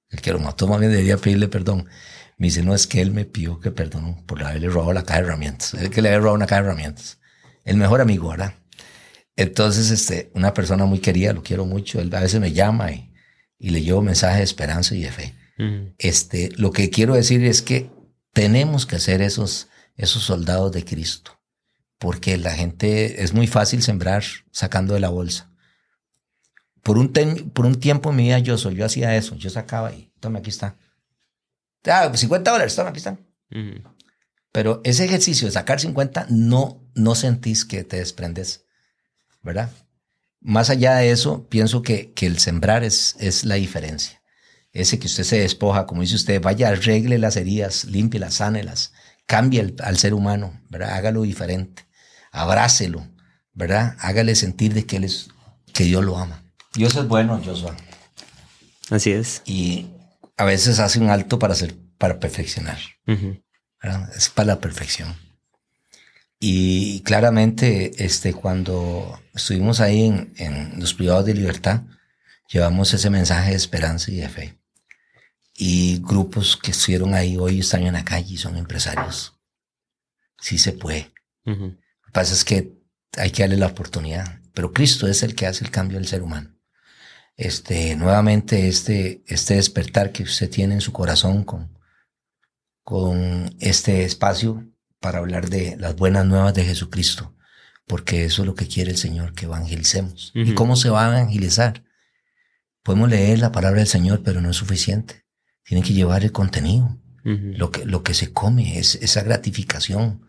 El 0.09 0.21
que 0.21 0.31
lo 0.31 0.39
mató 0.39 0.67
más 0.67 0.79
bien 0.79 0.91
debería 0.91 1.17
pedirle 1.17 1.47
perdón. 1.47 1.87
Me 2.37 2.47
dice, 2.47 2.63
no, 2.63 2.75
es 2.75 2.87
que 2.87 3.01
él 3.01 3.11
me 3.11 3.25
pidió 3.25 3.59
que 3.59 3.71
perdonó 3.71 4.21
por 4.25 4.43
haberle 4.43 4.67
robado 4.69 4.93
la 4.93 5.03
caja 5.03 5.21
de 5.21 5.27
herramientas. 5.27 5.73
Él 5.73 5.89
que 5.89 6.01
le 6.01 6.09
había 6.09 6.19
robado 6.19 6.35
una 6.35 6.47
caja 6.47 6.61
de 6.61 6.67
herramientas. 6.67 7.19
El 7.63 7.77
mejor 7.77 8.01
amigo, 8.01 8.29
¿verdad? 8.29 8.53
Entonces, 9.37 9.89
este, 9.91 10.31
una 10.33 10.53
persona 10.53 10.85
muy 10.85 10.99
querida, 10.99 11.33
lo 11.33 11.43
quiero 11.43 11.65
mucho. 11.65 11.99
Él 11.99 12.13
a 12.13 12.21
veces 12.21 12.39
me 12.39 12.51
llama 12.51 12.91
y, 12.91 13.11
y 13.57 13.69
le 13.69 13.81
llevo 13.81 14.01
mensajes 14.01 14.37
de 14.37 14.43
esperanza 14.43 14.95
y 14.95 15.01
de 15.01 15.11
fe. 15.11 15.35
Mm. 15.57 15.93
Este, 15.97 16.51
lo 16.57 16.71
que 16.71 16.89
quiero 16.89 17.15
decir 17.15 17.43
es 17.45 17.61
que 17.61 17.89
tenemos 18.35 18.85
que 18.85 18.99
ser 18.99 19.21
esos, 19.21 19.69
esos 19.95 20.23
soldados 20.23 20.69
de 20.73 20.83
Cristo, 20.83 21.39
porque 21.97 22.37
la 22.37 22.51
gente 22.51 23.23
es 23.23 23.33
muy 23.33 23.47
fácil 23.47 23.81
sembrar 23.81 24.25
sacando 24.51 24.93
de 24.93 24.99
la 24.99 25.07
bolsa. 25.07 25.49
Por 26.83 26.97
un, 26.97 27.13
por 27.53 27.65
un 27.65 27.79
tiempo 27.79 28.09
en 28.09 28.15
mi 28.17 28.23
vida 28.23 28.39
yo, 28.39 28.57
soy, 28.57 28.75
yo 28.75 28.85
hacía 28.85 29.15
eso, 29.15 29.35
yo 29.35 29.49
sacaba 29.49 29.93
y 29.93 30.11
tome, 30.19 30.39
aquí 30.39 30.49
está. 30.49 30.75
Ah, 31.85 32.11
50 32.13 32.51
dólares, 32.51 32.75
toma, 32.75 32.89
aquí 32.89 32.97
están. 32.97 33.25
Pero 34.51 34.81
ese 34.83 35.05
ejercicio 35.05 35.47
de 35.47 35.53
sacar 35.53 35.79
50 35.79 36.27
no, 36.29 36.83
no 36.93 37.15
sentís 37.15 37.63
que 37.63 37.85
te 37.85 37.97
desprendes, 37.97 38.65
¿verdad? 39.43 39.71
Más 40.41 40.69
allá 40.69 40.95
de 40.95 41.09
eso, 41.09 41.47
pienso 41.47 41.81
que, 41.81 42.11
que 42.11 42.25
el 42.25 42.39
sembrar 42.39 42.83
es, 42.83 43.15
es 43.17 43.45
la 43.45 43.55
diferencia 43.55 44.21
ese 44.75 44.99
que 44.99 45.07
usted 45.07 45.23
se 45.23 45.39
despoja, 45.39 45.85
como 45.85 46.01
dice 46.01 46.15
usted, 46.15 46.41
vaya, 46.41 46.67
arregle 46.67 47.17
las 47.17 47.37
heridas, 47.37 47.85
límpielas, 47.85 48.35
sánelas, 48.35 48.91
cambie 49.25 49.73
al 49.81 49.97
ser 49.97 50.13
humano, 50.13 50.61
¿verdad? 50.69 50.91
Hágalo 50.91 51.21
diferente, 51.21 51.87
abrácelo, 52.29 53.07
¿verdad? 53.53 53.95
Hágale 53.99 54.35
sentir 54.35 54.73
de 54.73 54.85
que 54.85 54.97
él 54.97 55.05
es, 55.05 55.29
que 55.73 55.85
Dios 55.85 56.03
lo 56.03 56.17
ama. 56.17 56.43
Dios 56.73 56.93
es 56.97 57.07
bueno, 57.07 57.41
Joshua. 57.43 57.73
Así 58.89 59.13
es. 59.13 59.43
Y 59.45 59.87
a 60.35 60.43
veces 60.43 60.79
hace 60.79 60.99
un 60.99 61.09
alto 61.09 61.39
para 61.39 61.53
hacer, 61.53 61.73
para 61.97 62.19
perfeccionar. 62.19 62.77
Es 64.13 64.27
para 64.27 64.47
la 64.47 64.59
perfección. 64.59 65.15
Y 66.37 66.99
claramente, 67.03 68.03
este, 68.03 68.33
cuando 68.33 69.21
estuvimos 69.33 69.79
ahí 69.79 70.03
en, 70.03 70.33
en 70.35 70.81
los 70.81 70.93
privados 70.93 71.25
de 71.25 71.33
libertad, 71.33 71.83
llevamos 72.49 72.93
ese 72.93 73.09
mensaje 73.09 73.51
de 73.51 73.55
esperanza 73.55 74.11
y 74.11 74.17
de 74.17 74.27
fe 74.27 74.64
y 75.55 75.99
grupos 76.01 76.57
que 76.57 76.71
estuvieron 76.71 77.13
ahí 77.13 77.37
hoy 77.37 77.61
están 77.61 77.83
en 77.83 77.93
la 77.93 78.03
calle 78.03 78.33
y 78.33 78.37
son 78.37 78.57
empresarios. 78.57 79.39
Sí 80.39 80.57
se 80.57 80.73
puede. 80.73 81.13
Lo 81.45 81.55
que 81.55 82.11
pasa 82.11 82.33
es 82.33 82.43
que 82.43 82.73
hay 83.17 83.31
que 83.31 83.43
darle 83.43 83.57
la 83.57 83.67
oportunidad, 83.67 84.41
pero 84.53 84.73
Cristo 84.73 85.07
es 85.07 85.23
el 85.23 85.33
que 85.33 85.47
hace 85.47 85.63
el 85.63 85.71
cambio 85.71 85.97
del 85.97 86.07
ser 86.07 86.23
humano. 86.23 86.51
Este, 87.37 87.95
nuevamente, 87.95 88.67
este, 88.67 89.23
este 89.27 89.55
despertar 89.55 90.11
que 90.11 90.23
usted 90.23 90.49
tiene 90.49 90.75
en 90.75 90.81
su 90.81 90.91
corazón 90.91 91.43
con, 91.43 91.77
con 92.83 93.55
este 93.59 94.03
espacio 94.03 94.65
para 94.99 95.19
hablar 95.19 95.49
de 95.49 95.77
las 95.77 95.95
buenas 95.95 96.25
nuevas 96.25 96.53
de 96.53 96.65
Jesucristo, 96.65 97.35
porque 97.85 98.25
eso 98.25 98.41
es 98.41 98.45
lo 98.47 98.55
que 98.55 98.67
quiere 98.67 98.91
el 98.91 98.97
Señor, 98.97 99.33
que 99.33 99.45
evangelicemos. 99.45 100.31
¿Y 100.33 100.53
cómo 100.53 100.75
se 100.75 100.89
va 100.89 101.05
a 101.05 101.09
evangelizar? 101.09 101.83
Podemos 102.83 103.09
leer 103.09 103.39
la 103.39 103.51
palabra 103.51 103.79
del 103.79 103.87
Señor, 103.87 104.21
pero 104.23 104.41
no 104.41 104.49
es 104.49 104.57
suficiente 104.57 105.24
tienen 105.65 105.83
que 105.83 105.93
llevar 105.93 106.23
el 106.23 106.31
contenido, 106.31 106.97
lo, 107.23 107.71
que, 107.71 107.85
lo 107.85 108.03
que 108.03 108.13
se 108.13 108.31
come, 108.31 108.77
es 108.77 108.95
esa 108.95 109.23
gratificación, 109.23 110.21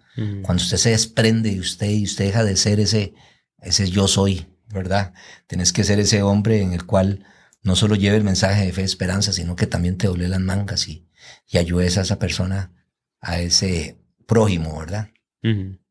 Cuando 0.42 0.62
usted 0.62 0.78
se 0.78 0.90
desprende 0.90 1.50
de 1.50 1.60
usted 1.60 1.90
y 1.90 2.04
usted 2.04 2.24
deja 2.24 2.42
de 2.42 2.56
ser 2.56 2.80
ese, 2.80 3.12
ese 3.60 3.90
yo 3.90 4.08
soy, 4.08 4.46
¿verdad? 4.72 5.12
Tienes 5.46 5.74
que 5.74 5.84
ser 5.84 6.00
ese 6.00 6.22
hombre 6.22 6.62
en 6.62 6.72
el 6.72 6.86
cual 6.86 7.26
no 7.62 7.76
solo 7.76 7.96
lleve 7.96 8.16
el 8.16 8.24
mensaje 8.24 8.64
de 8.64 8.72
fe 8.72 8.80
y 8.80 8.84
esperanza, 8.84 9.34
sino 9.34 9.56
que 9.56 9.66
también 9.66 9.98
te 9.98 10.06
doble 10.06 10.28
las 10.28 10.40
mangas 10.40 10.88
y, 10.88 11.06
y 11.46 11.58
ayudes 11.58 11.98
a 11.98 12.02
esa 12.02 12.18
persona, 12.18 12.72
a 13.20 13.40
ese 13.40 13.98
prójimo, 14.26 14.78
¿verdad? 14.78 15.10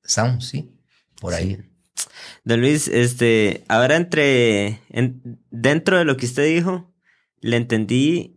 Estamos, 0.04 0.48
sí, 0.48 0.72
por 1.22 1.36
ahí. 1.36 1.60
Don 2.44 2.62
Luis, 2.62 2.88
este, 2.88 3.64
ahora 3.68 3.96
entre, 3.96 4.82
dentro 5.52 5.98
de 5.98 6.06
lo 6.06 6.18
que 6.18 6.26
usted 6.26 6.46
dijo, 6.46 6.94
le 7.42 7.58
entendí 7.58 8.35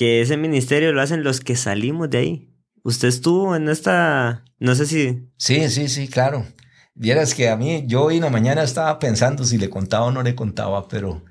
que 0.00 0.22
ese 0.22 0.38
ministerio 0.38 0.92
lo 0.92 1.02
hacen 1.02 1.22
los 1.22 1.40
que 1.40 1.56
salimos 1.56 2.08
de 2.08 2.16
ahí. 2.16 2.48
Usted 2.82 3.08
estuvo 3.08 3.54
en 3.54 3.68
esta, 3.68 4.46
no 4.58 4.74
sé 4.74 4.86
si... 4.86 5.28
Sí, 5.36 5.68
sí, 5.68 5.88
sí, 5.88 6.08
claro. 6.08 6.46
Vieras 6.94 7.34
que 7.34 7.50
a 7.50 7.56
mí, 7.58 7.84
yo 7.86 8.04
hoy 8.04 8.16
en 8.16 8.22
la 8.22 8.30
mañana 8.30 8.62
estaba 8.62 8.98
pensando 8.98 9.44
si 9.44 9.58
le 9.58 9.68
contaba 9.68 10.06
o 10.06 10.10
no 10.10 10.22
le 10.22 10.34
contaba, 10.34 10.88
pero 10.88 11.22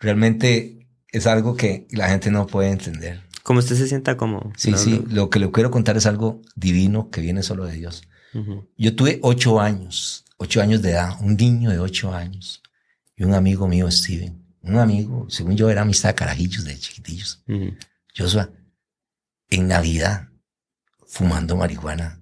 realmente 0.00 0.88
es 1.12 1.28
algo 1.28 1.54
que 1.54 1.86
la 1.92 2.08
gente 2.08 2.32
no 2.32 2.48
puede 2.48 2.70
entender. 2.70 3.22
Como 3.44 3.60
usted 3.60 3.76
se 3.76 3.86
sienta 3.86 4.16
como... 4.16 4.52
Sí, 4.56 4.72
sí, 4.74 5.00
lo 5.08 5.30
que 5.30 5.38
le 5.38 5.52
quiero 5.52 5.70
contar 5.70 5.96
es 5.96 6.06
algo 6.06 6.42
divino 6.56 7.10
que 7.10 7.20
viene 7.20 7.44
solo 7.44 7.66
de 7.66 7.74
Dios. 7.74 8.02
Yo 8.76 8.96
tuve 8.96 9.20
ocho 9.22 9.60
años, 9.60 10.24
ocho 10.38 10.60
años 10.60 10.82
de 10.82 10.90
edad, 10.90 11.12
un 11.20 11.36
niño 11.36 11.70
de 11.70 11.78
ocho 11.78 12.12
años 12.12 12.64
y 13.16 13.22
un 13.22 13.34
amigo 13.34 13.68
mío, 13.68 13.88
Steven, 13.88 14.44
un 14.62 14.78
amigo, 14.78 15.26
según 15.30 15.56
yo 15.56 15.70
era 15.70 15.82
amistad 15.82 16.08
de 16.08 16.14
carajillos 16.16 16.64
de 16.64 16.76
chiquitillos. 16.76 17.44
Joshua, 18.18 18.50
en 19.48 19.68
Navidad, 19.68 20.28
fumando 21.06 21.56
marihuana, 21.56 22.20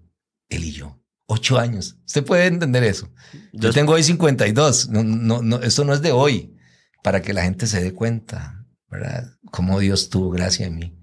él 0.49 0.65
y 0.65 0.73
yo. 0.73 1.03
Ocho 1.27 1.59
años. 1.59 1.99
Usted 2.07 2.25
puede 2.25 2.47
entender 2.47 2.85
eso. 2.85 3.13
Yo 3.53 3.73
tengo 3.73 3.95
hoy 3.95 4.05
52. 4.05 4.91
No, 4.91 5.03
no, 5.03 5.43
no, 5.43 5.61
esto 5.63 5.85
no 5.85 5.93
es 5.93 6.03
de 6.03 6.13
hoy. 6.13 6.57
Para 7.03 7.23
que 7.23 7.33
la 7.33 7.43
gente 7.43 7.67
se 7.67 7.83
dé 7.83 7.93
cuenta, 7.93 8.65
¿verdad? 8.89 9.33
Cómo 9.51 9.81
Dios 9.81 10.09
tuvo 10.09 10.31
gracia 10.31 10.67
en 10.67 10.77
mí. 10.77 10.97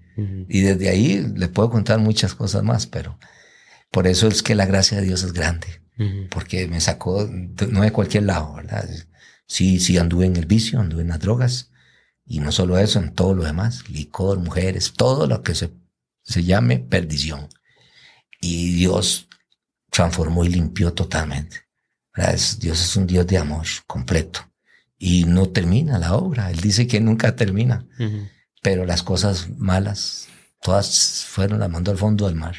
Y 0.48 0.60
desde 0.60 0.88
ahí 0.88 1.26
le 1.34 1.48
puedo 1.48 1.70
contar 1.70 1.98
muchas 1.98 2.34
cosas 2.34 2.62
más, 2.62 2.86
pero 2.86 3.18
por 3.90 4.06
eso 4.06 4.28
es 4.28 4.42
que 4.42 4.54
la 4.54 4.64
gracia 4.64 4.98
de 4.98 5.06
Dios 5.06 5.24
es 5.24 5.32
grande, 5.32 5.66
porque 6.30 6.68
me 6.68 6.80
sacó 6.80 7.28
no 7.68 7.82
de 7.82 7.90
cualquier 7.90 8.22
lado, 8.22 8.54
¿verdad? 8.54 8.88
Sí, 9.48 9.80
sí 9.80 9.98
anduve 9.98 10.26
en 10.26 10.36
el 10.36 10.46
vicio, 10.46 10.78
anduve 10.78 11.02
en 11.02 11.08
las 11.08 11.18
drogas, 11.18 11.72
y 12.26 12.40
no 12.40 12.52
solo 12.52 12.78
eso, 12.78 12.98
en 12.98 13.14
todo 13.14 13.34
lo 13.34 13.44
demás, 13.44 13.88
licor, 13.88 14.38
mujeres, 14.38 14.94
todo 14.94 15.26
lo 15.26 15.42
que 15.42 15.54
se, 15.54 15.70
se 16.22 16.44
llame 16.44 16.78
perdición. 16.78 17.48
Y 18.40 18.72
Dios 18.74 19.28
transformó 19.90 20.44
y 20.44 20.48
limpió 20.48 20.92
totalmente. 20.92 21.64
Dios 22.58 22.80
es 22.80 22.96
un 22.96 23.06
Dios 23.06 23.26
de 23.26 23.38
amor 23.38 23.66
completo. 23.86 24.40
Y 24.98 25.24
no 25.24 25.48
termina 25.48 25.98
la 25.98 26.14
obra. 26.14 26.50
Él 26.50 26.60
dice 26.60 26.86
que 26.86 27.00
nunca 27.00 27.36
termina. 27.36 27.86
Pero 28.62 28.86
las 28.86 29.02
cosas 29.02 29.50
malas, 29.58 30.28
todas 30.62 31.24
fueron, 31.28 31.58
las 31.58 31.70
mandó 31.70 31.90
al 31.90 31.98
fondo 31.98 32.26
del 32.26 32.36
mar. 32.36 32.56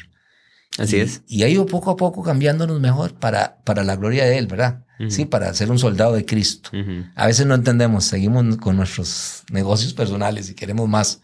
Así 0.78 0.98
es. 0.98 1.22
Y 1.26 1.42
ha 1.42 1.48
ido 1.48 1.66
poco 1.66 1.90
a 1.90 1.96
poco 1.96 2.22
cambiándonos 2.22 2.80
mejor 2.80 3.14
para, 3.14 3.62
para 3.64 3.82
la 3.82 3.96
gloria 3.96 4.24
de 4.24 4.38
Él, 4.38 4.46
¿verdad? 4.46 4.84
Sí, 5.08 5.26
para 5.26 5.52
ser 5.52 5.70
un 5.70 5.78
soldado 5.78 6.14
de 6.14 6.24
Cristo. 6.24 6.70
A 7.14 7.26
veces 7.26 7.46
no 7.46 7.54
entendemos, 7.54 8.04
seguimos 8.04 8.56
con 8.56 8.76
nuestros 8.76 9.44
negocios 9.50 9.92
personales 9.92 10.48
y 10.48 10.54
queremos 10.54 10.88
más, 10.88 11.20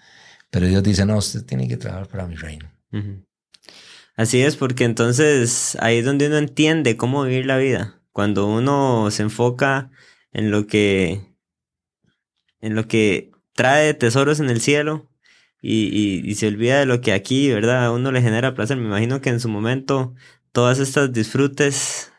pero 0.50 0.66
Dios 0.66 0.82
dice, 0.82 1.06
no, 1.06 1.16
usted 1.16 1.44
tiene 1.44 1.68
que 1.68 1.78
trabajar 1.78 2.08
para 2.08 2.26
mi 2.26 2.34
reino. 2.36 2.70
Así 4.14 4.42
es, 4.42 4.56
porque 4.56 4.84
entonces 4.84 5.76
ahí 5.80 5.98
es 5.98 6.04
donde 6.04 6.26
uno 6.26 6.36
entiende 6.36 6.98
cómo 6.98 7.24
vivir 7.24 7.46
la 7.46 7.56
vida. 7.56 8.02
Cuando 8.12 8.46
uno 8.46 9.10
se 9.10 9.22
enfoca 9.22 9.90
en 10.32 10.50
lo 10.50 10.66
que, 10.66 11.34
en 12.60 12.74
lo 12.74 12.86
que 12.86 13.30
trae 13.54 13.94
tesoros 13.94 14.38
en 14.38 14.50
el 14.50 14.60
cielo, 14.60 15.10
y, 15.62 16.34
se 16.34 16.48
olvida 16.48 16.80
de 16.80 16.86
lo 16.86 17.00
que 17.00 17.12
aquí, 17.12 17.50
¿verdad? 17.50 17.86
A 17.86 17.92
uno 17.92 18.10
le 18.10 18.20
genera 18.20 18.54
placer. 18.54 18.76
Me 18.76 18.86
imagino 18.86 19.20
que 19.20 19.30
en 19.30 19.40
su 19.40 19.48
momento 19.48 20.14
todas 20.50 20.80
estas 20.80 21.12
disfrutes 21.12 22.12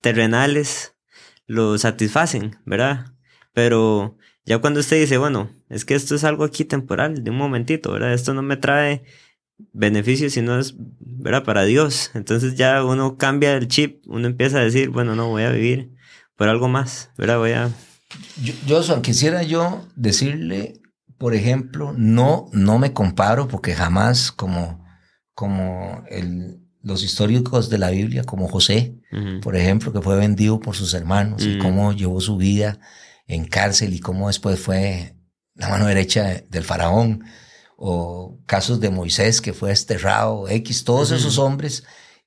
terrenales 0.00 0.94
lo 1.46 1.76
satisfacen, 1.78 2.56
¿verdad? 2.64 3.12
Pero 3.52 4.16
ya 4.46 4.58
cuando 4.58 4.80
usted 4.80 4.98
dice, 4.98 5.18
bueno, 5.18 5.50
es 5.68 5.84
que 5.84 5.94
esto 5.94 6.14
es 6.14 6.24
algo 6.24 6.44
aquí 6.44 6.64
temporal, 6.64 7.22
de 7.22 7.30
un 7.30 7.36
momentito, 7.36 7.92
¿verdad? 7.92 8.14
Esto 8.14 8.32
no 8.32 8.42
me 8.42 8.56
trae 8.56 9.04
beneficios, 9.72 10.32
sino 10.32 10.58
es, 10.58 10.74
¿verdad? 10.78 11.44
Para 11.44 11.64
Dios. 11.64 12.10
Entonces 12.14 12.56
ya 12.56 12.82
uno 12.84 13.18
cambia 13.18 13.54
el 13.54 13.68
chip, 13.68 14.02
uno 14.06 14.26
empieza 14.26 14.58
a 14.58 14.64
decir, 14.64 14.88
bueno, 14.88 15.14
no, 15.14 15.28
voy 15.28 15.42
a 15.42 15.50
vivir 15.50 15.90
por 16.36 16.48
algo 16.48 16.68
más, 16.68 17.10
¿verdad? 17.18 17.38
Voy 17.38 17.52
a... 17.52 17.70
Yo, 18.42 18.54
yo 18.66 19.02
quisiera 19.02 19.42
yo 19.42 19.86
decirle 19.94 20.80
por 21.18 21.34
ejemplo, 21.34 21.94
no, 21.96 22.48
no 22.52 22.78
me 22.78 22.92
comparo 22.92 23.48
porque 23.48 23.74
jamás 23.74 24.32
como, 24.32 24.84
como 25.34 26.04
el, 26.08 26.60
los 26.82 27.02
históricos 27.02 27.70
de 27.70 27.78
la 27.78 27.90
Biblia, 27.90 28.24
como 28.24 28.48
José, 28.48 28.94
por 29.42 29.56
ejemplo, 29.56 29.92
que 29.92 30.02
fue 30.02 30.16
vendido 30.16 30.60
por 30.60 30.76
sus 30.76 30.92
hermanos 30.92 31.44
y 31.44 31.58
cómo 31.58 31.92
llevó 31.92 32.20
su 32.20 32.36
vida 32.36 32.78
en 33.26 33.46
cárcel 33.46 33.94
y 33.94 34.00
cómo 34.00 34.28
después 34.28 34.60
fue 34.60 35.16
la 35.54 35.68
mano 35.68 35.86
derecha 35.86 36.42
del 36.50 36.64
faraón, 36.64 37.24
o 37.78 38.38
casos 38.46 38.80
de 38.80 38.90
Moisés 38.90 39.40
que 39.40 39.52
fue 39.52 39.70
desterrado, 39.70 40.48
X, 40.48 40.84
todos 40.84 41.10
esos 41.10 41.38
hombres, 41.38 41.84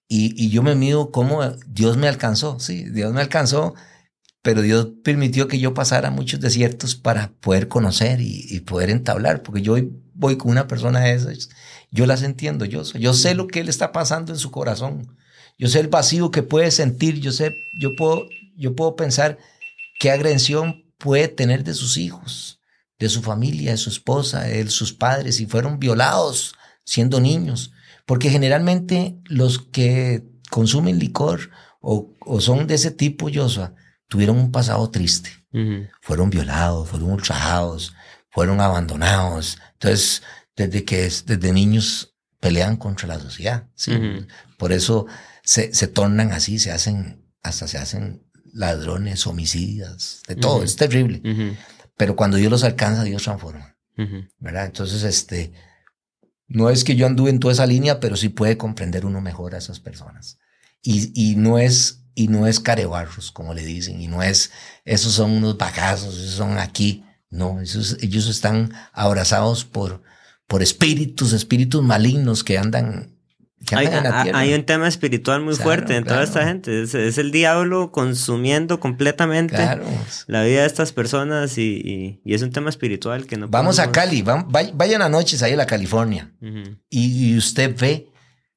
y, 0.07 0.33
y, 0.43 0.49
yo 0.49 0.63
me 0.63 0.73
mido 0.73 1.11
cómo 1.11 1.43
Dios 1.67 1.95
me 1.97 2.07
alcanzó, 2.07 2.59
sí, 2.59 2.83
Dios 2.89 3.13
me 3.13 3.21
alcanzó 3.21 3.75
pero 4.41 4.61
Dios 4.61 4.89
permitió 5.03 5.47
que 5.47 5.59
yo 5.59 5.73
pasara 5.73 6.11
muchos 6.11 6.39
desiertos 6.39 6.95
para 6.95 7.31
poder 7.39 7.67
conocer 7.67 8.21
y, 8.21 8.59
poder 8.61 8.89
entablar, 8.89 9.43
porque 9.43 9.61
yo 9.61 9.75
voy 10.13 10.37
con 10.37 10.51
una 10.51 10.67
persona 10.67 11.01
de 11.01 11.13
esas, 11.13 11.49
yo 11.91 12.05
las 12.05 12.23
entiendo, 12.23 12.65
yo, 12.65 12.83
yo 12.83 13.13
sé 13.13 13.35
lo 13.35 13.47
que 13.47 13.59
él 13.59 13.69
está 13.69 13.91
pasando 13.91 14.31
en 14.31 14.39
su 14.39 14.51
corazón, 14.51 15.17
yo 15.57 15.67
sé 15.67 15.79
el 15.79 15.87
vacío 15.87 16.31
que 16.31 16.43
puede 16.43 16.71
sentir, 16.71 17.19
yo 17.19 17.31
sé, 17.31 17.53
yo 17.81 17.89
puedo, 17.97 18.27
yo 18.55 18.75
puedo 18.75 18.95
pensar 18.95 19.37
qué 19.99 20.11
agresión 20.11 20.85
puede 20.97 21.27
tener 21.27 21.63
de 21.63 21.73
sus 21.73 21.97
hijos, 21.97 22.59
de 22.97 23.09
su 23.09 23.21
familia, 23.21 23.71
de 23.71 23.77
su 23.77 23.89
esposa, 23.89 24.43
de 24.43 24.69
sus 24.69 24.93
padres, 24.93 25.35
si 25.35 25.45
fueron 25.45 25.79
violados 25.79 26.55
siendo 26.85 27.19
niños, 27.19 27.71
porque 28.05 28.29
generalmente 28.29 29.19
los 29.25 29.59
que 29.59 30.23
consumen 30.49 30.97
licor 30.97 31.51
o, 31.81 32.15
son 32.39 32.67
de 32.67 32.75
ese 32.75 32.91
tipo, 32.91 33.29
Joshua, 33.33 33.75
tuvieron 34.09 34.37
un 34.37 34.51
pasado 34.51 34.89
triste. 34.89 35.29
Fueron 36.01 36.29
violados, 36.29 36.89
fueron 36.89 37.11
ultrajados, 37.11 37.93
fueron 38.29 38.59
abandonados. 38.59 39.57
Entonces, 39.73 40.21
desde 40.55 40.83
que 40.83 41.03
desde 41.03 41.53
niños 41.53 42.13
pelean 42.39 42.75
contra 42.75 43.07
la 43.07 43.19
sociedad. 43.19 43.67
¿sí? 43.75 43.93
Por 44.57 44.73
eso 44.73 45.07
se, 45.43 45.73
se 45.73 45.87
tornan 45.87 46.31
así, 46.31 46.59
se 46.59 46.71
hacen, 46.71 47.25
hasta 47.41 47.67
se 47.67 47.77
hacen 47.77 48.23
ladrones, 48.51 49.25
homicidas, 49.27 50.21
de 50.27 50.35
todo. 50.35 50.63
Es 50.63 50.75
terrible. 50.75 51.57
Pero 51.95 52.15
cuando 52.15 52.37
Dios 52.37 52.51
los 52.51 52.63
alcanza, 52.63 53.03
Dios 53.03 53.23
transforma. 53.23 53.77
¿Verdad? 54.39 54.65
Entonces, 54.65 55.03
este, 55.03 55.51
no 56.47 56.69
es 56.69 56.83
que 56.83 56.95
yo 56.95 57.05
anduve 57.05 57.29
en 57.29 57.39
toda 57.39 57.53
esa 57.53 57.65
línea, 57.65 57.99
pero 57.99 58.15
sí 58.15 58.29
puede 58.29 58.57
comprender 58.57 59.05
uno 59.05 59.21
mejor 59.21 59.55
a 59.55 59.57
esas 59.57 59.79
personas. 59.79 60.39
Y, 60.81 61.11
y 61.13 61.35
no 61.35 61.59
es 61.59 62.05
y 62.19 62.27
no 62.27 62.47
es 62.47 62.59
carebarros, 62.59 63.31
como 63.31 63.53
le 63.53 63.63
dicen, 63.63 64.01
y 64.01 64.09
no 64.09 64.21
es, 64.21 64.51
esos 64.83 65.13
son 65.13 65.31
unos 65.31 65.57
bagazos, 65.57 66.17
esos 66.17 66.33
son 66.33 66.57
aquí. 66.57 67.05
No, 67.29 67.61
esos, 67.61 67.95
ellos 68.01 68.27
están 68.27 68.73
abrazados 68.91 69.63
por, 69.63 70.01
por 70.45 70.61
espíritus, 70.61 71.31
espíritus 71.31 71.81
malignos 71.81 72.43
que 72.43 72.57
andan, 72.57 73.15
que 73.65 73.73
hay, 73.73 73.85
en 73.85 74.03
la 74.03 74.23
tierra. 74.23 74.37
Hay 74.37 74.53
un 74.53 74.65
tema 74.65 74.89
espiritual 74.89 75.39
muy 75.39 75.55
fuerte 75.55 75.95
en 75.95 76.03
toda 76.03 76.21
esta 76.21 76.45
gente. 76.45 76.83
Es, 76.83 76.93
el 76.93 77.31
diablo 77.31 77.93
consumiendo 77.93 78.81
completamente 78.81 79.55
la 80.27 80.43
vida 80.43 80.61
de 80.61 80.65
estas 80.65 80.91
personas 80.91 81.57
y, 81.57 82.19
y, 82.25 82.33
es 82.33 82.41
un 82.41 82.51
tema 82.51 82.69
espiritual 82.69 83.27
que 83.27 83.37
no 83.37 83.47
Vamos 83.47 83.79
a 83.79 83.93
Cali, 83.93 84.25
vayan 84.73 85.01
a 85.01 85.07
noches 85.07 85.41
ahí 85.41 85.53
a 85.53 85.57
la 85.57 85.67
California 85.67 86.33
y, 86.89 87.29
y 87.29 87.37
usted 87.37 87.73
ve 87.79 88.09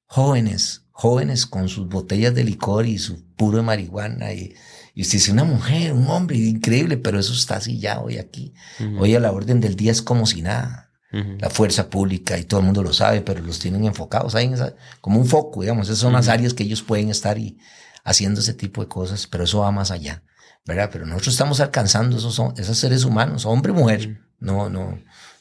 jóvenes 0.07 0.83
jóvenes 1.03 1.47
con 1.47 1.69
sus 1.69 1.89
botellas 1.89 2.33
de 2.33 2.45
licor 2.45 2.87
y 2.87 2.97
su 2.99 3.25
puro 3.35 3.57
de 3.57 3.65
marihuana. 3.65 4.33
Y, 4.33 4.55
y 4.95 5.03
usted 5.03 5.15
dice, 5.15 5.33
una 5.33 5.43
mujer, 5.43 5.93
un 5.93 6.07
hombre, 6.09 6.37
increíble, 6.37 6.97
pero 6.97 7.19
eso 7.19 7.33
está 7.33 7.57
así 7.57 7.81
ya 7.81 8.01
hoy 8.01 8.19
aquí. 8.19 8.55
Hoy 9.01 9.17
a 9.17 9.21
la 9.21 9.33
orden 9.33 9.61
del 9.61 9.75
día 9.75 9.91
es 9.91 10.01
como 10.01 10.27
si 10.27 10.43
nada. 10.43 10.91
La 11.41 11.51
fuerza 11.51 11.91
pública 11.91 12.39
y 12.39 12.45
todo 12.45 12.61
el 12.61 12.67
mundo 12.67 12.83
lo 12.83 12.93
sabe, 12.93 13.21
pero 13.21 13.43
los 13.43 13.59
tienen 13.59 13.85
enfocados 13.85 14.35
ahí 14.35 14.51
como 15.01 15.19
un 15.19 15.27
foco, 15.27 15.61
digamos. 15.63 15.89
Esas 15.89 15.99
son 15.99 16.13
las 16.13 16.29
áreas 16.29 16.55
que 16.55 16.63
ellos 16.63 16.83
pueden 16.83 17.11
estar 17.11 17.37
y, 17.37 17.59
haciendo 18.05 18.41
ese 18.41 18.55
tipo 18.55 18.81
de 18.81 18.89
cosas, 18.89 19.27
pero 19.27 19.45
eso 19.45 19.59
va 19.59 19.73
más 19.73 19.91
allá, 19.91 20.23
¿verdad? 20.65 20.89
Pero 20.93 21.05
nosotros 21.05 21.35
estamos 21.35 21.61
alcanzando 21.61 22.17
esos, 22.17 22.41
esos 22.57 22.79
seres 22.79 23.05
humanos, 23.05 23.45
hombre, 23.45 23.73
mujer. 23.73 24.21
No, 24.39 24.71
no, 24.71 24.99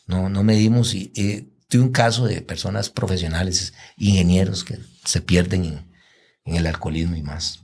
no, 0.07 0.27
no 0.27 0.43
medimos. 0.43 0.93
Y, 0.93 1.13
eh, 1.15 1.50
tuve 1.71 1.83
un 1.83 1.91
caso 1.91 2.25
de 2.25 2.41
personas 2.41 2.89
profesionales, 2.89 3.73
ingenieros 3.95 4.65
que 4.65 4.77
se 5.05 5.21
pierden 5.21 5.89
en 6.43 6.55
el 6.55 6.67
alcoholismo 6.67 7.15
y 7.15 7.23
más. 7.23 7.63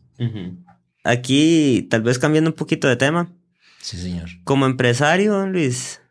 Aquí, 1.03 1.85
tal 1.89 2.03
vez 2.03 2.17
cambiando 2.17 2.49
un 2.49 2.55
poquito 2.55 2.87
de 2.87 2.95
tema. 2.95 3.35
Sí, 3.81 3.97
señor. 3.97 4.29
Como 4.45 4.65
empresario, 4.65 5.33
don 5.33 5.51
Luis, 5.51 6.01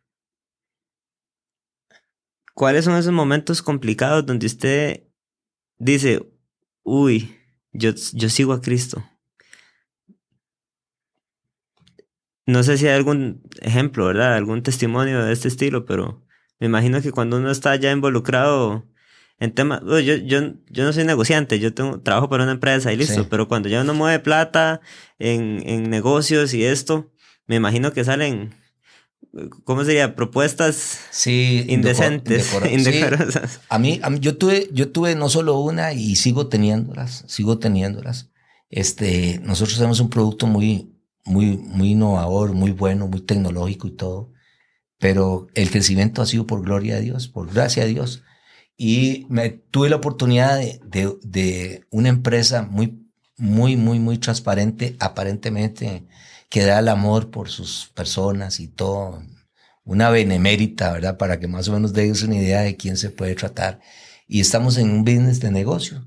¿cuáles 2.53 2.85
son 2.85 2.99
esos 2.99 3.15
momentos 3.15 3.63
complicados 3.63 4.27
donde 4.27 4.45
usted 4.47 5.05
dice, 5.79 6.21
uy, 6.83 7.35
yo, 7.73 7.93
yo 8.13 8.29
sigo 8.29 8.53
a 8.53 8.61
Cristo? 8.61 9.03
No 12.45 12.63
sé 12.63 12.77
si 12.77 12.87
hay 12.87 12.95
algún 12.95 13.43
ejemplo, 13.63 14.05
¿verdad? 14.05 14.35
Algún 14.35 14.63
testimonio 14.63 15.25
de 15.25 15.33
este 15.33 15.49
estilo, 15.49 15.87
pero 15.87 16.26
me 16.59 16.67
imagino 16.67 17.01
que 17.03 17.13
cuando 17.13 17.37
uno 17.37 17.51
está 17.51 17.77
ya 17.77 17.93
involucrado 17.93 18.85
en 19.39 19.53
temas, 19.53 19.83
yo, 19.83 20.01
yo, 20.01 20.55
yo 20.71 20.85
no 20.85 20.93
soy 20.93 21.05
negociante, 21.05 21.59
yo 21.59 21.75
tengo, 21.75 22.01
trabajo 22.01 22.29
para 22.29 22.45
una 22.45 22.53
empresa 22.53 22.93
y 22.93 22.97
listo, 22.97 23.29
pero 23.29 23.49
cuando 23.49 23.69
ya 23.69 23.83
uno 23.83 23.93
mueve 23.93 24.19
plata 24.19 24.81
en, 25.19 25.63
en 25.67 25.91
negocios 25.91 26.55
y 26.55 26.65
esto, 26.65 27.13
me 27.47 27.57
imagino 27.57 27.93
que 27.93 28.05
salen, 28.05 28.55
¿cómo 29.65 29.85
sería? 29.85 30.17
Propuestas 30.17 31.01
sí, 31.11 31.65
indecentes, 31.69 32.51
indecorosas. 32.71 33.61
A, 33.69 33.79
mí, 33.79 34.01
a 34.03 34.11
mí, 34.11 34.19
yo 34.21 34.37
tuve, 34.37 34.69
yo 34.73 34.91
tuve 34.91 35.15
no 35.15 35.29
solo 35.29 35.59
una 35.61 35.93
y 35.93 36.17
sigo 36.17 36.49
teniéndolas, 36.49 37.25
sigo 37.27 37.59
teniéndolas. 37.59 38.31
Este, 38.71 39.41
nosotros 39.45 39.77
tenemos 39.77 40.01
un 40.01 40.11
producto 40.11 40.47
muy, 40.47 40.97
muy, 41.25 41.57
muy 41.57 41.91
innovador, 41.91 42.53
muy 42.53 42.73
bueno, 42.73 43.07
muy 43.07 43.21
tecnológico 43.21 43.87
y 43.87 43.93
todo. 43.93 44.33
Pero 44.99 45.49
el 45.55 45.71
crecimiento 45.71 46.23
ha 46.23 46.27
sido 46.27 46.47
por 46.47 46.63
gloria 46.63 46.97
a 46.97 47.01
Dios, 47.01 47.29
por 47.29 47.53
gracia 47.53 47.85
a 47.85 47.87
Dios. 47.87 48.23
Y 48.77 49.27
me 49.29 49.51
tuve 49.51 49.89
la 49.89 49.97
oportunidad 49.97 50.59
de, 50.59 50.81
de, 50.85 51.17
de 51.23 51.87
una 51.91 52.09
empresa 52.09 52.63
muy, 52.63 53.07
muy, 53.37 53.77
muy, 53.77 53.99
muy 53.99 54.19
transparente, 54.19 54.97
aparentemente, 55.01 56.07
que 56.49 56.65
da 56.65 56.79
el 56.79 56.89
amor 56.89 57.31
por 57.31 57.49
sus 57.49 57.91
personas 57.95 58.61
y 58.61 58.69
todo. 58.69 59.23
Una 59.85 60.11
benemérita, 60.11 60.93
¿verdad? 60.93 61.17
Para 61.19 61.39
que 61.41 61.49
más 61.49 61.69
o 61.69 61.73
menos 61.73 61.93
deis 61.93 62.23
una 62.23 62.37
idea 62.37 62.63
de 62.63 62.77
quién 62.77 62.97
se 62.97 63.11
puede 63.11 63.35
tratar. 63.35 63.81
Y 64.29 64.41
estamos 64.41 64.79
en 64.79 64.91
un 64.91 65.05
business 65.05 65.41
de 65.41 65.51
negocio. 65.51 66.05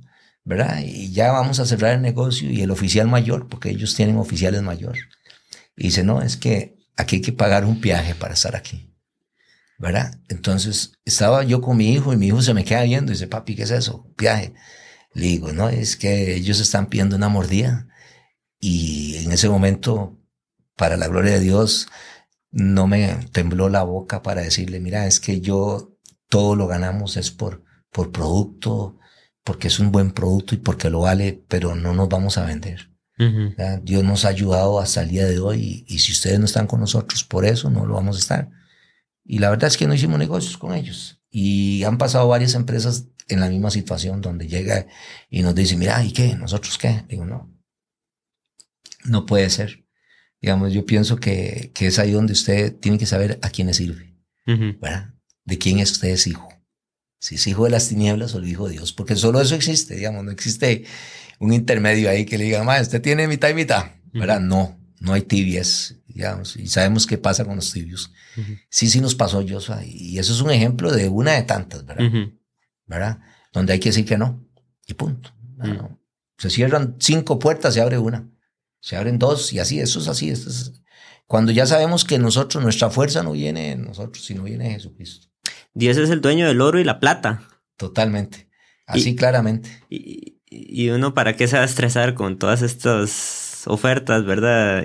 ¿verdad? 0.49 0.81
Y 0.83 1.11
ya 1.11 1.31
vamos 1.31 1.59
a 1.59 1.65
cerrar 1.65 1.93
el 1.93 2.01
negocio 2.01 2.49
y 2.49 2.61
el 2.61 2.71
oficial 2.71 3.07
mayor, 3.07 3.47
porque 3.47 3.69
ellos 3.69 3.93
tienen 3.93 4.17
oficiales 4.17 4.63
mayores, 4.63 5.03
y 5.77 5.83
dice, 5.83 6.03
no, 6.03 6.23
es 6.23 6.37
que 6.37 6.78
aquí 6.97 7.17
hay 7.17 7.21
que 7.21 7.31
pagar 7.31 7.65
un 7.65 7.81
viaje 7.81 8.15
para 8.15 8.33
estar 8.33 8.55
aquí, 8.55 8.93
¿verdad? 9.77 10.19
Entonces 10.27 10.93
estaba 11.05 11.43
yo 11.43 11.61
con 11.61 11.77
mi 11.77 11.93
hijo 11.93 12.13
y 12.13 12.17
mi 12.17 12.27
hijo 12.27 12.41
se 12.41 12.53
me 12.53 12.65
queda 12.65 12.83
viendo 12.83 13.11
y 13.11 13.15
dice, 13.15 13.27
papi, 13.27 13.55
¿qué 13.55 13.63
es 13.63 13.71
eso? 13.71 14.07
Viaje. 14.17 14.53
Le 15.13 15.27
digo, 15.27 15.51
no, 15.53 15.69
es 15.69 15.97
que 15.97 16.35
ellos 16.35 16.59
están 16.59 16.87
pidiendo 16.87 17.15
una 17.15 17.29
mordida. 17.29 17.87
Y 18.59 19.17
en 19.17 19.31
ese 19.31 19.49
momento, 19.49 20.19
para 20.75 20.97
la 20.97 21.07
gloria 21.07 21.33
de 21.33 21.39
Dios, 21.39 21.87
no 22.51 22.87
me 22.87 23.15
tembló 23.31 23.69
la 23.69 23.83
boca 23.83 24.21
para 24.21 24.41
decirle, 24.41 24.79
mira, 24.79 25.07
es 25.07 25.19
que 25.19 25.41
yo 25.41 25.97
todo 26.29 26.55
lo 26.55 26.67
ganamos 26.67 27.17
es 27.17 27.31
por, 27.31 27.63
por 27.91 28.11
producto, 28.11 28.97
porque 29.43 29.67
es 29.67 29.79
un 29.79 29.91
buen 29.91 30.11
producto 30.11 30.55
y 30.55 30.59
porque 30.59 30.89
lo 30.89 31.01
vale, 31.01 31.43
pero 31.47 31.75
no 31.75 31.93
nos 31.93 32.09
vamos 32.09 32.37
a 32.37 32.45
vender. 32.45 32.88
Dios 33.83 34.03
nos 34.03 34.23
ha 34.23 34.29
ayudado 34.29 34.79
hasta 34.79 35.01
el 35.01 35.09
día 35.09 35.25
de 35.25 35.39
hoy 35.39 35.83
y, 35.87 35.99
si 35.99 36.13
ustedes 36.13 36.39
no 36.39 36.45
están 36.45 36.67
con 36.67 36.79
nosotros 36.79 37.23
por 37.23 37.45
eso, 37.45 37.69
no 37.69 37.85
lo 37.85 37.95
vamos 37.95 38.15
a 38.15 38.19
estar. 38.19 38.49
Y 39.25 39.39
la 39.39 39.49
verdad 39.49 39.67
es 39.67 39.77
que 39.77 39.87
no 39.87 39.93
hicimos 39.93 40.17
negocios 40.17 40.57
con 40.57 40.73
ellos. 40.73 41.21
Y 41.29 41.83
han 41.83 41.97
pasado 41.97 42.27
varias 42.27 42.55
empresas 42.55 43.07
en 43.27 43.41
la 43.41 43.49
misma 43.49 43.71
situación 43.71 44.21
donde 44.21 44.47
llega 44.47 44.87
y 45.29 45.41
nos 45.41 45.53
dice, 45.53 45.75
mira, 45.75 46.03
¿y 46.03 46.13
qué? 46.13 46.35
¿Nosotros 46.35 46.77
qué? 46.77 47.03
Digo, 47.07 47.25
no. 47.25 47.53
No 49.03 49.25
puede 49.25 49.49
ser. 49.49 49.85
Digamos, 50.41 50.71
yo 50.71 50.85
pienso 50.85 51.17
que, 51.17 51.71
que 51.73 51.87
es 51.87 51.99
ahí 51.99 52.11
donde 52.11 52.33
usted 52.33 52.75
tiene 52.79 52.97
que 52.97 53.05
saber 53.05 53.37
a 53.41 53.49
quién 53.49 53.67
le 53.67 53.73
sirve, 53.73 54.15
¿verdad? 54.45 55.13
De 55.43 55.57
quién 55.57 55.79
es 55.79 55.91
usted 55.91 56.09
es 56.09 56.25
hijo 56.25 56.49
si 57.19 57.35
es 57.35 57.45
hijo 57.47 57.65
de 57.65 57.69
las 57.69 57.89
tinieblas 57.89 58.33
o 58.33 58.39
el 58.39 58.47
hijo 58.47 58.67
de 58.67 58.73
Dios, 58.73 58.93
porque 58.93 59.15
solo 59.15 59.41
eso 59.41 59.55
existe, 59.55 59.95
digamos, 59.95 60.23
no 60.23 60.31
existe 60.31 60.85
un 61.39 61.53
intermedio 61.53 62.09
ahí 62.09 62.25
que 62.25 62.37
le 62.37 62.45
diga, 62.45 62.63
ma, 62.63 62.79
usted 62.79 63.01
tiene 63.01 63.27
mitad 63.27 63.49
y 63.49 63.53
mitad, 63.53 63.91
¿verdad? 64.13 64.39
No, 64.39 64.77
no 64.99 65.13
hay 65.13 65.21
tibias, 65.21 65.95
digamos, 66.07 66.55
y 66.55 66.67
sabemos 66.67 67.07
qué 67.07 67.17
pasa 67.17 67.45
con 67.45 67.55
los 67.55 67.71
tibios. 67.71 68.11
Sí, 68.69 68.89
sí 68.89 69.01
nos 69.01 69.15
pasó, 69.15 69.41
yo, 69.41 69.59
y 69.85 70.19
eso 70.19 70.33
es 70.33 70.41
un 70.41 70.51
ejemplo 70.51 70.91
de 70.91 71.09
una 71.09 71.33
de 71.33 71.43
tantas, 71.43 71.85
¿verdad? 71.85 72.29
¿Verdad? 72.85 73.19
Donde 73.51 73.73
hay 73.73 73.79
que 73.79 73.89
decir 73.89 74.05
que 74.05 74.17
no, 74.17 74.45
y 74.85 74.93
punto. 74.93 75.33
Se 76.37 76.49
cierran 76.49 76.95
cinco 76.99 77.39
puertas, 77.39 77.73
se 77.73 77.81
abre 77.81 77.97
una, 77.97 78.29
se 78.79 78.95
abren 78.95 79.19
dos, 79.19 79.51
y 79.53 79.59
así, 79.59 79.79
eso 79.79 79.99
es 79.99 80.07
así, 80.07 80.29
esto 80.29 80.49
es, 80.49 80.73
cuando 81.29 81.51
ya 81.51 81.67
sabemos 81.67 82.05
que 82.05 82.17
nosotros, 82.17 82.63
nuestra 82.63 82.89
fuerza 82.89 83.21
no 83.21 83.33
viene 83.33 83.73
en 83.73 83.83
nosotros, 83.83 84.25
sino 84.25 84.43
viene 84.43 84.63
de 84.63 84.71
Jesucristo. 84.71 85.27
Dios 85.75 85.95
es 85.97 86.09
el 86.09 86.21
dueño 86.21 86.47
del 86.47 86.59
oro 86.59 86.79
y 86.79 86.83
la 86.83 86.99
plata. 86.99 87.43
Totalmente. 87.77 88.49
Así 88.87 89.15
claramente. 89.15 89.69
Y, 89.91 90.38
uno, 90.51 91.13
¿para 91.13 91.35
qué 91.35 91.47
se 91.47 91.57
va 91.57 91.63
a 91.63 91.65
estresar 91.65 92.13
con 92.13 92.37
todas 92.37 92.61
estas 92.61 93.63
ofertas, 93.67 94.25
verdad? 94.25 94.83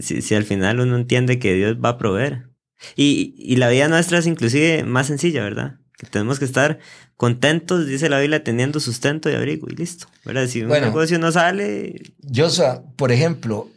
si, 0.00 0.34
al 0.34 0.44
final 0.44 0.80
uno 0.80 0.96
entiende 0.96 1.38
que 1.38 1.54
Dios 1.54 1.76
va 1.82 1.90
a 1.90 1.98
proveer. 1.98 2.50
Y, 2.96 3.56
la 3.56 3.68
vida 3.68 3.88
nuestra 3.88 4.18
es 4.18 4.26
inclusive 4.26 4.84
más 4.84 5.06
sencilla, 5.06 5.42
¿verdad? 5.42 5.78
Que 5.96 6.06
tenemos 6.06 6.38
que 6.38 6.44
estar 6.44 6.78
contentos, 7.16 7.86
dice 7.86 8.08
la 8.08 8.20
Biblia, 8.20 8.44
teniendo 8.44 8.80
sustento 8.80 9.30
y 9.30 9.34
abrigo 9.34 9.68
y 9.70 9.76
listo, 9.76 10.06
¿verdad? 10.24 10.46
Si 10.46 10.62
un 10.62 10.68
negocio 10.68 11.18
no 11.18 11.32
sale... 11.32 12.14
Yo, 12.18 12.48
por 12.96 13.12
ejemplo, 13.12 13.70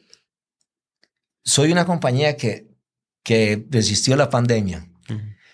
soy 1.44 1.72
una 1.72 1.86
compañía 1.86 2.36
que, 2.36 2.68
que 3.24 3.66
resistió 3.70 4.16
la 4.16 4.30
pandemia. 4.30 4.90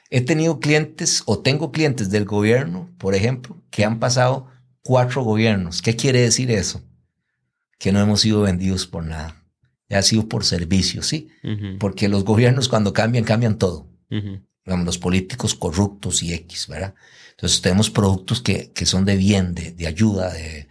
He 0.09 0.21
tenido 0.21 0.59
clientes 0.59 1.23
o 1.25 1.39
tengo 1.39 1.71
clientes 1.71 2.11
del 2.11 2.25
gobierno, 2.25 2.89
por 2.99 3.15
ejemplo, 3.15 3.61
que 3.71 3.83
han 3.83 3.99
pasado 3.99 4.47
cuatro 4.83 5.23
gobiernos. 5.23 5.81
¿Qué 5.81 5.95
quiere 5.95 6.21
decir 6.21 6.51
eso? 6.51 6.83
Que 7.79 7.91
no 7.91 7.99
hemos 7.99 8.21
sido 8.21 8.41
vendidos 8.41 8.85
por 8.85 9.03
nada. 9.03 9.43
Ha 9.89 10.01
sido 10.01 10.27
por 10.27 10.43
servicio, 10.43 11.03
¿sí? 11.03 11.29
Porque 11.79 12.09
los 12.09 12.23
gobiernos 12.23 12.67
cuando 12.69 12.93
cambian, 12.93 13.23
cambian 13.23 13.57
todo. 13.57 13.87
los 14.65 14.97
políticos 14.97 15.55
corruptos 15.55 16.23
y 16.23 16.33
X, 16.33 16.67
¿verdad? 16.67 16.93
Entonces 17.31 17.61
tenemos 17.61 17.89
productos 17.89 18.41
que, 18.41 18.71
que 18.73 18.85
son 18.85 19.05
de 19.05 19.17
bien, 19.17 19.53
de, 19.55 19.71
de 19.71 19.87
ayuda, 19.87 20.31
de, 20.31 20.67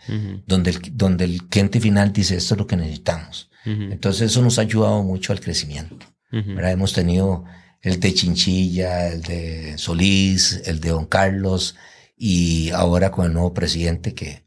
donde, 0.47 0.71
el, 0.71 0.79
donde 0.93 1.25
el 1.25 1.45
cliente 1.49 1.81
final 1.81 2.13
dice 2.13 2.37
esto 2.37 2.55
es 2.55 2.59
lo 2.59 2.67
que 2.67 2.77
necesitamos. 2.77 3.51
Entonces 3.65 4.31
eso 4.31 4.43
nos 4.43 4.59
ha 4.59 4.63
ayudado 4.63 5.03
mucho 5.03 5.33
al 5.33 5.41
crecimiento. 5.41 6.07
¿verdad? 6.31 6.73
Hemos 6.73 6.93
tenido 6.93 7.45
el 7.83 8.01
de 8.01 8.15
Chinchilla, 8.15 9.09
el 9.09 9.23
de 9.23 9.77
Solís, 9.77 10.63
el 10.65 10.81
de 10.81 10.91
Don 10.91 11.05
Carlos 11.07 11.77
y 12.25 12.71
ahora 12.71 13.11
con 13.11 13.27
el 13.27 13.33
nuevo 13.33 13.53
presidente 13.53 14.15
que 14.15 14.45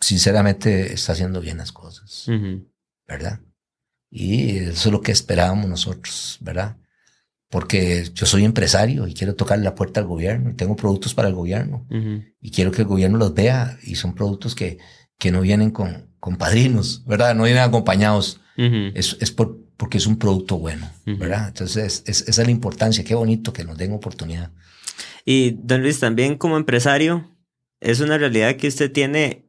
sinceramente 0.00 0.92
está 0.92 1.12
haciendo 1.12 1.40
bien 1.40 1.56
las 1.56 1.72
cosas, 1.72 2.26
¿verdad? 3.06 3.40
Y 4.10 4.58
eso 4.58 4.90
es 4.90 4.92
lo 4.92 5.00
que 5.00 5.10
esperábamos 5.10 5.66
nosotros, 5.66 6.36
¿verdad? 6.42 6.76
Porque 7.48 8.10
yo 8.12 8.26
soy 8.26 8.44
empresario 8.44 9.06
y 9.06 9.14
quiero 9.14 9.34
tocar 9.34 9.58
la 9.60 9.74
puerta 9.74 10.00
al 10.00 10.06
gobierno 10.06 10.50
y 10.50 10.56
tengo 10.56 10.76
productos 10.76 11.14
para 11.14 11.28
el 11.28 11.34
gobierno 11.34 11.86
y 12.38 12.50
quiero 12.50 12.70
que 12.70 12.82
el 12.82 12.88
gobierno 12.88 13.16
los 13.16 13.32
vea 13.32 13.78
y 13.82 13.94
son 13.94 14.14
productos 14.14 14.54
que, 14.54 14.76
que 15.18 15.32
no 15.32 15.40
vienen 15.40 15.70
con, 15.70 16.10
con 16.20 16.36
padrinos, 16.36 17.02
¿verdad? 17.06 17.34
No 17.34 17.44
vienen 17.44 17.62
acompañados. 17.62 18.42
es, 18.58 19.16
es 19.20 19.30
por, 19.30 19.58
porque 19.78 19.96
es 19.96 20.06
un 20.06 20.18
producto 20.18 20.58
bueno, 20.58 20.90
¿verdad? 21.06 21.48
Entonces, 21.48 22.02
es, 22.04 22.28
esa 22.28 22.42
es 22.42 22.46
la 22.46 22.52
importancia. 22.52 23.04
Qué 23.04 23.14
bonito 23.14 23.54
que 23.54 23.64
nos 23.64 23.78
den 23.78 23.94
oportunidad. 23.94 24.52
Y, 25.24 25.56
don 25.62 25.82
Luis, 25.82 26.00
también 26.00 26.36
como 26.36 26.56
empresario, 26.56 27.36
es 27.80 28.00
una 28.00 28.18
realidad 28.18 28.56
que 28.56 28.68
usted 28.68 28.92
tiene 28.92 29.48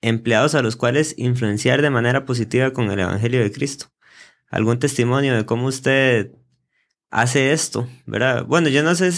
empleados 0.00 0.54
a 0.54 0.62
los 0.62 0.76
cuales 0.76 1.14
influenciar 1.16 1.82
de 1.82 1.90
manera 1.90 2.24
positiva 2.24 2.72
con 2.72 2.90
el 2.90 3.00
Evangelio 3.00 3.40
de 3.40 3.52
Cristo. 3.52 3.86
¿Algún 4.50 4.78
testimonio 4.78 5.34
de 5.34 5.46
cómo 5.46 5.66
usted 5.66 6.32
hace 7.14 7.52
esto, 7.52 7.88
¿verdad? 8.06 8.44
Bueno, 8.44 8.68
yo 8.68 8.82
no 8.82 8.94
sé, 8.96 9.10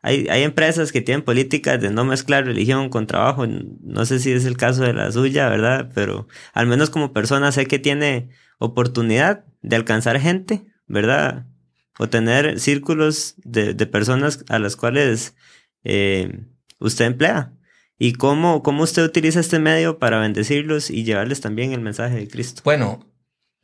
hay, 0.00 0.28
hay 0.28 0.44
empresas 0.44 0.92
que 0.92 1.02
tienen 1.02 1.24
políticas 1.24 1.80
de 1.80 1.90
no 1.90 2.04
mezclar 2.04 2.44
religión 2.46 2.88
con 2.88 3.08
trabajo, 3.08 3.46
no 3.46 4.06
sé 4.06 4.20
si 4.20 4.30
es 4.30 4.44
el 4.44 4.56
caso 4.56 4.82
de 4.84 4.92
la 4.92 5.10
suya, 5.10 5.48
¿verdad? 5.48 5.90
Pero 5.92 6.28
al 6.54 6.66
menos 6.66 6.88
como 6.88 7.12
persona 7.12 7.50
sé 7.50 7.66
que 7.66 7.80
tiene 7.80 8.30
oportunidad 8.58 9.44
de 9.60 9.74
alcanzar 9.74 10.20
gente, 10.20 10.64
¿verdad? 10.86 11.46
O 11.98 12.08
tener 12.08 12.58
círculos 12.58 13.34
de, 13.44 13.74
personas 13.86 14.44
a 14.48 14.58
las 14.58 14.76
cuales 14.76 15.34
eh, 15.84 16.46
usted 16.78 17.06
emplea. 17.06 17.52
¿Y 17.98 18.14
cómo, 18.14 18.62
cómo 18.62 18.82
usted 18.82 19.04
utiliza 19.04 19.40
este 19.40 19.58
medio 19.58 19.98
para 19.98 20.18
bendecirlos 20.18 20.90
y 20.90 21.04
llevarles 21.04 21.40
también 21.40 21.72
el 21.72 21.80
mensaje 21.80 22.16
de 22.16 22.28
Cristo? 22.28 22.62
Bueno, 22.64 23.06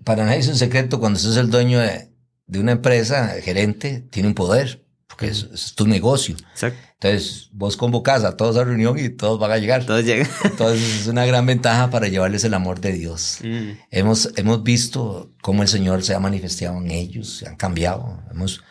para 0.04 0.24
nadie 0.24 0.38
es 0.38 0.48
un 0.48 0.56
secreto, 0.56 1.00
cuando 1.00 1.16
usted 1.16 1.30
es 1.30 1.36
el 1.38 1.50
dueño 1.50 1.80
de, 1.80 2.10
una 2.58 2.72
empresa, 2.72 3.34
el 3.36 3.42
gerente, 3.42 4.06
tiene 4.10 4.28
un 4.28 4.34
poder, 4.34 4.84
porque 5.08 5.26
es, 5.26 5.74
tu 5.74 5.86
negocio. 5.86 6.36
Exacto. 6.52 6.80
Entonces, 7.00 7.48
vos 7.52 7.76
convocás 7.76 8.24
a 8.24 8.36
todos 8.36 8.56
a 8.56 8.64
reunión 8.64 8.98
y 8.98 9.08
todos 9.08 9.38
van 9.38 9.52
a 9.52 9.58
llegar. 9.58 9.86
Todos 9.86 10.04
llegan. 10.04 10.28
Entonces, 10.44 11.02
es 11.02 11.06
una 11.06 11.24
gran 11.26 11.46
ventaja 11.46 11.90
para 11.90 12.08
llevarles 12.08 12.42
el 12.42 12.54
amor 12.54 12.80
de 12.80 12.92
Dios. 12.92 13.38
Mm. 13.44 13.70
Hemos, 13.90 14.32
hemos 14.36 14.64
visto 14.64 15.32
cómo 15.40 15.62
el 15.62 15.68
Señor 15.68 16.02
se 16.02 16.14
ha 16.14 16.20
manifestado 16.20 16.76
en 16.78 16.90
ellos, 16.90 17.38
se 17.38 17.48
han 17.48 17.54
cambiado. 17.54 18.20
Hemos, 18.32 18.62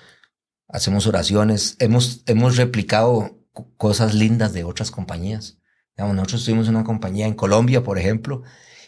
hacemos 0.67 1.07
oraciones, 1.07 1.77
hemos, 1.79 2.23
hemos 2.25 2.57
replicado 2.57 3.39
cosas 3.77 4.13
lindas 4.13 4.51
de 4.51 4.65
otras 4.65 4.91
compañías. 4.91 5.57
nosotros 5.97 6.43
tuvimos 6.43 6.67
una 6.67 6.83
compañía 6.83 7.27
en 7.27 7.33
Colombia, 7.33 7.81
por 7.81 7.97
ejemplo, 7.97 8.43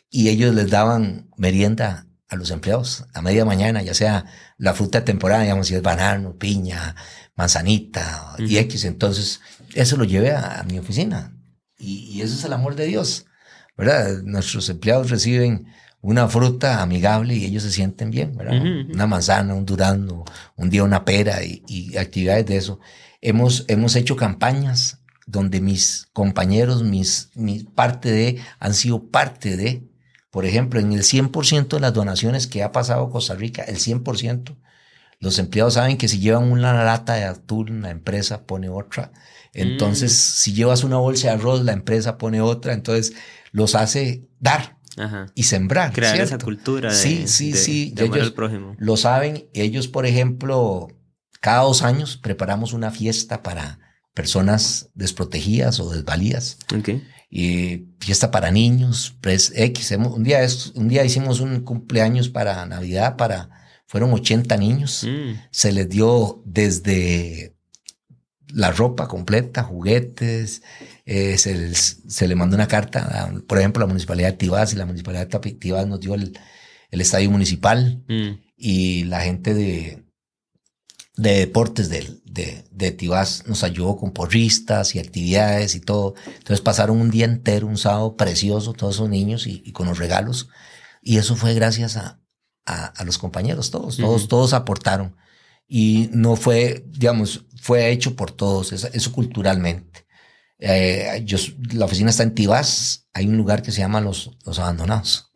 y 0.09 0.27
ellos 0.27 0.53
les 0.53 0.69
daban 0.69 1.29
merienda 1.37 2.07
a 2.27 2.35
los 2.35 2.51
empleados 2.51 3.05
a 3.13 3.21
media 3.21 3.45
mañana, 3.45 3.81
ya 3.81 3.93
sea 3.93 4.25
la 4.57 4.73
fruta 4.73 5.03
temporada, 5.03 5.43
digamos, 5.43 5.67
si 5.67 5.75
es 5.75 5.81
banano, 5.81 6.35
piña, 6.37 6.95
manzanita 7.39 8.35
y 8.37 8.57
X. 8.57 8.83
Entonces, 8.83 9.39
eso 9.73 9.95
lo 9.95 10.03
llevé 10.03 10.31
a, 10.31 10.65
mi 10.67 10.77
oficina. 10.77 11.33
Y, 11.77 12.21
eso 12.21 12.35
es 12.35 12.43
el 12.43 12.51
amor 12.51 12.75
de 12.75 12.85
Dios, 12.85 13.27
¿verdad? 13.77 14.21
Nuestros 14.23 14.67
empleados 14.67 15.09
reciben 15.09 15.67
una 16.01 16.27
fruta 16.27 16.81
amigable 16.81 17.35
y 17.35 17.45
ellos 17.45 17.63
se 17.63 17.71
sienten 17.71 18.11
bien, 18.11 18.35
¿verdad? 18.35 18.61
Una 18.93 19.07
manzana, 19.07 19.53
un 19.53 19.65
durazno, 19.65 20.25
un 20.57 20.69
día 20.69 20.83
una 20.83 21.05
pera 21.05 21.41
y, 21.41 21.95
actividades 21.97 22.45
de 22.45 22.57
eso. 22.57 22.81
Hemos, 23.21 23.63
hemos 23.69 23.95
hecho 23.95 24.17
campañas 24.17 24.97
donde 25.25 25.61
mis 25.61 26.09
compañeros, 26.11 26.83
mis, 26.83 27.29
mi 27.35 27.63
parte 27.63 28.11
de, 28.11 28.41
han 28.59 28.73
sido 28.73 29.07
parte 29.09 29.55
de, 29.55 29.87
por 30.29 30.45
ejemplo, 30.45 30.81
en 30.81 30.91
el 30.91 31.03
100% 31.03 31.69
de 31.69 31.79
las 31.79 31.93
donaciones 31.93 32.47
que 32.47 32.63
ha 32.63 32.73
pasado 32.73 33.09
Costa 33.09 33.35
Rica, 33.35 33.63
el 33.63 33.77
100%, 33.77 34.57
los 35.19 35.37
empleados 35.37 35.73
saben 35.73 35.97
que 35.97 36.07
si 36.07 36.19
llevan 36.19 36.51
una 36.51 36.73
lata 36.83 37.15
de 37.15 37.25
atún, 37.25 37.81
la 37.81 37.89
empresa 37.89 38.45
pone 38.45 38.69
otra. 38.69 39.11
Entonces, 39.53 40.11
mm. 40.11 40.41
si 40.41 40.53
llevas 40.53 40.83
una 40.83 40.97
bolsa 40.97 41.27
de 41.27 41.33
arroz, 41.33 41.63
la 41.63 41.73
empresa 41.73 42.17
pone 42.17 42.39
otra. 42.39 42.73
Entonces, 42.73 43.13
los 43.51 43.75
hace 43.75 44.27
dar 44.39 44.77
y 45.35 45.43
sembrar. 45.43 45.93
Crear 45.93 46.19
esa 46.19 46.37
cultura. 46.37 46.89
De, 46.89 46.95
sí, 46.95 47.27
sí, 47.27 47.53
sí. 47.53 47.93
ellos 47.97 48.31
prójimo. 48.31 48.75
lo 48.77 48.95
saben. 48.97 49.49
Ellos, 49.53 49.87
por 49.87 50.05
ejemplo, 50.05 50.87
cada 51.41 51.63
dos 51.63 51.83
años 51.83 52.17
preparamos 52.17 52.73
una 52.73 52.91
fiesta 52.91 53.43
para 53.43 53.79
personas 54.13 54.89
desprotegidas 54.93 55.79
o 55.79 55.89
desvalidas. 55.89 56.59
Okay. 56.73 57.03
Y 57.29 57.87
fiesta 57.99 58.31
para 58.31 58.51
niños, 58.51 59.15
pues 59.21 59.51
X. 59.55 59.91
Un 59.91 60.23
día, 60.23 60.39
un 60.75 60.87
día 60.87 61.03
hicimos 61.03 61.41
un 61.41 61.61
cumpleaños 61.61 62.29
para 62.29 62.65
Navidad 62.65 63.17
para 63.17 63.58
fueron 63.89 64.13
80 64.13 64.55
niños. 64.57 65.03
Mm. 65.03 65.33
Se 65.49 65.71
les 65.71 65.89
dio 65.89 66.43
desde 66.45 67.55
la 68.53 68.71
ropa 68.71 69.07
completa, 69.07 69.63
juguetes. 69.63 70.61
Eh, 71.07 71.39
se, 71.39 71.55
les, 71.55 72.03
se 72.07 72.27
le 72.27 72.35
mandó 72.35 72.55
una 72.55 72.67
carta, 72.67 73.33
por 73.47 73.57
ejemplo, 73.57 73.79
la 73.79 73.87
Municipalidad 73.87 74.29
de 74.29 74.37
Tibás 74.37 74.73
y 74.73 74.75
la 74.75 74.85
Municipalidad 74.85 75.27
de 75.27 75.53
Tibás 75.53 75.87
nos 75.87 75.99
dio 75.99 76.13
el, 76.13 76.37
estadio 76.91 77.31
municipal 77.31 78.03
mm. 78.07 78.39
y 78.57 79.05
la 79.05 79.21
gente 79.21 79.55
de, 79.55 80.03
de 81.17 81.39
deportes 81.39 81.89
de, 81.89 82.19
de, 82.25 82.65
de 82.69 82.91
Tibás 82.91 83.45
nos 83.47 83.63
ayudó 83.63 83.97
con 83.97 84.11
porristas 84.11 84.93
y 84.93 84.99
actividades 84.99 85.73
y 85.73 85.79
todo. 85.79 86.13
Entonces 86.27 86.61
pasaron 86.61 87.01
un 87.01 87.09
día 87.09 87.25
entero, 87.25 87.65
un 87.65 87.77
sábado 87.79 88.15
precioso, 88.15 88.73
todos 88.73 88.97
esos 88.97 89.09
niños 89.09 89.47
y, 89.47 89.63
y 89.65 89.71
con 89.71 89.87
los 89.87 89.97
regalos. 89.97 90.47
Y 91.01 91.17
eso 91.17 91.35
fue 91.35 91.55
gracias 91.55 91.97
a, 91.97 92.19
a, 92.69 93.03
los 93.03 93.17
compañeros, 93.17 93.71
todos, 93.71 93.97
todos, 93.97 94.27
todos 94.27 94.53
aportaron. 94.53 95.15
Y 95.67 96.09
no 96.13 96.35
fue, 96.35 96.85
digamos, 96.87 97.45
fue 97.61 97.91
hecho 97.91 98.15
por 98.15 98.31
todos, 98.31 98.71
eso, 98.71 99.11
culturalmente. 99.11 100.05
Eh, 100.57 101.21
yo, 101.25 101.37
la 101.71 101.85
oficina 101.85 102.09
está 102.09 102.23
en 102.23 102.35
Tibás, 102.35 103.07
hay 103.13 103.27
un 103.27 103.37
lugar 103.37 103.61
que 103.61 103.71
se 103.71 103.79
llama 103.79 104.01
Los, 104.01 104.31
los 104.45 104.59
Abandonados, 104.59 105.31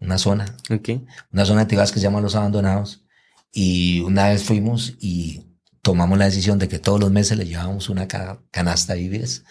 una 0.00 0.18
zona, 0.18 0.56
okay. 0.70 1.04
una 1.30 1.44
zona 1.44 1.60
de 1.60 1.66
Tibás 1.66 1.92
que 1.92 1.98
se 1.98 2.04
llama 2.04 2.20
Los 2.20 2.34
Abandonados. 2.34 3.04
Y 3.52 4.00
una 4.00 4.28
vez 4.28 4.42
fuimos 4.44 4.94
y 4.98 5.52
tomamos 5.82 6.18
la 6.18 6.24
decisión 6.24 6.58
de 6.58 6.68
que 6.68 6.78
todos 6.78 7.00
los 7.00 7.10
meses 7.10 7.36
le 7.36 7.44
llevábamos 7.44 7.88
una 7.90 8.08
canasta 8.08 8.94
de 8.94 9.00
víveres 9.00 9.44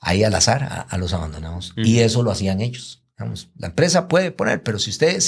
ahí 0.00 0.22
al 0.24 0.34
azar 0.34 0.86
a, 0.88 0.98
los 0.98 1.12
abandonados. 1.12 1.74
Y 1.76 1.98
eso 1.98 2.22
lo 2.22 2.30
hacían 2.30 2.60
ellos. 2.60 3.04
La 3.56 3.68
empresa 3.68 4.08
puede 4.08 4.30
poner, 4.30 4.62
pero 4.62 4.78
si 4.78 4.90
usted 4.90 5.20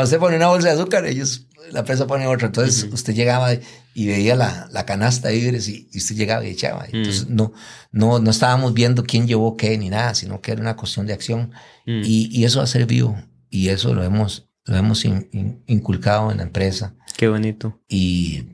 usted 0.00 0.18
pone 0.18 0.36
una 0.36 0.48
bolsa 0.48 0.68
de 0.68 0.74
azúcar, 0.74 1.04
ellos, 1.06 1.48
la 1.70 1.80
empresa 1.80 2.06
pone 2.06 2.26
otra. 2.26 2.46
Entonces 2.46 2.88
usted 2.90 3.14
llegaba 3.14 3.52
y 3.94 4.06
veía 4.06 4.34
la, 4.34 4.68
la 4.72 4.86
canasta 4.86 5.28
de 5.28 5.34
víveres 5.34 5.68
y, 5.68 5.88
usted 5.94 6.16
llegaba 6.16 6.44
y 6.44 6.50
echaba. 6.50 6.86
Entonces 6.90 7.28
no, 7.28 7.52
no, 7.90 8.18
no 8.18 8.30
estábamos 8.30 8.72
viendo 8.72 9.04
quién 9.04 9.26
llevó 9.26 9.56
qué 9.56 9.76
ni 9.76 9.90
nada, 9.90 10.14
sino 10.14 10.40
que 10.40 10.52
era 10.52 10.62
una 10.62 10.76
cuestión 10.76 11.06
de 11.06 11.12
acción. 11.12 11.52
Y, 11.84 12.28
y, 12.32 12.44
eso 12.44 12.60
ha 12.60 12.66
servido 12.66 13.16
y 13.50 13.68
eso 13.68 13.92
lo 13.92 14.02
hemos, 14.02 14.48
lo 14.64 14.76
hemos 14.76 15.04
inculcado 15.04 16.30
en 16.30 16.38
la 16.38 16.44
empresa. 16.44 16.94
Qué 17.16 17.28
bonito. 17.28 17.80
Y 17.88 18.44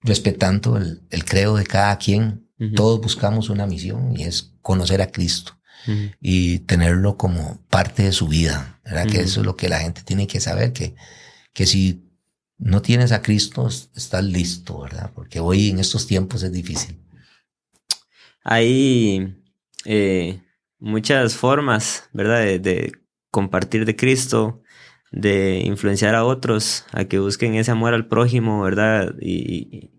respetando 0.00 0.76
el, 0.76 1.02
el 1.10 1.24
credo 1.24 1.56
de 1.56 1.64
cada 1.64 1.98
quien, 1.98 2.44
todos 2.76 3.00
buscamos 3.00 3.50
una 3.50 3.66
misión 3.66 4.14
y 4.16 4.22
es 4.22 4.54
conocer 4.62 5.02
a 5.02 5.10
Cristo 5.10 5.58
y 6.20 6.60
tenerlo 6.60 7.16
como 7.16 7.60
parte 7.68 8.04
de 8.04 8.12
su 8.12 8.28
vida. 8.28 8.74
¿verdad? 8.84 9.06
Que 9.06 9.20
eso 9.20 9.40
es 9.40 9.46
lo 9.46 9.56
que 9.56 9.68
la 9.68 9.80
gente 9.80 10.02
tiene 10.02 10.26
que 10.26 10.40
saber, 10.40 10.72
que, 10.72 10.94
que 11.52 11.66
si 11.66 12.04
no 12.58 12.82
tienes 12.82 13.12
a 13.12 13.22
Cristo, 13.22 13.66
estás 13.68 14.24
listo, 14.24 14.82
¿verdad? 14.82 15.10
Porque 15.14 15.40
hoy 15.40 15.70
en 15.70 15.78
estos 15.78 16.06
tiempos 16.06 16.42
es 16.42 16.52
difícil. 16.52 16.98
Hay 18.42 19.34
eh, 19.84 20.40
muchas 20.78 21.34
formas, 21.34 22.08
¿verdad? 22.12 22.40
De, 22.60 22.92
compartir 23.30 23.84
de 23.84 23.96
Cristo, 23.96 24.62
de 25.10 25.58
influenciar 25.64 26.14
a 26.14 26.24
otros 26.24 26.84
a 26.92 27.06
que 27.06 27.18
busquen 27.18 27.56
ese 27.56 27.72
amor 27.72 27.92
al 27.92 28.06
prójimo, 28.06 28.62
¿verdad? 28.62 29.12
Y, 29.20 29.90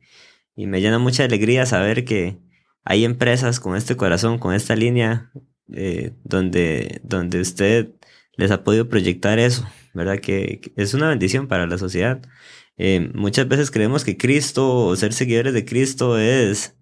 y 0.55 0.67
me 0.67 0.79
llena 0.79 0.99
mucha 0.99 1.25
alegría 1.25 1.65
saber 1.65 2.05
que 2.05 2.39
hay 2.86 3.03
empresas 3.03 3.59
con 3.59 3.75
este 3.75 3.97
corazón, 3.97 4.38
con 4.39 4.53
esta 4.53 4.73
línea, 4.77 5.33
eh, 5.74 6.13
donde, 6.24 7.01
donde 7.03 7.41
usted 7.41 7.91
les 8.38 8.51
ha 8.51 8.63
podido 8.63 8.89
proyectar 8.89 9.39
eso, 9.39 9.68
¿verdad? 9.93 10.20
Que, 10.20 10.61
es 10.76 10.93
una 10.93 11.09
bendición 11.09 11.47
para 11.47 11.68
la 11.68 11.78
sociedad. 11.78 12.22
Eh, 12.78 13.11
muchas 13.13 13.47
veces 13.47 13.72
creemos 13.72 14.03
que 14.03 14.18
Cristo 14.18 14.86
o 14.86 14.95
ser 14.95 15.13
seguidores 15.13 15.53
de 15.53 15.66
Cristo 15.66 16.18
es, 16.20 16.76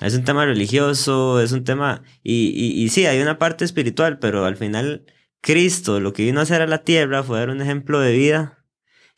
es 0.00 0.14
un 0.14 0.24
tema 0.24 0.44
religioso, 0.46 1.40
es 1.40 1.52
un 1.52 1.64
tema, 1.64 2.02
y, 2.22 2.52
y, 2.54 2.84
y 2.84 2.88
sí, 2.90 3.06
hay 3.06 3.20
una 3.20 3.38
parte 3.38 3.64
espiritual, 3.64 4.18
pero 4.18 4.44
al 4.44 4.56
final 4.56 5.06
Cristo 5.40 6.00
lo 6.00 6.12
que 6.12 6.24
vino 6.24 6.40
a 6.40 6.44
hacer 6.44 6.62
a 6.62 6.66
la 6.66 6.84
tierra 6.84 7.22
fue 7.22 7.38
dar 7.38 7.50
un 7.50 7.60
ejemplo 7.60 8.00
de 8.00 8.12
vida 8.12 8.64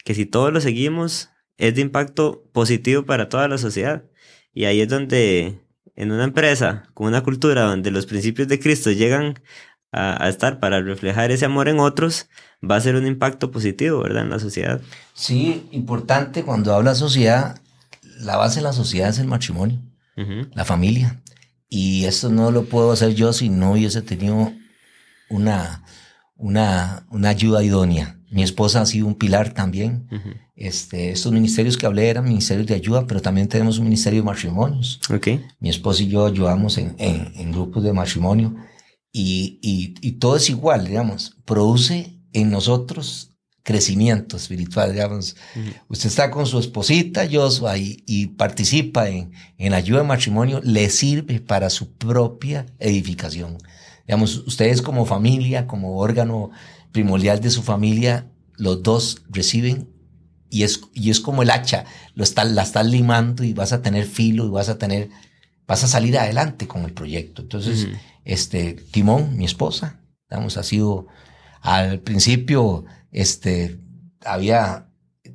que 0.04 0.14
si 0.14 0.26
todos 0.26 0.52
lo 0.52 0.60
seguimos 0.60 1.30
es 1.58 1.74
de 1.74 1.82
impacto 1.82 2.48
positivo 2.52 3.04
para 3.04 3.28
toda 3.28 3.48
la 3.48 3.58
sociedad. 3.58 4.04
Y 4.52 4.64
ahí 4.64 4.80
es 4.80 4.88
donde 4.88 5.60
en 5.98 6.12
una 6.12 6.22
empresa 6.22 6.84
con 6.94 7.08
una 7.08 7.22
cultura 7.22 7.62
donde 7.62 7.90
los 7.90 8.06
principios 8.06 8.46
de 8.46 8.60
Cristo 8.60 8.92
llegan 8.92 9.40
a, 9.90 10.28
estar 10.28 10.60
para 10.60 10.80
reflejar 10.80 11.32
ese 11.32 11.44
amor 11.44 11.68
en 11.68 11.80
otros, 11.80 12.28
va 12.62 12.76
a 12.76 12.80
ser 12.80 12.94
un 12.94 13.04
impacto 13.04 13.50
positivo, 13.50 14.02
¿verdad? 14.02 14.22
En 14.22 14.30
la 14.30 14.38
sociedad. 14.38 14.80
Sí, 15.12 15.66
importante 15.72 16.44
cuando 16.44 16.72
habla 16.72 16.94
sociedad, 16.94 17.60
la 18.20 18.36
base 18.36 18.60
de 18.60 18.64
la 18.64 18.72
sociedad 18.72 19.08
es 19.08 19.18
el 19.18 19.26
matrimonio, 19.26 19.80
la 20.54 20.64
familia. 20.64 21.20
Y 21.68 22.04
esto 22.04 22.28
no 22.30 22.52
lo 22.52 22.66
puedo 22.66 22.92
hacer 22.92 23.14
yo 23.14 23.32
si 23.32 23.48
no 23.48 23.72
hubiese 23.72 24.00
tenido 24.00 24.52
una, 25.28 25.82
una, 26.36 27.06
una 27.10 27.28
ayuda 27.28 27.64
idónea. 27.64 28.17
Mi 28.30 28.42
esposa 28.42 28.82
ha 28.82 28.86
sido 28.86 29.06
un 29.06 29.14
pilar 29.14 29.54
también. 29.54 30.08
este, 30.54 31.10
estos 31.10 31.32
ministerios 31.32 31.76
que 31.76 31.86
hablé 31.86 32.08
eran 32.08 32.24
ministerios 32.24 32.66
de 32.66 32.74
ayuda, 32.74 33.06
pero 33.06 33.20
también 33.22 33.48
tenemos 33.48 33.78
un 33.78 33.84
ministerio 33.84 34.20
de 34.20 34.26
matrimonios. 34.26 35.00
Okay. 35.10 35.44
Mi 35.60 35.70
esposa 35.70 36.02
y 36.02 36.08
yo 36.08 36.26
ayudamos 36.26 36.78
en, 36.78 36.94
en, 36.98 37.32
en 37.36 37.52
grupos 37.52 37.84
de 37.84 37.92
matrimonio 37.92 38.54
y, 39.12 39.58
y, 39.62 39.94
y, 40.06 40.12
todo 40.12 40.36
es 40.36 40.50
igual, 40.50 40.86
digamos. 40.86 41.36
Produce 41.44 42.18
en 42.32 42.50
nosotros 42.50 43.32
crecimiento 43.62 44.36
espiritual, 44.36 44.92
digamos. 44.92 45.36
Usted 45.88 46.08
está 46.08 46.30
con 46.30 46.46
su 46.46 46.58
esposita 46.58 47.28
Joshua 47.30 47.76
y, 47.76 48.02
y 48.06 48.28
participa 48.28 49.08
en, 49.08 49.32
en 49.58 49.74
ayuda 49.74 50.00
de 50.00 50.06
matrimonio, 50.06 50.60
le 50.62 50.88
sirve 50.90 51.40
para 51.40 51.68
su 51.68 51.92
propia 51.96 52.66
edificación. 52.78 53.58
Digamos, 54.06 54.38
ustedes 54.46 54.80
como 54.80 55.04
familia, 55.04 55.66
como 55.66 55.98
órgano 55.98 56.50
primordial 56.92 57.40
de 57.40 57.50
su 57.50 57.62
familia, 57.62 58.30
los 58.56 58.82
dos 58.82 59.22
reciben 59.28 59.88
y 60.50 60.62
es, 60.62 60.80
y 60.94 61.10
es 61.10 61.20
como 61.20 61.42
el 61.42 61.50
hacha, 61.50 61.84
lo 62.14 62.24
está, 62.24 62.44
la 62.44 62.62
estás 62.62 62.86
limando 62.86 63.44
y 63.44 63.52
vas 63.52 63.72
a 63.72 63.82
tener 63.82 64.06
filo 64.06 64.46
y 64.46 64.50
vas 64.50 64.68
a 64.68 64.78
tener, 64.78 65.10
vas 65.66 65.84
a 65.84 65.88
salir 65.88 66.18
adelante 66.18 66.66
con 66.66 66.84
el 66.84 66.92
proyecto. 66.92 67.42
Entonces, 67.42 67.88
este, 68.24 68.74
Timón, 68.74 69.36
mi 69.36 69.44
esposa, 69.44 70.00
digamos, 70.30 70.56
ha 70.56 70.62
sido, 70.62 71.06
al 71.60 72.00
principio, 72.00 72.84
este, 73.12 73.80
había, 74.24 74.87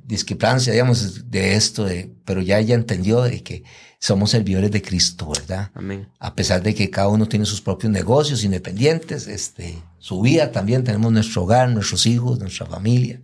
discrepancia, 0.04 0.72
digamos, 0.72 1.30
de 1.30 1.54
esto, 1.54 1.84
de, 1.84 2.14
pero 2.24 2.42
ya 2.42 2.58
ella 2.58 2.74
entendió 2.74 3.22
de 3.22 3.42
que 3.42 3.64
somos 3.98 4.30
servidores 4.30 4.70
de 4.70 4.82
Cristo, 4.82 5.30
¿verdad? 5.30 5.70
Amén. 5.74 6.08
A 6.18 6.34
pesar 6.34 6.62
de 6.62 6.74
que 6.74 6.90
cada 6.90 7.08
uno 7.08 7.26
tiene 7.26 7.46
sus 7.46 7.60
propios 7.60 7.90
negocios 7.90 8.44
independientes, 8.44 9.26
este, 9.26 9.82
su 9.98 10.20
vida 10.20 10.52
también, 10.52 10.84
tenemos 10.84 11.10
nuestro 11.10 11.44
hogar, 11.44 11.70
nuestros 11.70 12.06
hijos, 12.06 12.38
nuestra 12.38 12.66
familia, 12.66 13.22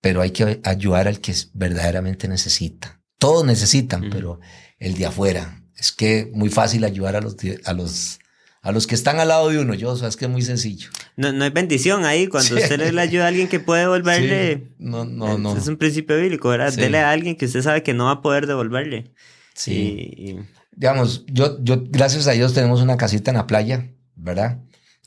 pero 0.00 0.20
hay 0.20 0.32
que 0.32 0.60
ayudar 0.64 1.06
al 1.06 1.20
que 1.20 1.34
verdaderamente 1.54 2.26
necesita. 2.26 3.00
Todos 3.18 3.44
necesitan, 3.44 4.10
pero 4.10 4.40
el 4.78 4.94
de 4.94 5.06
afuera. 5.06 5.62
Es 5.76 5.92
que 5.92 6.30
muy 6.34 6.48
fácil 6.48 6.84
ayudar 6.84 7.16
a 7.16 7.20
los, 7.20 7.36
a 7.64 7.72
los 7.72 8.18
a 8.62 8.70
los 8.70 8.86
que 8.86 8.94
están 8.94 9.18
al 9.18 9.28
lado 9.28 9.48
de 9.48 9.58
uno, 9.58 9.74
yo, 9.74 9.90
o 9.90 9.96
sea, 9.96 10.08
es 10.08 10.16
que 10.16 10.26
es 10.26 10.30
muy 10.30 10.42
sencillo. 10.42 10.88
No, 11.16 11.32
no 11.32 11.44
hay 11.44 11.50
bendición 11.50 12.04
ahí 12.04 12.26
cuando 12.26 12.56
usted 12.56 12.90
le 12.92 13.00
ayuda 13.00 13.24
a 13.24 13.28
alguien 13.28 13.48
que 13.48 13.60
puede 13.60 13.82
devolverle. 13.82 14.68
No, 14.78 15.04
no, 15.04 15.36
no. 15.36 15.56
Es 15.56 15.68
un 15.68 15.76
principio 15.76 16.18
bíblico, 16.18 16.48
¿verdad? 16.48 16.72
Dele 16.72 16.98
a 16.98 17.10
alguien 17.10 17.36
que 17.36 17.44
usted 17.44 17.62
sabe 17.62 17.82
que 17.82 17.92
no 17.92 18.06
va 18.06 18.12
a 18.12 18.22
poder 18.22 18.46
devolverle. 18.46 19.12
Sí. 19.54 20.38
Digamos, 20.74 21.24
yo, 21.26 21.62
yo, 21.62 21.84
gracias 21.86 22.26
a 22.26 22.32
Dios 22.32 22.54
tenemos 22.54 22.80
una 22.80 22.96
casita 22.96 23.30
en 23.30 23.36
la 23.36 23.46
playa, 23.46 23.90
¿verdad? 24.16 24.58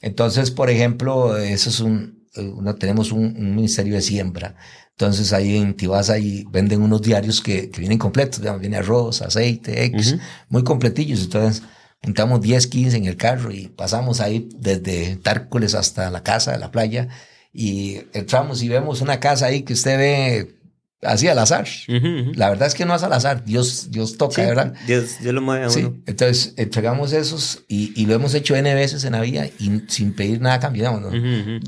Entonces, 0.01 0.51
por 0.51 0.69
ejemplo, 0.69 1.37
eso 1.37 1.69
es 1.69 1.79
un, 1.79 2.25
uno, 2.37 2.75
tenemos 2.75 3.11
un, 3.11 3.55
ministerio 3.55 3.95
de 3.95 4.01
siembra. 4.01 4.55
Entonces 4.91 5.33
ahí 5.33 5.57
en 5.57 5.73
Tibasa 5.73 6.13
ahí 6.13 6.45
venden 6.51 6.81
unos 6.81 7.01
diarios 7.01 7.41
que, 7.41 7.69
que 7.69 7.79
vienen 7.79 7.97
completos, 7.97 8.39
digamos, 8.39 8.61
viene 8.61 8.77
arroz, 8.77 9.21
aceite, 9.21 9.83
X, 9.85 10.17
muy 10.49 10.63
completillos. 10.63 11.23
Entonces, 11.23 11.63
juntamos 12.03 12.41
10, 12.41 12.67
15 12.67 12.97
en 12.97 13.05
el 13.05 13.17
carro 13.17 13.51
y 13.51 13.67
pasamos 13.67 14.21
ahí 14.21 14.49
desde 14.55 15.15
Tárcoles 15.17 15.75
hasta 15.75 16.09
la 16.11 16.23
casa 16.23 16.51
de 16.51 16.59
la 16.59 16.71
playa 16.71 17.07
y 17.51 18.01
entramos 18.13 18.61
y 18.61 18.69
vemos 18.69 19.01
una 19.01 19.19
casa 19.19 19.47
ahí 19.47 19.63
que 19.63 19.73
usted 19.73 19.97
ve 19.97 20.55
así 21.01 21.27
al 21.27 21.39
azar. 21.39 21.67
La 22.35 22.49
verdad 22.49 22.67
es 22.67 22.73
que 22.73 22.85
no 22.85 22.95
es 22.95 23.03
al 23.03 23.13
azar, 23.13 23.45
Dios, 23.45 23.91
Dios 23.91 24.17
toca, 24.17 24.45
¿verdad? 24.45 24.73
Dios, 24.87 25.19
Dios 25.21 25.33
lo 25.33 25.41
mueve 25.41 25.65
a 25.65 25.69
sí. 25.69 25.79
uno. 25.79 25.97
Entonces 26.05 26.53
entregamos 26.57 27.13
esos 27.13 27.63
y, 27.67 27.93
y, 27.99 28.05
lo 28.05 28.13
hemos 28.13 28.33
hecho 28.33 28.55
N 28.55 28.73
veces 28.73 29.03
en 29.05 29.13
la 29.13 29.21
vida 29.21 29.47
y 29.59 29.83
sin 29.87 30.13
pedir 30.13 30.41
nada 30.41 30.59
cambiamos. 30.59 31.01
¿no? 31.01 31.11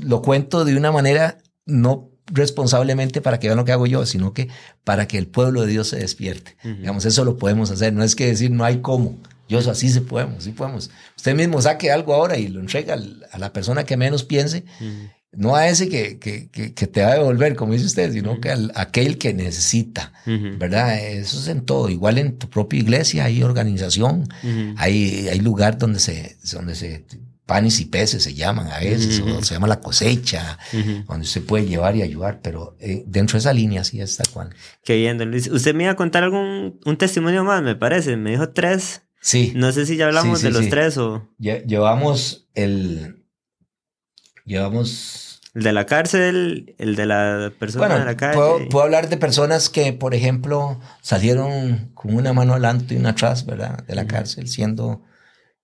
Lo 0.02 0.22
cuento 0.22 0.64
de 0.64 0.76
una 0.76 0.92
manera 0.92 1.38
no 1.66 2.10
responsablemente 2.26 3.20
para 3.20 3.40
que 3.40 3.48
vean 3.48 3.56
lo 3.56 3.64
que 3.64 3.72
hago 3.72 3.86
yo, 3.86 4.04
sino 4.04 4.32
que 4.32 4.48
para 4.84 5.08
que 5.08 5.18
el 5.18 5.26
pueblo 5.26 5.62
de 5.62 5.68
Dios 5.68 5.88
se 5.88 5.96
despierte. 5.96 6.56
Digamos, 6.62 7.04
eso 7.04 7.24
lo 7.24 7.38
podemos 7.38 7.70
hacer. 7.70 7.92
No 7.92 8.02
es 8.02 8.14
que 8.14 8.26
decir 8.26 8.50
no 8.50 8.64
hay 8.64 8.78
cómo. 8.78 9.16
Yo 9.48 9.58
así 9.58 9.88
se 9.88 10.00
podemos, 10.00 10.44
sí 10.44 10.52
podemos. 10.52 10.90
Usted 11.16 11.34
mismo 11.34 11.60
saque 11.62 11.90
algo 11.90 12.14
ahora 12.14 12.36
y 12.36 12.48
lo 12.48 12.60
entrega 12.60 12.96
a 13.32 13.38
la 13.38 13.52
persona 13.52 13.84
que 13.84 13.96
menos 13.96 14.24
piense, 14.24 14.64
no 15.32 15.56
a 15.56 15.68
ese 15.68 15.88
que, 15.88 16.18
que, 16.18 16.48
que, 16.50 16.86
te 16.86 17.02
va 17.02 17.08
a 17.08 17.14
devolver, 17.14 17.54
como 17.54 17.72
dice 17.72 17.86
usted, 17.86 18.12
sino 18.12 18.40
que 18.40 18.50
a 18.50 18.58
aquel 18.74 19.18
que 19.18 19.34
necesita, 19.34 20.12
¿verdad? 20.26 20.98
Eso 20.98 21.38
es 21.38 21.48
en 21.48 21.62
todo. 21.62 21.88
Igual 21.88 22.18
en 22.18 22.38
tu 22.38 22.48
propia 22.48 22.80
iglesia 22.80 23.24
hay 23.24 23.42
organización, 23.42 24.28
hay, 24.76 25.28
hay 25.28 25.40
lugar 25.40 25.78
donde 25.78 26.00
se, 26.00 26.36
donde 26.52 26.74
se 26.74 27.04
panes 27.48 27.80
y 27.80 27.86
peces 27.86 28.22
se 28.22 28.34
llaman 28.34 28.70
a 28.70 28.78
veces, 28.78 29.20
o 29.20 29.42
se 29.42 29.54
llama 29.54 29.66
la 29.68 29.80
cosecha, 29.80 30.58
donde 31.06 31.26
se 31.26 31.40
puede 31.40 31.66
llevar 31.66 31.96
y 31.96 32.02
ayudar, 32.02 32.40
pero 32.42 32.76
eh, 32.78 33.04
dentro 33.06 33.34
de 33.34 33.38
esa 33.38 33.54
línea 33.54 33.84
sí 33.84 34.00
está 34.02 34.24
cual. 34.30 34.50
Qué 34.84 34.96
bien, 34.96 35.16
don 35.16 35.30
Luis. 35.30 35.50
Usted 35.50 35.74
me 35.74 35.84
iba 35.84 35.92
a 35.92 35.96
contar 35.96 36.24
algún 36.24 36.78
un 36.84 36.98
testimonio 36.98 37.44
más, 37.44 37.62
me 37.62 37.74
parece. 37.74 38.18
Me 38.18 38.32
dijo 38.32 38.50
tres. 38.50 39.02
Sí. 39.20 39.52
No 39.54 39.72
sé 39.72 39.86
si 39.86 39.96
ya 39.96 40.06
hablamos 40.06 40.42
de 40.42 40.50
los 40.50 40.68
tres 40.68 40.96
o. 40.98 41.28
llevamos 41.38 42.48
el. 42.54 43.24
Llevamos. 44.44 45.40
El 45.54 45.62
de 45.64 45.72
la 45.72 45.86
cárcel, 45.86 46.76
el 46.78 46.94
de 46.94 47.06
la 47.06 47.52
persona 47.58 47.98
de 47.98 48.04
la 48.04 48.16
calle. 48.16 48.34
Puedo, 48.34 48.68
puedo, 48.68 48.84
hablar 48.84 49.08
de 49.08 49.16
personas 49.16 49.68
que, 49.68 49.92
por 49.92 50.14
ejemplo, 50.14 50.78
salieron 51.02 51.90
con 51.94 52.14
una 52.14 52.32
mano 52.32 52.52
adelante 52.52 52.94
y 52.94 52.98
una 52.98 53.10
atrás, 53.10 53.44
¿verdad? 53.44 53.84
De 53.86 53.94
la 53.94 54.06
cárcel, 54.06 54.48
siendo. 54.48 55.02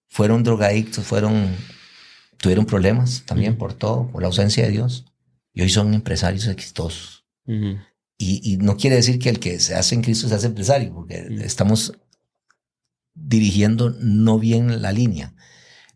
Fueron 0.09 0.43
drogadictos, 0.43 1.05
fueron. 1.05 1.55
Tuvieron 2.39 2.67
problemas 2.67 3.25
también 3.25 3.57
por 3.57 3.75
todo, 3.75 4.09
por 4.09 4.23
la 4.23 4.29
ausencia 4.29 4.65
de 4.65 4.71
Dios. 4.71 5.07
Y 5.53 5.63
hoy 5.63 5.69
son 5.69 5.95
empresarios 5.95 6.47
exitosos. 6.49 7.25
y, 7.47 7.73
y, 8.19 8.57
no 8.57 8.77
quiere 8.77 8.97
decir 8.97 9.19
que 9.19 9.29
el 9.29 9.39
que 9.39 9.61
se 9.61 9.75
hace 9.75 9.95
en 9.95 10.03
Cristo 10.03 10.29
se 10.29 10.35
hace 10.35 10.47
empresario, 10.47 10.93
porque 10.93 11.27
estamos 11.43 11.93
dirigiendo 13.15 13.91
no 14.01 14.39
bien 14.39 14.83
la 14.83 14.93
línea. 14.93 15.35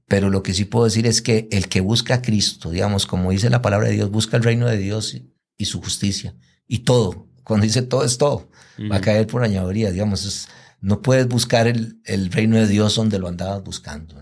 Pero 0.06 0.30
lo 0.30 0.42
que 0.42 0.54
sí 0.54 0.64
puedo 0.64 0.86
decir 0.86 1.06
es 1.06 1.20
que 1.20 1.48
el 1.50 1.68
que 1.68 1.80
busca 1.80 2.14
a 2.14 2.22
Cristo, 2.22 2.70
digamos, 2.70 3.06
como 3.06 3.30
dice 3.30 3.50
la 3.50 3.60
palabra 3.60 3.88
de 3.88 3.94
Dios, 3.94 4.10
busca 4.10 4.36
el 4.36 4.42
reino 4.42 4.66
de 4.66 4.78
Dios 4.78 5.20
y 5.58 5.64
su 5.66 5.82
justicia. 5.82 6.34
Y 6.66 6.80
todo, 6.80 7.28
cuando 7.44 7.64
dice 7.64 7.82
todo 7.82 8.04
es 8.04 8.16
todo, 8.16 8.48
va 8.90 8.96
a 8.96 9.00
caer 9.00 9.26
por 9.26 9.42
añadiduría, 9.42 9.90
digamos, 9.90 10.48
no 10.80 11.02
puedes 11.02 11.26
buscar 11.28 11.66
el, 11.66 12.00
el, 12.04 12.30
reino 12.30 12.56
de 12.56 12.68
Dios 12.68 12.94
donde 12.94 13.18
lo 13.18 13.28
andabas 13.28 13.62
buscando. 13.64 14.14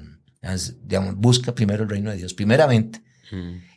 digamos, 0.85 1.17
busca 1.17 1.55
primero 1.55 1.85
el 1.85 1.89
reino 1.89 2.11
de 2.11 2.17
Dios, 2.17 2.35
primeramente. 2.35 3.03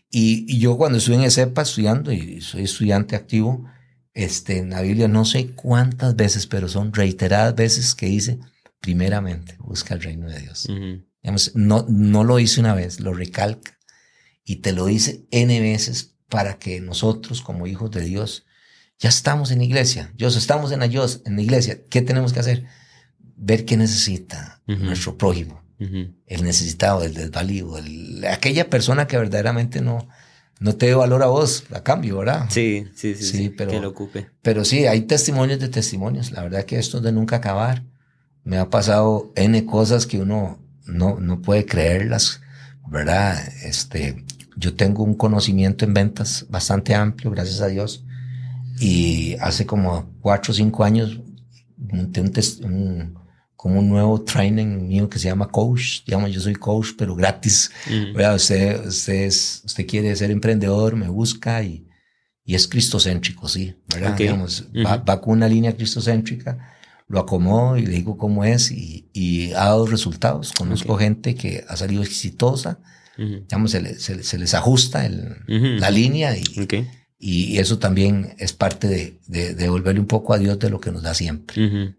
y, 0.09 0.45
y, 0.47 0.59
yo 0.59 0.77
cuando 0.77 0.97
estuve 0.97 1.15
en 1.15 1.23
ESEPA 1.23 1.63
estudiando, 1.63 2.11
y 2.11 2.41
soy 2.41 2.63
estudiante 2.63 3.15
activo, 3.15 3.65
este, 4.13 4.57
en 4.57 4.69
la 4.69 4.81
Biblia 4.81 5.07
no 5.07 5.25
sé 5.25 5.51
cuántas 5.51 6.15
veces, 6.15 6.47
pero 6.47 6.67
son 6.67 6.93
reiteradas 6.93 7.55
veces 7.55 7.95
que 7.95 8.05
dice, 8.07 8.39
primeramente 8.89 9.55
busca 9.59 9.93
el 9.93 10.01
reino 10.01 10.27
de 10.27 10.39
Dios. 10.39 10.67
no, 11.53 11.85
no 11.87 12.23
lo 12.23 12.39
hice 12.39 12.59
una 12.59 12.73
vez, 12.73 12.99
lo 12.99 13.13
recalca 13.13 13.77
y 14.43 14.57
te 14.57 14.73
lo 14.73 14.87
dice 14.87 15.27
N 15.29 15.59
veces 15.59 16.15
para 16.27 16.57
que 16.57 16.81
nosotros 16.81 17.43
como 17.43 17.67
hijos 17.67 17.91
de 17.91 18.01
Dios 18.01 18.47
ya 18.97 19.09
estamos 19.09 19.51
en 19.51 19.61
iglesia, 19.61 20.11
Dios 20.15 20.35
estamos 20.35 20.71
en 20.71 20.79
la, 20.79 20.85
en 20.87 21.35
la 21.35 21.41
iglesia, 21.41 21.81
¿qué 21.87 22.01
tenemos 22.01 22.33
que 22.33 22.39
hacer? 22.39 22.65
Ver 23.35 23.63
qué 23.63 23.77
necesita 23.77 24.63
nuestro 24.65 25.19
prójimo, 25.19 25.61
el 25.77 26.43
necesitado, 26.43 27.03
el 27.03 27.13
desvalido, 27.13 27.79
aquella 28.27 28.71
persona 28.71 29.05
que 29.05 29.17
verdaderamente 29.17 29.81
no, 29.81 30.07
no 30.59 30.75
te 30.77 30.87
dé 30.87 30.95
valor 30.95 31.21
a 31.21 31.27
vos 31.27 31.65
a 31.71 31.83
cambio, 31.83 32.17
¿verdad? 32.17 32.47
Sí, 32.49 32.87
sí, 32.95 33.13
sí, 33.13 33.23
sí, 33.23 33.49
pero, 33.49 33.69
que 33.69 33.79
lo 33.79 33.89
ocupe. 33.89 34.31
Pero 34.41 34.65
sí, 34.65 34.87
hay 34.87 35.01
testimonios 35.01 35.59
de 35.59 35.69
testimonios. 35.69 36.31
La 36.31 36.41
verdad 36.41 36.65
que 36.65 36.79
esto 36.79 36.97
es 36.97 37.03
de 37.03 37.11
nunca 37.11 37.35
acabar 37.35 37.83
me 38.49 38.57
ha 38.57 38.67
pasado 38.67 39.31
N 39.35 39.63
cosas 39.67 40.07
que 40.07 40.19
uno 40.19 40.57
no, 40.83 41.19
no 41.19 41.39
puede 41.39 41.67
creerlas, 41.67 42.41
¿verdad? 42.87 43.37
Este, 43.63 44.25
yo 44.57 44.73
tengo 44.73 45.03
un 45.03 45.13
conocimiento 45.13 45.85
en 45.85 45.93
ventas 45.93 46.47
bastante 46.49 46.95
amplio, 46.95 47.29
gracias 47.29 47.61
a 47.61 47.67
Dios. 47.67 48.03
Y 48.79 49.35
hace 49.39 49.67
como 49.67 50.15
cuatro 50.19 50.51
o 50.51 50.55
cinco 50.55 50.83
años 50.83 51.19
monté 51.77 52.21
un, 52.21 53.19
como 53.55 53.81
un 53.81 53.87
nuevo 53.87 54.19
training 54.23 54.87
mío 54.87 55.07
que 55.07 55.19
se 55.19 55.27
llama 55.27 55.49
coach. 55.49 56.03
Digamos, 56.07 56.31
yo 56.31 56.41
soy 56.41 56.55
coach, 56.55 56.93
pero 56.97 57.15
gratis. 57.15 57.69
Mm. 57.87 58.19
Usted, 58.33 58.87
usted, 58.87 59.27
usted 59.27 59.85
quiere 59.85 60.15
ser 60.15 60.31
emprendedor, 60.31 60.95
me 60.95 61.07
busca 61.07 61.61
y, 61.61 61.87
y 62.43 62.55
es 62.55 62.67
cristocéntrico, 62.67 63.47
sí. 63.47 63.75
¿verdad? 63.93 64.17
Digamos, 64.17 64.67
va, 64.83 64.97
va, 64.97 65.21
con 65.21 65.33
una 65.33 65.47
línea 65.47 65.75
cristocéntrica 65.75 66.78
lo 67.09 67.19
acomodo 67.19 67.75
y 67.75 67.85
le 67.85 67.95
digo 67.95 68.17
cómo 68.17 68.45
es 68.45 68.71
y, 68.71 69.09
y 69.13 69.51
ha 69.53 69.65
dado 69.65 69.87
resultados. 69.87 70.53
Conozco 70.53 70.95
gente 70.95 71.35
que 71.35 71.65
ha 71.67 71.75
salido 71.75 72.03
exitosa, 72.03 72.79
digamos, 73.17 73.71
se, 73.71 74.23
se, 74.23 74.37
les 74.37 74.53
ajusta 74.53 75.05
el, 75.05 75.35
la 75.47 75.91
línea 75.91 76.37
y, 76.37 76.43
y, 77.17 77.57
eso 77.57 77.79
también 77.79 78.35
es 78.37 78.53
parte 78.53 78.87
de, 78.87 79.19
de, 79.27 79.55
devolverle 79.55 79.99
un 79.99 80.07
poco 80.07 80.33
a 80.33 80.37
Dios 80.37 80.57
de 80.59 80.69
lo 80.69 80.79
que 80.79 80.91
nos 80.91 81.01
da 81.01 81.13
siempre. 81.13 81.95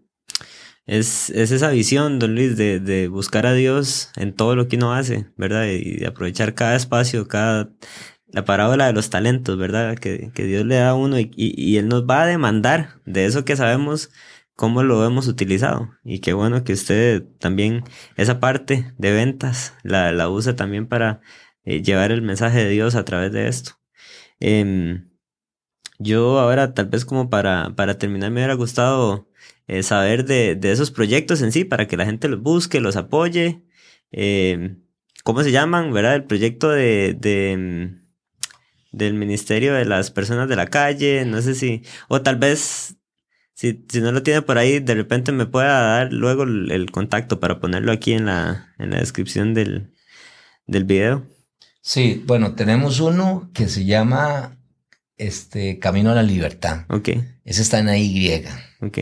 Es, 0.87 1.29
es, 1.29 1.51
esa 1.51 1.69
visión, 1.69 2.17
don 2.17 2.33
Luis, 2.33 2.57
de, 2.57 2.79
de, 2.79 3.07
buscar 3.07 3.45
a 3.45 3.53
Dios 3.53 4.09
en 4.15 4.33
todo 4.33 4.55
lo 4.55 4.67
que 4.67 4.77
uno 4.77 4.93
hace, 4.93 5.27
¿verdad? 5.37 5.67
Y 5.67 5.97
de 5.97 6.07
aprovechar 6.07 6.55
cada 6.55 6.75
espacio, 6.75 7.27
cada... 7.27 7.69
La 8.33 8.45
parábola 8.45 8.87
de 8.87 8.93
los 8.93 9.09
talentos, 9.09 9.57
¿verdad? 9.57 9.97
Que, 9.97 10.31
que 10.33 10.45
Dios 10.45 10.65
le 10.65 10.75
da 10.75 10.91
a 10.91 10.95
uno 10.95 11.19
y, 11.19 11.29
y, 11.35 11.53
y 11.61 11.75
Él 11.75 11.89
nos 11.89 12.03
va 12.03 12.23
a 12.23 12.25
demandar 12.25 13.01
de 13.05 13.25
eso 13.25 13.43
que 13.43 13.57
sabemos 13.57 14.09
cómo 14.55 14.83
lo 14.83 15.05
hemos 15.05 15.27
utilizado. 15.27 15.89
Y 16.03 16.19
qué 16.19 16.33
bueno 16.33 16.63
que 16.63 16.73
usted 16.73 17.23
también 17.39 17.83
esa 18.17 18.39
parte 18.39 18.93
de 18.97 19.11
ventas 19.11 19.73
la, 19.83 20.11
la 20.11 20.29
usa 20.29 20.55
también 20.55 20.87
para 20.87 21.21
eh, 21.65 21.81
llevar 21.83 22.11
el 22.11 22.21
mensaje 22.21 22.59
de 22.63 22.69
Dios 22.69 22.95
a 22.95 23.05
través 23.05 23.31
de 23.31 23.47
esto. 23.47 23.73
Em, 24.39 25.09
yo 25.99 26.39
ahora 26.39 26.73
tal 26.73 26.87
vez 26.87 27.05
como 27.05 27.29
para, 27.29 27.75
para 27.75 27.97
terminar 27.97 28.31
me 28.31 28.41
hubiera 28.41 28.55
gustado 28.55 29.29
eh, 29.67 29.83
saber 29.83 30.25
de, 30.25 30.55
de, 30.55 30.71
esos 30.71 30.91
proyectos 30.91 31.41
en 31.41 31.51
sí, 31.51 31.65
para 31.65 31.87
que 31.87 31.97
la 31.97 32.05
gente 32.05 32.27
los 32.27 32.41
busque, 32.41 32.81
los 32.81 32.95
apoye. 32.97 33.63
Em, 34.11 34.83
¿Cómo 35.23 35.43
se 35.43 35.51
llaman? 35.51 35.93
¿Verdad? 35.93 36.15
El 36.15 36.25
proyecto 36.25 36.69
de, 36.69 37.15
de 37.19 37.51
em, 37.53 38.01
del 38.91 39.13
Ministerio 39.13 39.73
de 39.73 39.85
las 39.85 40.11
Personas 40.11 40.49
de 40.49 40.55
la 40.55 40.67
Calle, 40.67 41.25
no 41.25 41.41
sé 41.41 41.55
si, 41.55 41.83
o 42.09 42.21
tal 42.21 42.37
vez 42.37 42.97
si, 43.61 43.85
si 43.87 44.01
no 44.01 44.11
lo 44.11 44.23
tiene 44.23 44.41
por 44.41 44.57
ahí, 44.57 44.79
de 44.79 44.95
repente 44.95 45.31
me 45.31 45.45
pueda 45.45 45.81
dar 45.81 46.11
luego 46.11 46.43
el, 46.43 46.89
contacto 46.89 47.39
para 47.39 47.59
ponerlo 47.59 47.91
aquí 47.91 48.13
en 48.13 48.25
la, 48.25 48.73
en 48.79 48.89
la 48.89 48.97
descripción 48.97 49.53
del, 49.53 49.93
del 50.65 50.83
video. 50.83 51.27
Sí, 51.83 52.23
bueno, 52.25 52.55
tenemos 52.55 52.99
uno 52.99 53.51
que 53.53 53.67
se 53.67 53.85
llama 53.85 54.57
este, 55.15 55.77
Camino 55.77 56.09
a 56.09 56.15
la 56.15 56.23
Libertad. 56.23 56.85
Ok. 56.89 57.09
Ese 57.45 57.61
está 57.61 57.77
en 57.77 57.85
la 57.85 57.99
Y. 57.99 58.43
Ok. 58.81 58.97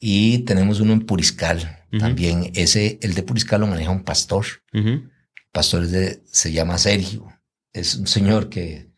Y 0.00 0.38
tenemos 0.38 0.80
uno 0.80 0.92
en 0.92 1.06
Puriscal 1.06 1.84
también. 1.96 2.50
Ese, 2.56 2.98
el 3.00 3.14
de 3.14 3.22
Puriscal 3.22 3.60
lo 3.60 3.68
maneja 3.68 3.92
un 3.92 4.02
pastor. 4.02 4.44
Pastor 5.52 5.86
de, 5.86 6.20
se 6.26 6.50
llama 6.50 6.78
Sergio. 6.78 7.28
Es 7.72 7.94
un 7.94 8.08
señor 8.08 8.48
que, 8.48 8.88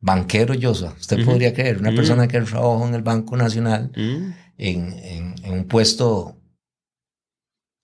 banquero 0.00 0.54
yo, 0.54 0.70
usted 0.72 1.18
Ujú. 1.18 1.26
podría 1.32 1.52
creer, 1.52 1.78
una 1.78 1.88
Ujú. 1.90 1.96
persona 1.96 2.28
que 2.28 2.40
trabajó 2.40 2.86
en 2.86 2.94
el 2.94 3.02
Banco 3.02 3.36
Nacional 3.36 3.90
Mm, 3.96 4.32
en, 4.58 4.92
en- 4.98 5.34
en 5.44 5.52
un 5.52 5.64
puesto, 5.64 6.36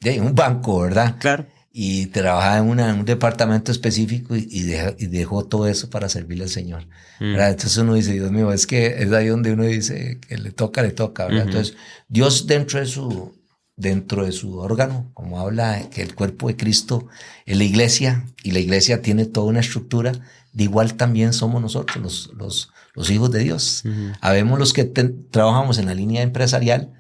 de 0.01 0.21
un 0.21 0.35
banco, 0.35 0.81
¿verdad? 0.81 1.17
Claro. 1.19 1.47
Y 1.77 2.07
trabajaba 2.07 2.59
en, 2.59 2.65
una- 2.69 2.91
en 2.91 3.01
un 3.01 3.05
departamento 3.05 3.73
específico 3.73 4.37
y, 4.37 4.47
y 4.51 4.63
deja- 4.63 4.95
y 4.99 5.07
dejó 5.07 5.45
todo 5.47 5.67
eso 5.67 5.91
para 5.91 6.09
servirle 6.09 6.45
al 6.45 6.51
Señor. 6.51 6.87
¿verdad? 7.21 7.51
Entonces 7.51 7.77
uno 7.79 7.95
dice, 7.95 8.13
Dios 8.13 8.31
mío, 8.31 8.53
es 8.53 8.67
que 8.67 9.03
es 9.03 9.11
ahí 9.13 9.29
donde 9.29 9.53
uno 9.53 9.65
dice 9.65 10.19
que 10.29 10.37
le 10.37 10.53
toca, 10.53 10.83
le 10.83 10.91
toca, 10.91 11.27
¿verdad? 11.27 11.47
Entonces, 11.47 11.77
Dios 12.09 12.47
dentro 12.47 12.79
de 12.81 12.87
su 12.87 13.43
dentro 13.77 14.25
de 14.25 14.31
su 14.31 14.59
órgano, 14.59 15.11
como 15.15 15.41
habla 15.41 15.89
que 15.91 16.01
el 16.03 16.15
cuerpo 16.15 16.47
de 16.47 16.57
Cristo 16.57 17.09
es 17.45 17.57
la 17.59 17.65
iglesia 17.65 18.25
y 18.45 18.53
la 18.53 18.61
iglesia 18.61 19.03
tiene 19.03 19.25
toda 19.27 19.49
una 19.49 19.59
estructura, 19.61 20.13
de 20.55 20.65
igual 20.65 20.95
también 20.95 21.33
somos 21.35 21.61
nosotros, 21.61 22.03
los, 22.03 22.31
los, 22.35 22.71
los 22.95 23.11
hijos 23.11 23.31
de 23.31 23.41
Dios. 23.41 23.83
Habemos 24.23 24.59
los 24.59 24.73
que 24.73 24.85
trabajamos 24.85 25.77
en 25.79 25.87
la 25.87 25.95
línea 25.95 26.23
empresarial, 26.23 26.93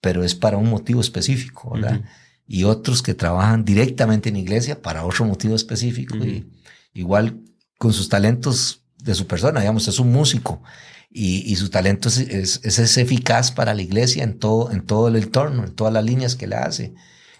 pero 0.00 0.24
es 0.24 0.34
para 0.34 0.56
un 0.56 0.68
motivo 0.68 1.00
específico, 1.00 1.70
¿verdad? 1.74 1.96
Ujú. 2.00 2.04
Y 2.48 2.64
otros 2.64 3.02
que 3.02 3.14
trabajan 3.14 3.64
directamente 3.64 4.28
en 4.30 4.36
iglesia 4.36 4.82
para 4.82 5.04
otro 5.04 5.24
motivo 5.26 5.54
específico. 5.54 6.16
Y 6.16 6.50
igual 6.94 7.40
con 7.78 7.92
sus 7.92 8.08
talentos 8.08 8.82
de 8.98 9.14
su 9.14 9.26
persona, 9.26 9.60
digamos, 9.60 9.86
es 9.88 9.98
un 9.98 10.10
músico 10.12 10.62
y, 11.10 11.40
y 11.52 11.56
su 11.56 11.68
talento 11.68 12.08
es, 12.08 12.18
es, 12.18 12.60
es- 12.64 12.78
es 12.78 12.96
eficaz 12.96 13.52
para 13.52 13.74
la 13.74 13.82
iglesia 13.82 14.24
en 14.24 14.38
todo, 14.38 14.70
en 14.72 14.86
todo 14.86 15.08
el 15.08 15.16
entorno, 15.16 15.64
en 15.64 15.74
todas 15.74 15.92
las 15.92 16.04
líneas 16.04 16.34
que 16.36 16.46
le 16.46 16.56
hace. 16.56 16.94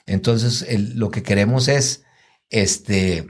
Entonces, 0.06 0.62
el- 0.68 0.98
lo 0.98 1.10
que 1.10 1.22
queremos 1.22 1.68
es, 1.68 2.02
este, 2.50 3.26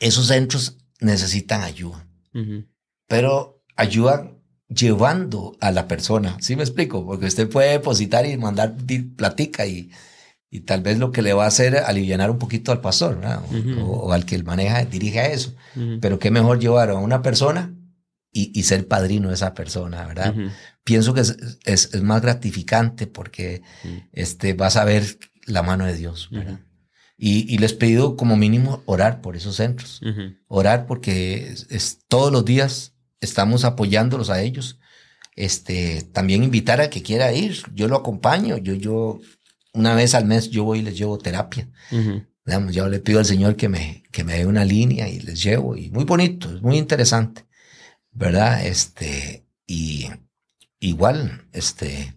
esos 0.00 0.26
centros 0.26 0.78
necesitan 1.00 1.62
ayuda 1.62 2.06
pero 3.06 3.62
ayudan 3.76 4.38
llevando 4.68 5.56
a 5.60 5.70
la 5.70 5.86
persona. 5.86 6.36
¿Sí 6.40 6.56
me 6.56 6.62
explico? 6.62 7.04
Porque 7.06 7.26
usted 7.26 7.48
puede 7.48 7.70
depositar 7.72 8.26
y 8.26 8.36
mandar 8.36 8.74
platica 9.16 9.66
y, 9.66 9.90
y 10.50 10.60
tal 10.60 10.80
vez 10.82 10.98
lo 10.98 11.12
que 11.12 11.22
le 11.22 11.32
va 11.32 11.44
a 11.44 11.48
hacer 11.48 11.76
aliviar 11.76 12.30
un 12.30 12.38
poquito 12.38 12.72
al 12.72 12.80
pastor 12.80 13.20
o, 13.24 13.56
Ujú. 13.56 13.80
o- 13.80 13.98
o 14.06 14.12
al 14.12 14.24
que 14.24 14.42
maneja, 14.42 14.84
dirige 14.84 15.20
a 15.20 15.26
eso. 15.28 15.54
Pero 16.00 16.18
qué 16.18 16.30
mejor 16.30 16.58
llevar 16.58 16.90
a 16.90 16.94
una 16.94 17.22
persona 17.22 17.74
y, 18.32 18.50
y 18.58 18.64
ser 18.64 18.88
padrino 18.88 19.28
de 19.28 19.34
esa 19.34 19.54
persona, 19.54 20.06
¿verdad? 20.06 20.36
Ujú. 20.36 20.48
Pienso 20.82 21.14
que 21.14 21.20
es, 21.20 21.36
es- 21.64 21.94
es 21.94 22.02
más 22.02 22.20
gratificante 22.22 23.06
porque 23.06 23.62
este, 24.12 24.54
vas 24.54 24.76
a 24.76 24.84
ver 24.84 25.18
la 25.46 25.62
mano 25.62 25.84
de 25.86 25.94
Dios, 25.96 26.28
¿verdad? 26.32 26.58
Y, 27.26 27.46
y 27.54 27.56
les 27.58 27.72
pido 27.72 28.16
como 28.16 28.36
mínimo 28.36 28.82
orar 28.86 29.20
por 29.22 29.34
esos 29.36 29.56
centros 29.56 30.00
orar 30.48 30.84
porque 30.86 31.48
es, 31.52 31.66
es- 31.70 31.98
todos 32.08 32.30
los 32.30 32.44
días 32.44 32.92
estamos 33.20 33.64
apoyándolos 33.64 34.28
a 34.30 34.42
ellos. 34.42 34.78
Este, 35.36 36.02
también 36.12 36.44
invitar 36.44 36.80
a 36.80 36.90
que 36.90 37.02
quiera 37.02 37.32
ir. 37.32 37.62
Yo 37.74 37.88
lo 37.88 37.96
acompaño. 37.96 38.58
Yo, 38.58 38.74
yo, 38.74 39.20
una 39.72 39.94
vez 39.94 40.14
al 40.14 40.26
mes 40.26 40.50
yo 40.50 40.64
voy 40.64 40.80
y 40.80 40.82
les 40.82 40.96
llevo 40.98 41.16
terapia. 41.18 41.68
Ujú. 41.90 42.22
Digamos, 42.44 42.74
yo 42.74 42.88
le 42.88 43.00
pido 43.00 43.18
al 43.20 43.24
Señor 43.24 43.56
que 43.56 43.68
me, 43.70 44.02
que 44.12 44.22
me 44.22 44.34
dé 44.38 44.44
una 44.46 44.64
línea 44.64 45.08
y 45.08 45.18
les 45.20 45.42
llevo. 45.42 45.76
Y 45.76 45.90
muy 45.90 46.04
bonito, 46.04 46.54
es 46.54 46.60
muy 46.62 46.76
interesante. 46.76 47.46
¿Verdad? 48.12 48.66
Este, 48.66 49.44
y 49.66 50.08
igual, 50.78 51.48
este, 51.52 52.14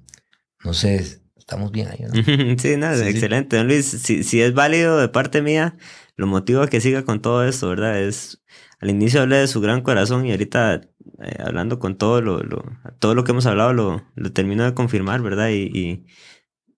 no 0.64 0.74
sé, 0.74 1.22
estamos 1.48 1.72
bien 1.72 1.88
ahí, 1.88 2.00
¿no? 2.02 2.14
Sí, 2.60 2.76
nada, 2.76 2.98
sí. 2.98 3.08
excelente, 3.10 3.56
don 3.56 3.68
Luis. 3.68 3.86
Si, 3.86 4.24
si 4.24 4.42
es 4.42 4.54
válido 4.54 5.00
de 5.00 5.08
parte 5.08 5.42
mía, 5.42 5.78
lo 6.18 6.28
motivo 6.28 6.62
a 6.62 6.68
que 6.68 6.82
siga 6.82 7.04
con 7.06 7.22
todo 7.22 7.48
esto, 7.48 7.70
¿verdad? 7.70 8.02
Es, 8.02 8.44
al 8.82 8.90
inicio 8.90 9.22
hablé 9.22 9.38
de 9.38 9.48
su 9.48 9.62
gran 9.62 9.82
corazón 9.82 10.26
y 10.26 10.32
ahorita 10.32 10.82
eh, 11.24 11.36
hablando 11.40 11.80
con 11.80 11.98
todo 11.98 12.22
lo, 12.22 12.44
lo, 12.44 12.64
todo 13.00 13.16
lo 13.16 13.24
que 13.24 13.32
hemos 13.32 13.46
hablado 13.46 13.72
lo, 13.72 14.04
lo 14.16 14.32
termino 14.34 14.66
de 14.66 14.74
confirmar, 14.74 15.22
¿verdad? 15.22 15.50
Y, 15.50 15.72
y 15.74 16.06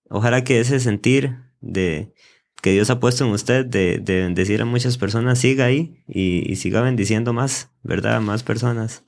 ojalá 0.08 0.44
que 0.44 0.60
ese 0.60 0.78
sentir 0.78 1.36
de 1.60 2.12
que 2.62 2.70
Dios 2.72 2.90
ha 2.90 3.00
puesto 3.00 3.24
en 3.24 3.32
usted 3.32 3.66
de, 3.66 3.98
de 3.98 4.20
bendecir 4.22 4.62
a 4.62 4.66
muchas 4.66 4.98
personas 4.98 5.38
siga 5.40 5.64
ahí 5.64 6.04
y, 6.06 6.48
y 6.50 6.56
siga 6.56 6.80
bendiciendo 6.82 7.32
más, 7.32 7.70
¿verdad? 7.82 8.20
Más 8.20 8.42
personas. 8.44 9.02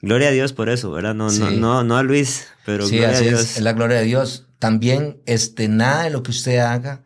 Gloria 0.00 0.28
a 0.28 0.32
Dios 0.32 0.52
por 0.52 0.68
eso, 0.68 0.90
¿verdad? 0.92 1.14
No, 1.14 1.24
no, 1.24 1.30
Sí. 1.30 1.56
no, 1.56 1.82
no 1.82 1.96
a 1.96 2.02
Luis, 2.02 2.46
pero 2.66 2.86
Sí, 2.86 2.98
gloria 2.98 3.16
a 3.16 3.20
Dios. 3.20 3.40
es, 3.40 3.56
es 3.56 3.62
la 3.62 3.72
gloria 3.72 3.96
de 3.98 4.04
Dios. 4.04 4.43
También, 4.58 5.20
este, 5.26 5.68
nada 5.68 6.04
de 6.04 6.10
lo 6.10 6.22
que 6.22 6.30
usted 6.30 6.58
haga, 6.58 7.04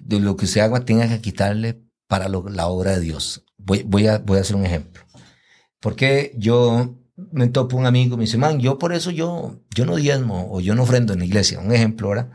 de 0.00 0.20
lo 0.20 0.36
que 0.36 0.44
usted 0.44 0.60
haga, 0.60 0.84
tenga 0.84 1.08
que 1.08 1.20
quitarle 1.20 1.80
para 2.06 2.28
lo- 2.28 2.48
la 2.48 2.66
obra 2.68 2.92
de 2.92 3.00
Dios. 3.00 3.44
Voy, 3.56 3.82
voy, 3.86 4.06
a, 4.06 4.18
voy 4.18 4.38
a 4.38 4.40
hacer 4.42 4.56
un 4.56 4.64
ejemplo. 4.66 5.02
Porque 5.80 6.32
yo 6.36 6.96
me 7.32 7.48
topo 7.48 7.76
un 7.76 7.86
amigo, 7.86 8.16
me 8.16 8.24
dice, 8.24 8.38
man, 8.38 8.60
yo 8.60 8.78
por 8.78 8.92
eso 8.92 9.10
yo, 9.10 9.60
yo 9.74 9.84
no 9.86 9.96
diezmo 9.96 10.48
o 10.52 10.60
yo 10.60 10.74
no 10.74 10.82
ofrendo 10.84 11.12
en 11.12 11.18
la 11.20 11.24
iglesia. 11.24 11.58
Un 11.60 11.72
ejemplo 11.72 12.08
ahora. 12.08 12.30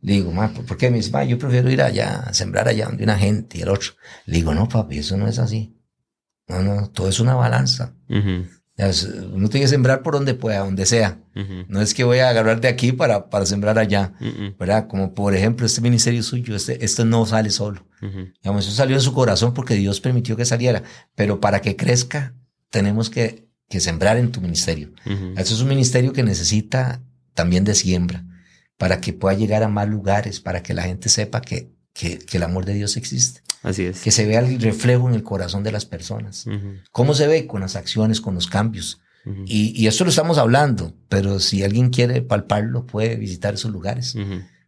Le 0.00 0.12
digo, 0.12 0.30
man, 0.32 0.54
¿por 0.54 0.76
qué? 0.76 0.90
Me 0.90 0.98
dice, 0.98 1.10
man, 1.10 1.26
yo 1.28 1.38
prefiero 1.38 1.70
ir 1.70 1.82
allá, 1.82 2.20
a 2.20 2.34
sembrar 2.34 2.68
allá 2.68 2.86
donde 2.86 3.04
una 3.04 3.18
gente 3.18 3.58
y 3.58 3.62
el 3.62 3.68
otro. 3.68 3.90
Le 4.26 4.36
digo, 4.36 4.54
no, 4.54 4.68
papi, 4.68 4.98
eso 4.98 5.16
no 5.16 5.26
es 5.26 5.38
así. 5.38 5.74
No, 6.46 6.62
no, 6.62 6.88
todo 6.90 7.08
es 7.08 7.20
una 7.20 7.34
balanza. 7.34 7.94
Es- 8.44 8.57
Uno 8.78 9.48
tiene 9.48 9.64
que 9.64 9.68
sembrar 9.68 10.02
por 10.02 10.14
donde 10.14 10.34
pueda, 10.34 10.60
donde 10.60 10.86
sea. 10.86 11.18
No 11.68 11.80
es 11.80 11.94
que 11.94 12.04
voy 12.04 12.18
a 12.18 12.28
agarrar 12.28 12.60
de 12.60 12.68
aquí 12.68 12.92
para, 12.92 13.28
para 13.28 13.44
sembrar 13.44 13.78
allá, 13.78 14.12
¿verdad? 14.58 14.86
Como 14.86 15.14
por 15.14 15.34
ejemplo 15.34 15.66
este 15.66 15.80
ministerio 15.80 16.22
suyo, 16.22 16.54
este, 16.54 16.84
esto 16.84 17.04
no 17.04 17.26
sale 17.26 17.50
solo. 17.50 17.84
Digamos, 18.42 18.66
eso 18.66 18.74
salió 18.74 18.96
en 18.96 19.02
su 19.02 19.12
corazón 19.12 19.52
porque 19.52 19.74
Dios 19.74 20.00
permitió 20.00 20.36
que 20.36 20.44
saliera, 20.44 20.82
pero 21.16 21.40
para 21.40 21.60
que 21.60 21.74
crezca 21.74 22.34
tenemos 22.70 23.10
que, 23.10 23.48
que 23.68 23.80
sembrar 23.80 24.16
en 24.16 24.30
tu 24.30 24.40
ministerio. 24.40 24.92
Eso 25.36 25.54
es 25.54 25.60
un 25.60 25.68
ministerio 25.68 26.12
que 26.12 26.22
necesita 26.22 27.02
también 27.34 27.64
de 27.64 27.74
siembra, 27.74 28.24
para 28.76 29.00
que 29.00 29.12
pueda 29.12 29.36
llegar 29.36 29.62
a 29.64 29.68
más 29.68 29.88
lugares, 29.88 30.40
para 30.40 30.62
que 30.62 30.74
la 30.74 30.82
gente 30.82 31.08
sepa 31.08 31.40
que, 31.40 31.72
que, 31.92 32.18
que 32.18 32.36
el 32.36 32.44
amor 32.44 32.64
de 32.64 32.74
Dios 32.74 32.96
existe, 32.96 33.40
Así 33.62 33.84
es. 33.84 34.00
que 34.02 34.10
se 34.10 34.26
vea 34.26 34.40
el 34.40 34.60
reflejo 34.60 35.08
en 35.08 35.14
el 35.14 35.22
corazón 35.22 35.62
de 35.64 35.72
las 35.72 35.84
personas. 35.84 36.46
¿Cómo 36.92 37.14
se 37.14 37.26
ve? 37.26 37.46
Con 37.46 37.60
las 37.62 37.76
acciones, 37.76 38.20
con 38.20 38.34
los 38.34 38.46
cambios. 38.46 39.00
Y, 39.44 39.78
y 39.78 39.88
esto 39.88 40.04
lo 40.04 40.10
estamos 40.10 40.38
hablando, 40.38 40.94
pero 41.10 41.38
si 41.38 41.62
alguien 41.62 41.90
quiere 41.90 42.22
palparlo, 42.22 42.86
puede 42.86 43.16
visitar 43.16 43.54
esos 43.54 43.70
lugares. 43.70 44.14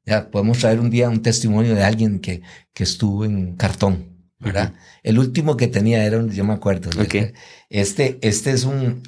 Ya 0.04 0.30
podemos 0.30 0.58
traer 0.58 0.80
un 0.80 0.90
día 0.90 1.08
un 1.08 1.22
testimonio 1.22 1.74
de 1.74 1.82
alguien 1.84 2.18
que, 2.20 2.42
que 2.74 2.82
estuvo 2.84 3.24
en 3.24 3.56
cartón, 3.56 4.28
¿verdad? 4.38 4.74
El 5.02 5.18
último 5.18 5.56
que 5.56 5.68
tenía 5.68 6.04
era, 6.04 6.18
un- 6.18 6.30
yo 6.30 6.44
me 6.44 6.52
acuerdo. 6.52 6.90
Este, 7.70 8.18
este 8.22 8.50
es 8.50 8.64
un, 8.64 9.02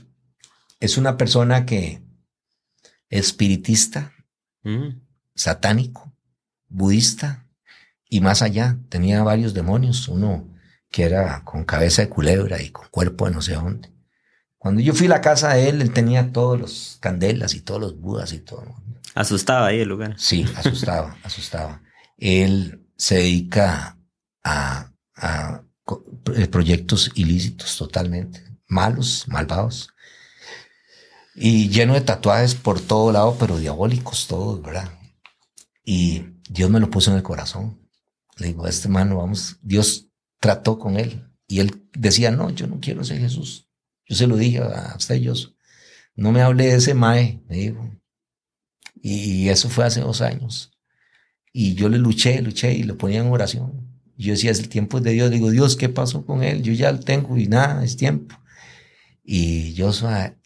es 0.81 0.97
una 0.97 1.17
persona 1.19 1.67
que 1.67 2.01
espiritista, 3.11 4.13
ujú. 4.65 4.95
satánico, 5.35 6.15
budista 6.69 7.47
y 8.13 8.21
más 8.21 8.43
allá. 8.43 8.77
Tenía 8.91 9.23
varios 9.23 9.55
demonios, 9.55 10.07
uno 10.07 10.47
que 10.91 11.05
era 11.05 11.43
con 11.45 11.65
cabeza 11.65 12.03
de 12.03 12.11
culebra 12.11 12.61
y 12.61 12.69
con 12.69 12.87
cuerpo 12.91 13.25
de 13.25 13.33
no 13.33 13.41
sé 13.41 13.55
dónde. 13.55 13.91
Cuando 14.59 14.83
yo 14.83 14.93
fui 14.93 15.07
a 15.07 15.11
la 15.11 15.23
casa 15.23 15.55
de 15.55 15.71
él, 15.71 15.81
él 15.81 15.95
tenía 15.95 16.31
todos 16.31 16.61
los 16.61 16.99
candelas 17.01 17.55
y 17.55 17.63
todos 17.63 17.81
los 17.81 17.99
budas 17.99 18.35
y 18.35 18.41
todo. 18.41 18.67
Asustaba 19.15 19.69
ahí 19.69 19.81
el 19.81 19.89
lugar. 19.89 20.15
Sí, 20.19 20.45
asustaba, 20.57 21.17
asustaba. 21.25 21.81
Él 22.19 22.87
se 22.99 23.15
dedica 23.15 23.97
a, 24.45 24.93
eh, 26.37 26.47
proyectos 26.49 27.13
ilícitos 27.15 27.79
totalmente, 27.79 28.45
malos, 28.69 29.25
malvados. 29.27 29.89
Y 31.35 31.71
lleno 31.71 31.95
de 31.95 32.03
tatuajes 32.03 32.55
por 32.55 32.79
todo 32.79 33.11
lado, 33.11 33.39
pero 33.41 33.57
diabólicos 33.57 34.27
todos, 34.29 34.61
¿verdad? 34.61 34.91
Y 35.83 36.27
Dios 36.51 36.69
me 36.69 36.79
lo 36.79 36.91
puso 36.91 37.11
en 37.11 37.17
el 37.17 37.23
corazón. 37.23 37.82
Le 38.39 38.49
digo, 38.49 38.65
a 38.65 38.71
este 38.71 38.89
hermano, 38.89 39.19
vamos, 39.19 39.59
Dios 39.63 40.09
trató 40.41 40.79
con 40.79 40.97
él. 40.97 41.29
Y 41.47 41.61
él 41.61 41.83
decía, 41.93 42.31
no, 42.31 42.51
yo 42.51 42.67
no 42.67 42.81
quiero 42.81 43.05
ser 43.05 43.21
Jesús. 43.21 43.69
Yo 44.07 44.17
se 44.17 44.27
lo 44.27 44.37
dije 44.37 44.59
a 44.59 44.95
usted, 44.97 45.17
yo, 45.17 45.35
no 46.15 46.33
me 46.33 46.43
hable 46.43 46.65
de 46.65 46.77
ese 46.77 46.95
mae, 46.95 47.43
me 47.49 47.57
dijo. 47.57 47.91
Y 49.01 49.49
eso 49.49 49.69
fue 49.69 49.85
hace 49.85 50.01
dos 50.01 50.21
años. 50.21 50.73
Y 51.53 51.75
yo 51.75 51.89
le 51.89 51.99
luché, 51.99 52.41
luché 52.41 52.73
y 52.73 52.83
lo 52.83 52.97
ponía 52.97 53.21
en 53.21 53.31
oración. 53.31 53.89
Y 54.17 54.25
yo 54.25 54.33
decía, 54.33 54.51
es 54.51 54.61
el 54.61 54.69
tiempo 54.69 55.01
de 55.01 55.13
Dios. 55.13 55.31
Digo, 55.31 55.51
Dios, 55.51 55.77
¿qué 55.77 55.89
pasó 55.89 56.25
con 56.25 56.43
él? 56.43 56.63
Yo 56.63 56.73
ya 56.73 56.93
lo 56.93 57.01
tengo 57.01 57.37
y 57.37 57.47
nada, 57.47 57.85
es 57.85 57.97
tiempo. 57.97 58.37
Y 59.25 59.73
yo 59.75 59.91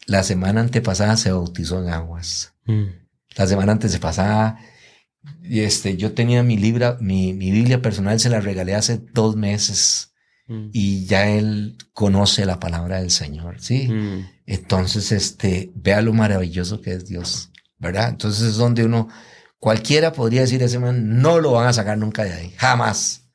la 0.05 0.23
semana 0.23 0.61
antepasada 0.61 1.17
se 1.17 1.31
bautizó 1.31 1.81
en 1.81 1.89
aguas. 1.89 2.53
Mm, 2.65 2.85
La 3.35 3.47
semana 3.47 3.73
antepasada, 3.73 4.59
y 5.41 5.61
este, 5.61 5.97
yo 5.97 6.13
tenía 6.13 6.43
mi 6.43 6.57
libra, 6.57 6.97
mi, 6.99 7.33
mi 7.33 7.51
Biblia 7.51 7.81
personal, 7.81 8.19
se 8.19 8.29
la 8.29 8.41
regalé 8.41 8.75
hace 8.75 8.97
dos 9.13 9.35
meses. 9.35 10.13
mm. 10.47 10.69
y 10.73 11.05
ya 11.05 11.29
él 11.29 11.77
conoce 11.93 12.45
la 12.45 12.59
palabra 12.59 12.99
del 12.99 13.11
Señor, 13.11 13.59
¿sí? 13.59 13.87
Mm. 13.87 14.27
Entonces, 14.45 15.11
este, 15.11 15.71
vea 15.75 16.01
lo 16.01 16.13
maravilloso 16.13 16.81
que 16.81 16.93
es 16.93 17.05
Dios, 17.05 17.51
¿verdad? 17.77 18.09
Entonces 18.09 18.43
es 18.49 18.55
donde 18.55 18.85
uno, 18.85 19.09
cualquiera 19.59 20.13
podría 20.13 20.41
decir, 20.41 20.63
ese 20.63 20.79
man 20.79 21.21
no 21.21 21.39
lo 21.39 21.51
van 21.53 21.67
a 21.67 21.73
sacar 21.73 21.97
nunca 21.97 22.23
de 22.23 22.33
ahí, 22.33 22.53
jamás. 22.57 23.27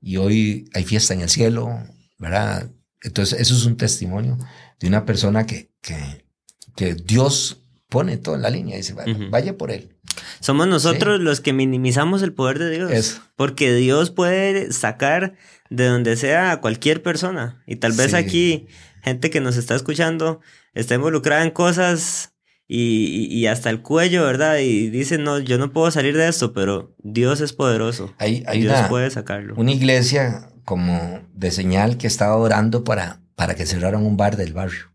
Y 0.00 0.16
hoy 0.16 0.68
hay 0.74 0.84
fiesta 0.84 1.14
en 1.14 1.22
el 1.22 1.28
cielo, 1.28 1.70
¿verdad? 2.18 2.70
Entonces, 3.02 3.40
eso 3.40 3.54
es 3.54 3.64
un 3.64 3.76
testimonio 3.76 4.38
de 4.80 4.88
una 4.88 5.04
persona 5.04 5.46
que, 5.46 5.72
que, 5.80 6.26
que 6.74 6.94
Dios 6.94 7.62
pone 7.88 8.16
todo 8.16 8.34
en 8.34 8.42
la 8.42 8.50
línea 8.50 8.74
y 8.74 8.78
dice, 8.78 8.94
vaya, 9.30 9.56
por 9.56 9.70
él. 9.70 9.96
Somos 10.40 10.66
nosotros 10.66 11.20
los 11.20 11.40
que 11.40 11.52
minimizamos 11.52 12.22
el 12.22 12.32
poder 12.32 12.58
de 12.58 12.70
Dios. 12.70 13.20
Porque 13.36 13.74
Dios 13.74 14.10
puede 14.10 14.72
sacar 14.72 15.34
de 15.70 15.86
donde 15.86 16.16
sea 16.16 16.52
a 16.52 16.60
cualquier 16.60 17.02
persona. 17.02 17.62
Y 17.66 17.76
tal 17.76 17.92
vez 17.92 18.14
aquí, 18.14 18.66
gente 19.02 19.30
que 19.30 19.40
nos 19.40 19.56
está 19.56 19.74
escuchando, 19.74 20.40
está 20.74 20.94
involucrada 20.94 21.42
en 21.42 21.50
cosas 21.50 22.32
y, 22.68 23.46
hasta 23.46 23.70
el 23.70 23.82
cuello, 23.82 24.24
¿verdad? 24.24 24.58
Y 24.58 24.90
dice, 24.90 25.18
no, 25.18 25.38
yo 25.38 25.58
no 25.58 25.72
puedo 25.72 25.90
salir 25.90 26.16
de 26.16 26.28
esto, 26.28 26.52
pero 26.52 26.94
Dios 26.98 27.40
es 27.40 27.52
poderoso. 27.52 28.14
Hay, 28.18 28.44
Dios 28.54 28.88
puede 28.88 29.10
sacarlo. 29.10 29.54
Una 29.56 29.72
iglesia 29.72 30.50
como 30.64 31.20
de 31.32 31.50
señal 31.50 31.96
que 31.96 32.06
estaba 32.06 32.36
orando 32.36 32.82
para, 32.82 33.20
para 33.36 33.54
que 33.54 33.66
cerraran 33.66 34.04
un 34.04 34.16
bar 34.16 34.36
del 34.36 34.52
barrio. 34.52 34.92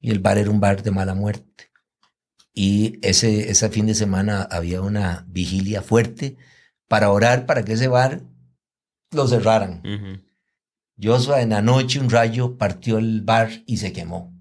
Y 0.00 0.10
el 0.10 0.18
bar 0.18 0.38
era 0.38 0.50
un 0.50 0.60
bar 0.60 0.82
de 0.82 0.90
mala 0.90 1.14
muerte. 1.14 1.71
Y 2.54 2.98
ese, 3.02 3.50
ese 3.50 3.68
fin 3.70 3.86
de 3.86 3.94
semana 3.94 4.42
había 4.42 4.82
una 4.82 5.24
vigilia 5.28 5.82
fuerte 5.82 6.36
para 6.86 7.10
orar 7.10 7.46
para 7.46 7.64
que 7.64 7.72
ese 7.72 7.88
bar 7.88 8.22
lo 9.10 9.26
cerraran. 9.26 9.82
Yo 10.96 11.18
en 11.38 11.50
la 11.50 11.62
noche 11.62 11.98
un 11.98 12.10
rayo 12.10 12.58
partió 12.58 12.98
el 12.98 13.22
bar 13.22 13.50
y 13.66 13.78
se 13.78 13.92
quemó. 13.92 14.32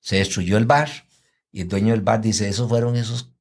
Se 0.00 0.16
destruyó 0.16 0.56
el 0.56 0.66
bar 0.66 0.88
y 1.50 1.62
el 1.62 1.68
dueño 1.68 1.92
del 1.92 2.02
bar 2.02 2.20
dice, 2.20 2.48
esos 2.48 2.68
fueron 2.68 2.96
esos 2.96 3.32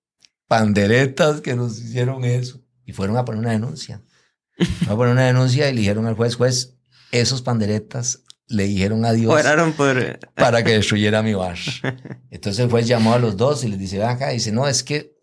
panderetas 0.48 1.42
que 1.42 1.56
nos 1.56 1.80
hicieron 1.80 2.26
eso. 2.26 2.62
Y 2.86 2.94
fueron 2.94 3.18
a 3.18 3.26
poner 3.26 3.42
una 3.42 3.52
denuncia. 3.52 4.02
Fueron 4.58 4.94
a 4.94 4.96
poner 4.96 5.12
una 5.14 5.26
denuncia 5.28 5.70
y 5.70 5.74
le 5.74 5.82
dijeron 5.82 6.08
al 6.08 6.16
juez, 6.16 6.36
juez, 6.36 6.78
esos 7.12 7.42
panderetas 7.42 8.24
le 8.48 8.64
dijeron 8.64 9.06
adiós 9.06 9.44
por... 9.76 10.20
para 10.36 10.64
que 10.64 10.72
destruyera 10.78 11.22
mi 11.22 11.34
bar. 11.34 11.58
Entonces 12.32 12.64
el 12.64 12.70
juez 12.70 12.88
llamó 12.88 13.14
a 13.14 13.20
los 13.20 13.38
dos 13.38 13.64
y 13.64 13.68
les 13.68 13.80
dice, 13.80 14.04
acá, 14.04 14.30
dice, 14.30 14.52
no, 14.52 14.68
es 14.68 14.84
que 14.84 15.18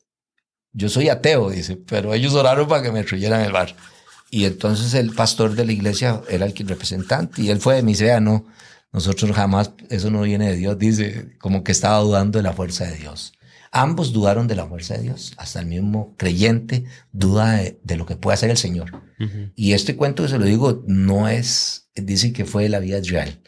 yo 0.72 0.88
soy 0.88 1.08
ateo, 1.08 1.50
dice, 1.50 1.76
pero 1.76 2.14
ellos 2.14 2.34
oraron 2.34 2.68
para 2.68 2.82
que 2.82 2.90
me 2.90 2.98
destruyeran 2.98 3.40
el 3.40 3.52
bar. 3.52 3.74
Y 4.30 4.46
entonces 4.46 4.94
el 4.94 5.12
pastor 5.14 5.54
de 5.54 5.64
la 5.64 5.72
iglesia 5.72 6.20
era 6.28 6.44
el 6.44 6.54
representante 6.66 7.42
y 7.42 7.50
él 7.50 7.60
fue, 7.60 7.80
dice, 7.82 8.10
ah, 8.12 8.20
no, 8.20 8.46
nosotros 8.92 9.30
jamás, 9.32 9.70
eso 9.90 10.10
no 10.10 10.22
viene 10.22 10.50
de 10.50 10.56
Dios, 10.56 10.78
dice, 10.78 11.36
como 11.38 11.62
que 11.62 11.72
estaba 11.72 11.98
dudando 11.98 12.38
de 12.38 12.42
la 12.42 12.52
fuerza 12.52 12.84
de 12.84 12.96
Dios. 12.96 13.32
Ambos 13.76 14.12
dudaron 14.12 14.46
de 14.46 14.54
la 14.54 14.68
fuerza 14.68 14.94
de 14.94 15.02
Dios, 15.02 15.34
hasta 15.36 15.58
el 15.58 15.66
mismo 15.66 16.14
creyente 16.16 16.84
duda 17.10 17.56
de, 17.56 17.96
lo 17.96 18.06
que 18.06 18.14
puede 18.14 18.34
hacer 18.34 18.50
el 18.50 18.56
Señor. 18.56 19.02
Y 19.56 19.72
este 19.72 19.96
cuento 19.96 20.22
que 20.22 20.28
se 20.28 20.38
lo 20.38 20.44
digo 20.44 20.84
no 20.86 21.28
es, 21.28 21.90
dice 21.96 22.32
que 22.32 22.44
fue 22.44 22.68
la 22.68 22.78
vida 22.78 23.00
de 23.00 23.02
Israel, 23.02 23.40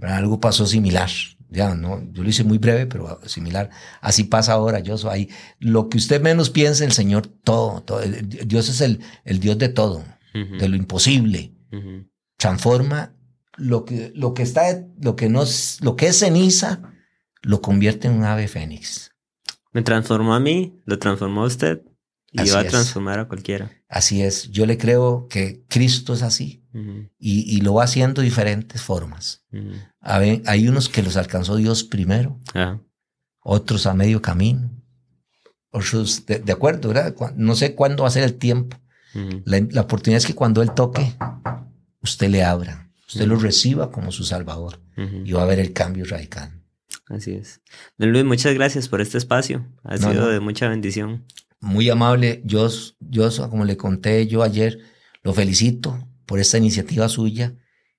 algo 0.00 0.40
pasó 0.40 0.66
similar. 0.66 1.10
Ya, 1.50 1.74
no, 1.74 2.02
yo 2.12 2.22
lo 2.22 2.28
hice 2.30 2.44
muy 2.44 2.56
breve, 2.56 2.86
pero 2.86 3.20
similar. 3.26 3.68
Así 4.00 4.24
pasa 4.24 4.54
ahora, 4.54 4.80
yo 4.80 4.96
soy 4.96 5.30
Lo 5.58 5.90
que 5.90 5.98
usted 5.98 6.20
menos 6.22 6.48
piensa, 6.48 6.84
el 6.86 6.92
Señor, 6.92 7.26
todo, 7.26 7.82
todo. 7.82 8.00
Dios 8.00 8.70
es 8.70 8.80
el, 8.80 9.00
el 9.26 9.38
Dios 9.38 9.58
de 9.58 9.68
todo, 9.68 10.02
de 10.32 10.66
lo 10.66 10.76
imposible. 10.76 11.52
Transforma 12.38 13.14
lo 13.58 13.84
que, 13.84 14.12
lo 14.14 14.32
que 14.32 14.44
está, 14.44 14.62
lo 14.98 15.14
que 15.14 15.28
no, 15.28 15.44
lo 15.82 15.94
que 15.94 16.06
es 16.06 16.20
ceniza, 16.20 16.80
lo 17.42 17.60
convierte 17.60 18.08
en 18.08 18.14
un 18.14 18.24
ave 18.24 18.48
fénix. 18.48 19.13
Me 19.74 19.82
transformó 19.82 20.34
a 20.34 20.40
mí, 20.40 20.80
lo 20.86 20.98
transformó 20.98 21.42
a 21.42 21.46
usted 21.46 21.82
y 22.30 22.48
va 22.50 22.60
a 22.60 22.66
transformar 22.66 23.18
a 23.18 23.28
cualquiera. 23.28 23.70
Así 23.88 24.22
es. 24.22 24.50
Yo 24.50 24.66
le 24.66 24.78
creo 24.78 25.26
que 25.28 25.64
Cristo 25.68 26.14
es 26.14 26.22
así 26.22 26.64
y, 27.18 27.60
lo 27.60 27.74
va 27.74 27.84
haciendo 27.84 28.20
de 28.22 28.26
diferentes 28.26 28.82
formas. 28.82 29.44
hay, 30.00 30.68
unos 30.68 30.88
que 30.88 31.02
los 31.02 31.16
alcanzó 31.16 31.56
Dios 31.56 31.84
primero, 31.84 32.40
otros 33.40 33.86
a 33.86 33.94
medio 33.94 34.22
camino, 34.22 34.70
otros 35.70 36.24
de, 36.26 36.52
acuerdo, 36.52 36.88
¿verdad? 36.88 37.14
No 37.36 37.56
sé 37.56 37.74
cuándo 37.74 38.04
va 38.04 38.08
a 38.08 38.12
ser 38.12 38.22
el 38.22 38.34
tiempo. 38.34 38.76
la, 39.44 39.60
la, 39.70 39.82
oportunidad 39.82 40.18
es 40.18 40.26
que 40.26 40.34
cuando 40.34 40.62
Él 40.62 40.72
toque, 40.72 41.14
usted 42.00 42.28
le 42.28 42.44
abra, 42.44 42.90
usted 43.08 43.26
lo 43.26 43.36
reciba 43.36 43.90
como 43.90 44.12
su 44.12 44.24
Salvador 44.24 44.80
y 44.96 45.32
va 45.32 45.42
a 45.42 45.46
ver 45.46 45.58
el 45.58 45.72
cambio 45.72 46.04
radical. 46.04 46.63
Así 47.08 47.32
es. 47.32 47.60
Don 47.98 48.12
Luis, 48.12 48.24
muchas 48.24 48.54
gracias 48.54 48.88
por 48.88 49.00
este 49.00 49.18
espacio. 49.18 49.66
Ha 49.82 49.96
sido 49.96 50.28
de 50.28 50.40
mucha 50.40 50.68
bendición. 50.68 51.24
Muy 51.60 51.88
amable. 51.90 52.42
Yo, 52.44 52.68
yo, 53.00 53.28
como 53.50 53.64
le 53.64 53.76
conté 53.76 54.26
yo 54.26 54.42
ayer, 54.42 54.78
lo 55.22 55.32
felicito 55.32 56.06
por 56.26 56.38
esta 56.38 56.58
iniciativa 56.58 57.08
suya 57.08 57.54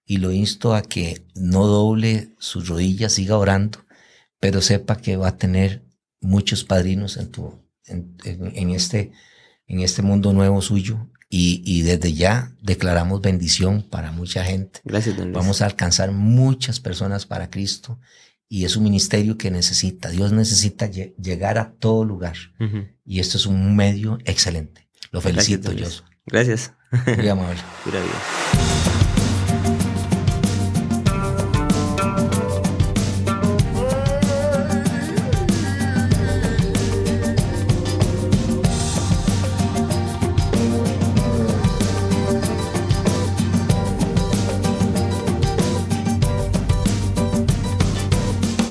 y 0.06 0.18
lo 0.18 0.32
insto 0.32 0.76
a 0.76 0.82
que 0.82 1.26
no 1.36 1.66
doble 1.66 2.36
sus 2.40 2.68
rodillas, 2.68 3.14
siga 3.14 3.38
orando, 3.38 3.80
pero 4.40 4.62
sepa 4.62 4.98
que 4.98 5.18
va 5.18 5.30
a 5.30 5.38
tener 5.38 5.84
muchos 6.22 6.64
padrinos 6.64 7.18
en, 7.18 7.32
tu, 7.32 7.54
en, 7.88 8.70
este, 8.70 9.12
en 9.68 9.80
este 9.80 10.02
mundo 10.02 10.34
nuevo 10.34 10.62
suyo 10.62 11.10
y, 11.30 11.64
y, 11.66 11.82
desde 11.82 12.14
ya 12.14 12.52
declaramos 12.62 13.22
bendición 13.22 13.82
para 13.82 14.12
mucha 14.12 14.44
gente. 14.44 14.80
Gracias, 14.84 15.18
don 15.18 15.26
Luis. 15.26 15.36
Vamos 15.36 15.62
a 15.62 15.66
alcanzar 15.66 16.12
muchas 16.12 16.80
personas 16.80 17.26
para 17.26 17.50
Cristo 17.50 18.00
y 18.48 18.66
es 18.66 18.76
un 18.76 18.84
ministerio 18.84 19.38
que 19.38 19.52
necesita, 19.52 20.10
Dios 20.10 20.32
necesita 20.32 20.88
llegar 20.88 21.58
a 21.58 21.72
todo 21.74 22.06
lugar. 22.06 22.36
Y 23.06 23.20
esto 23.20 23.38
es 23.38 23.46
un 23.46 23.76
medio 23.76 24.18
excelente. 24.26 24.88
Lo 25.12 25.22
felicito, 25.22 25.72
yo. 25.72 25.88
Gracias. 26.26 26.74
Muy 27.18 27.28
amable. 27.28 27.60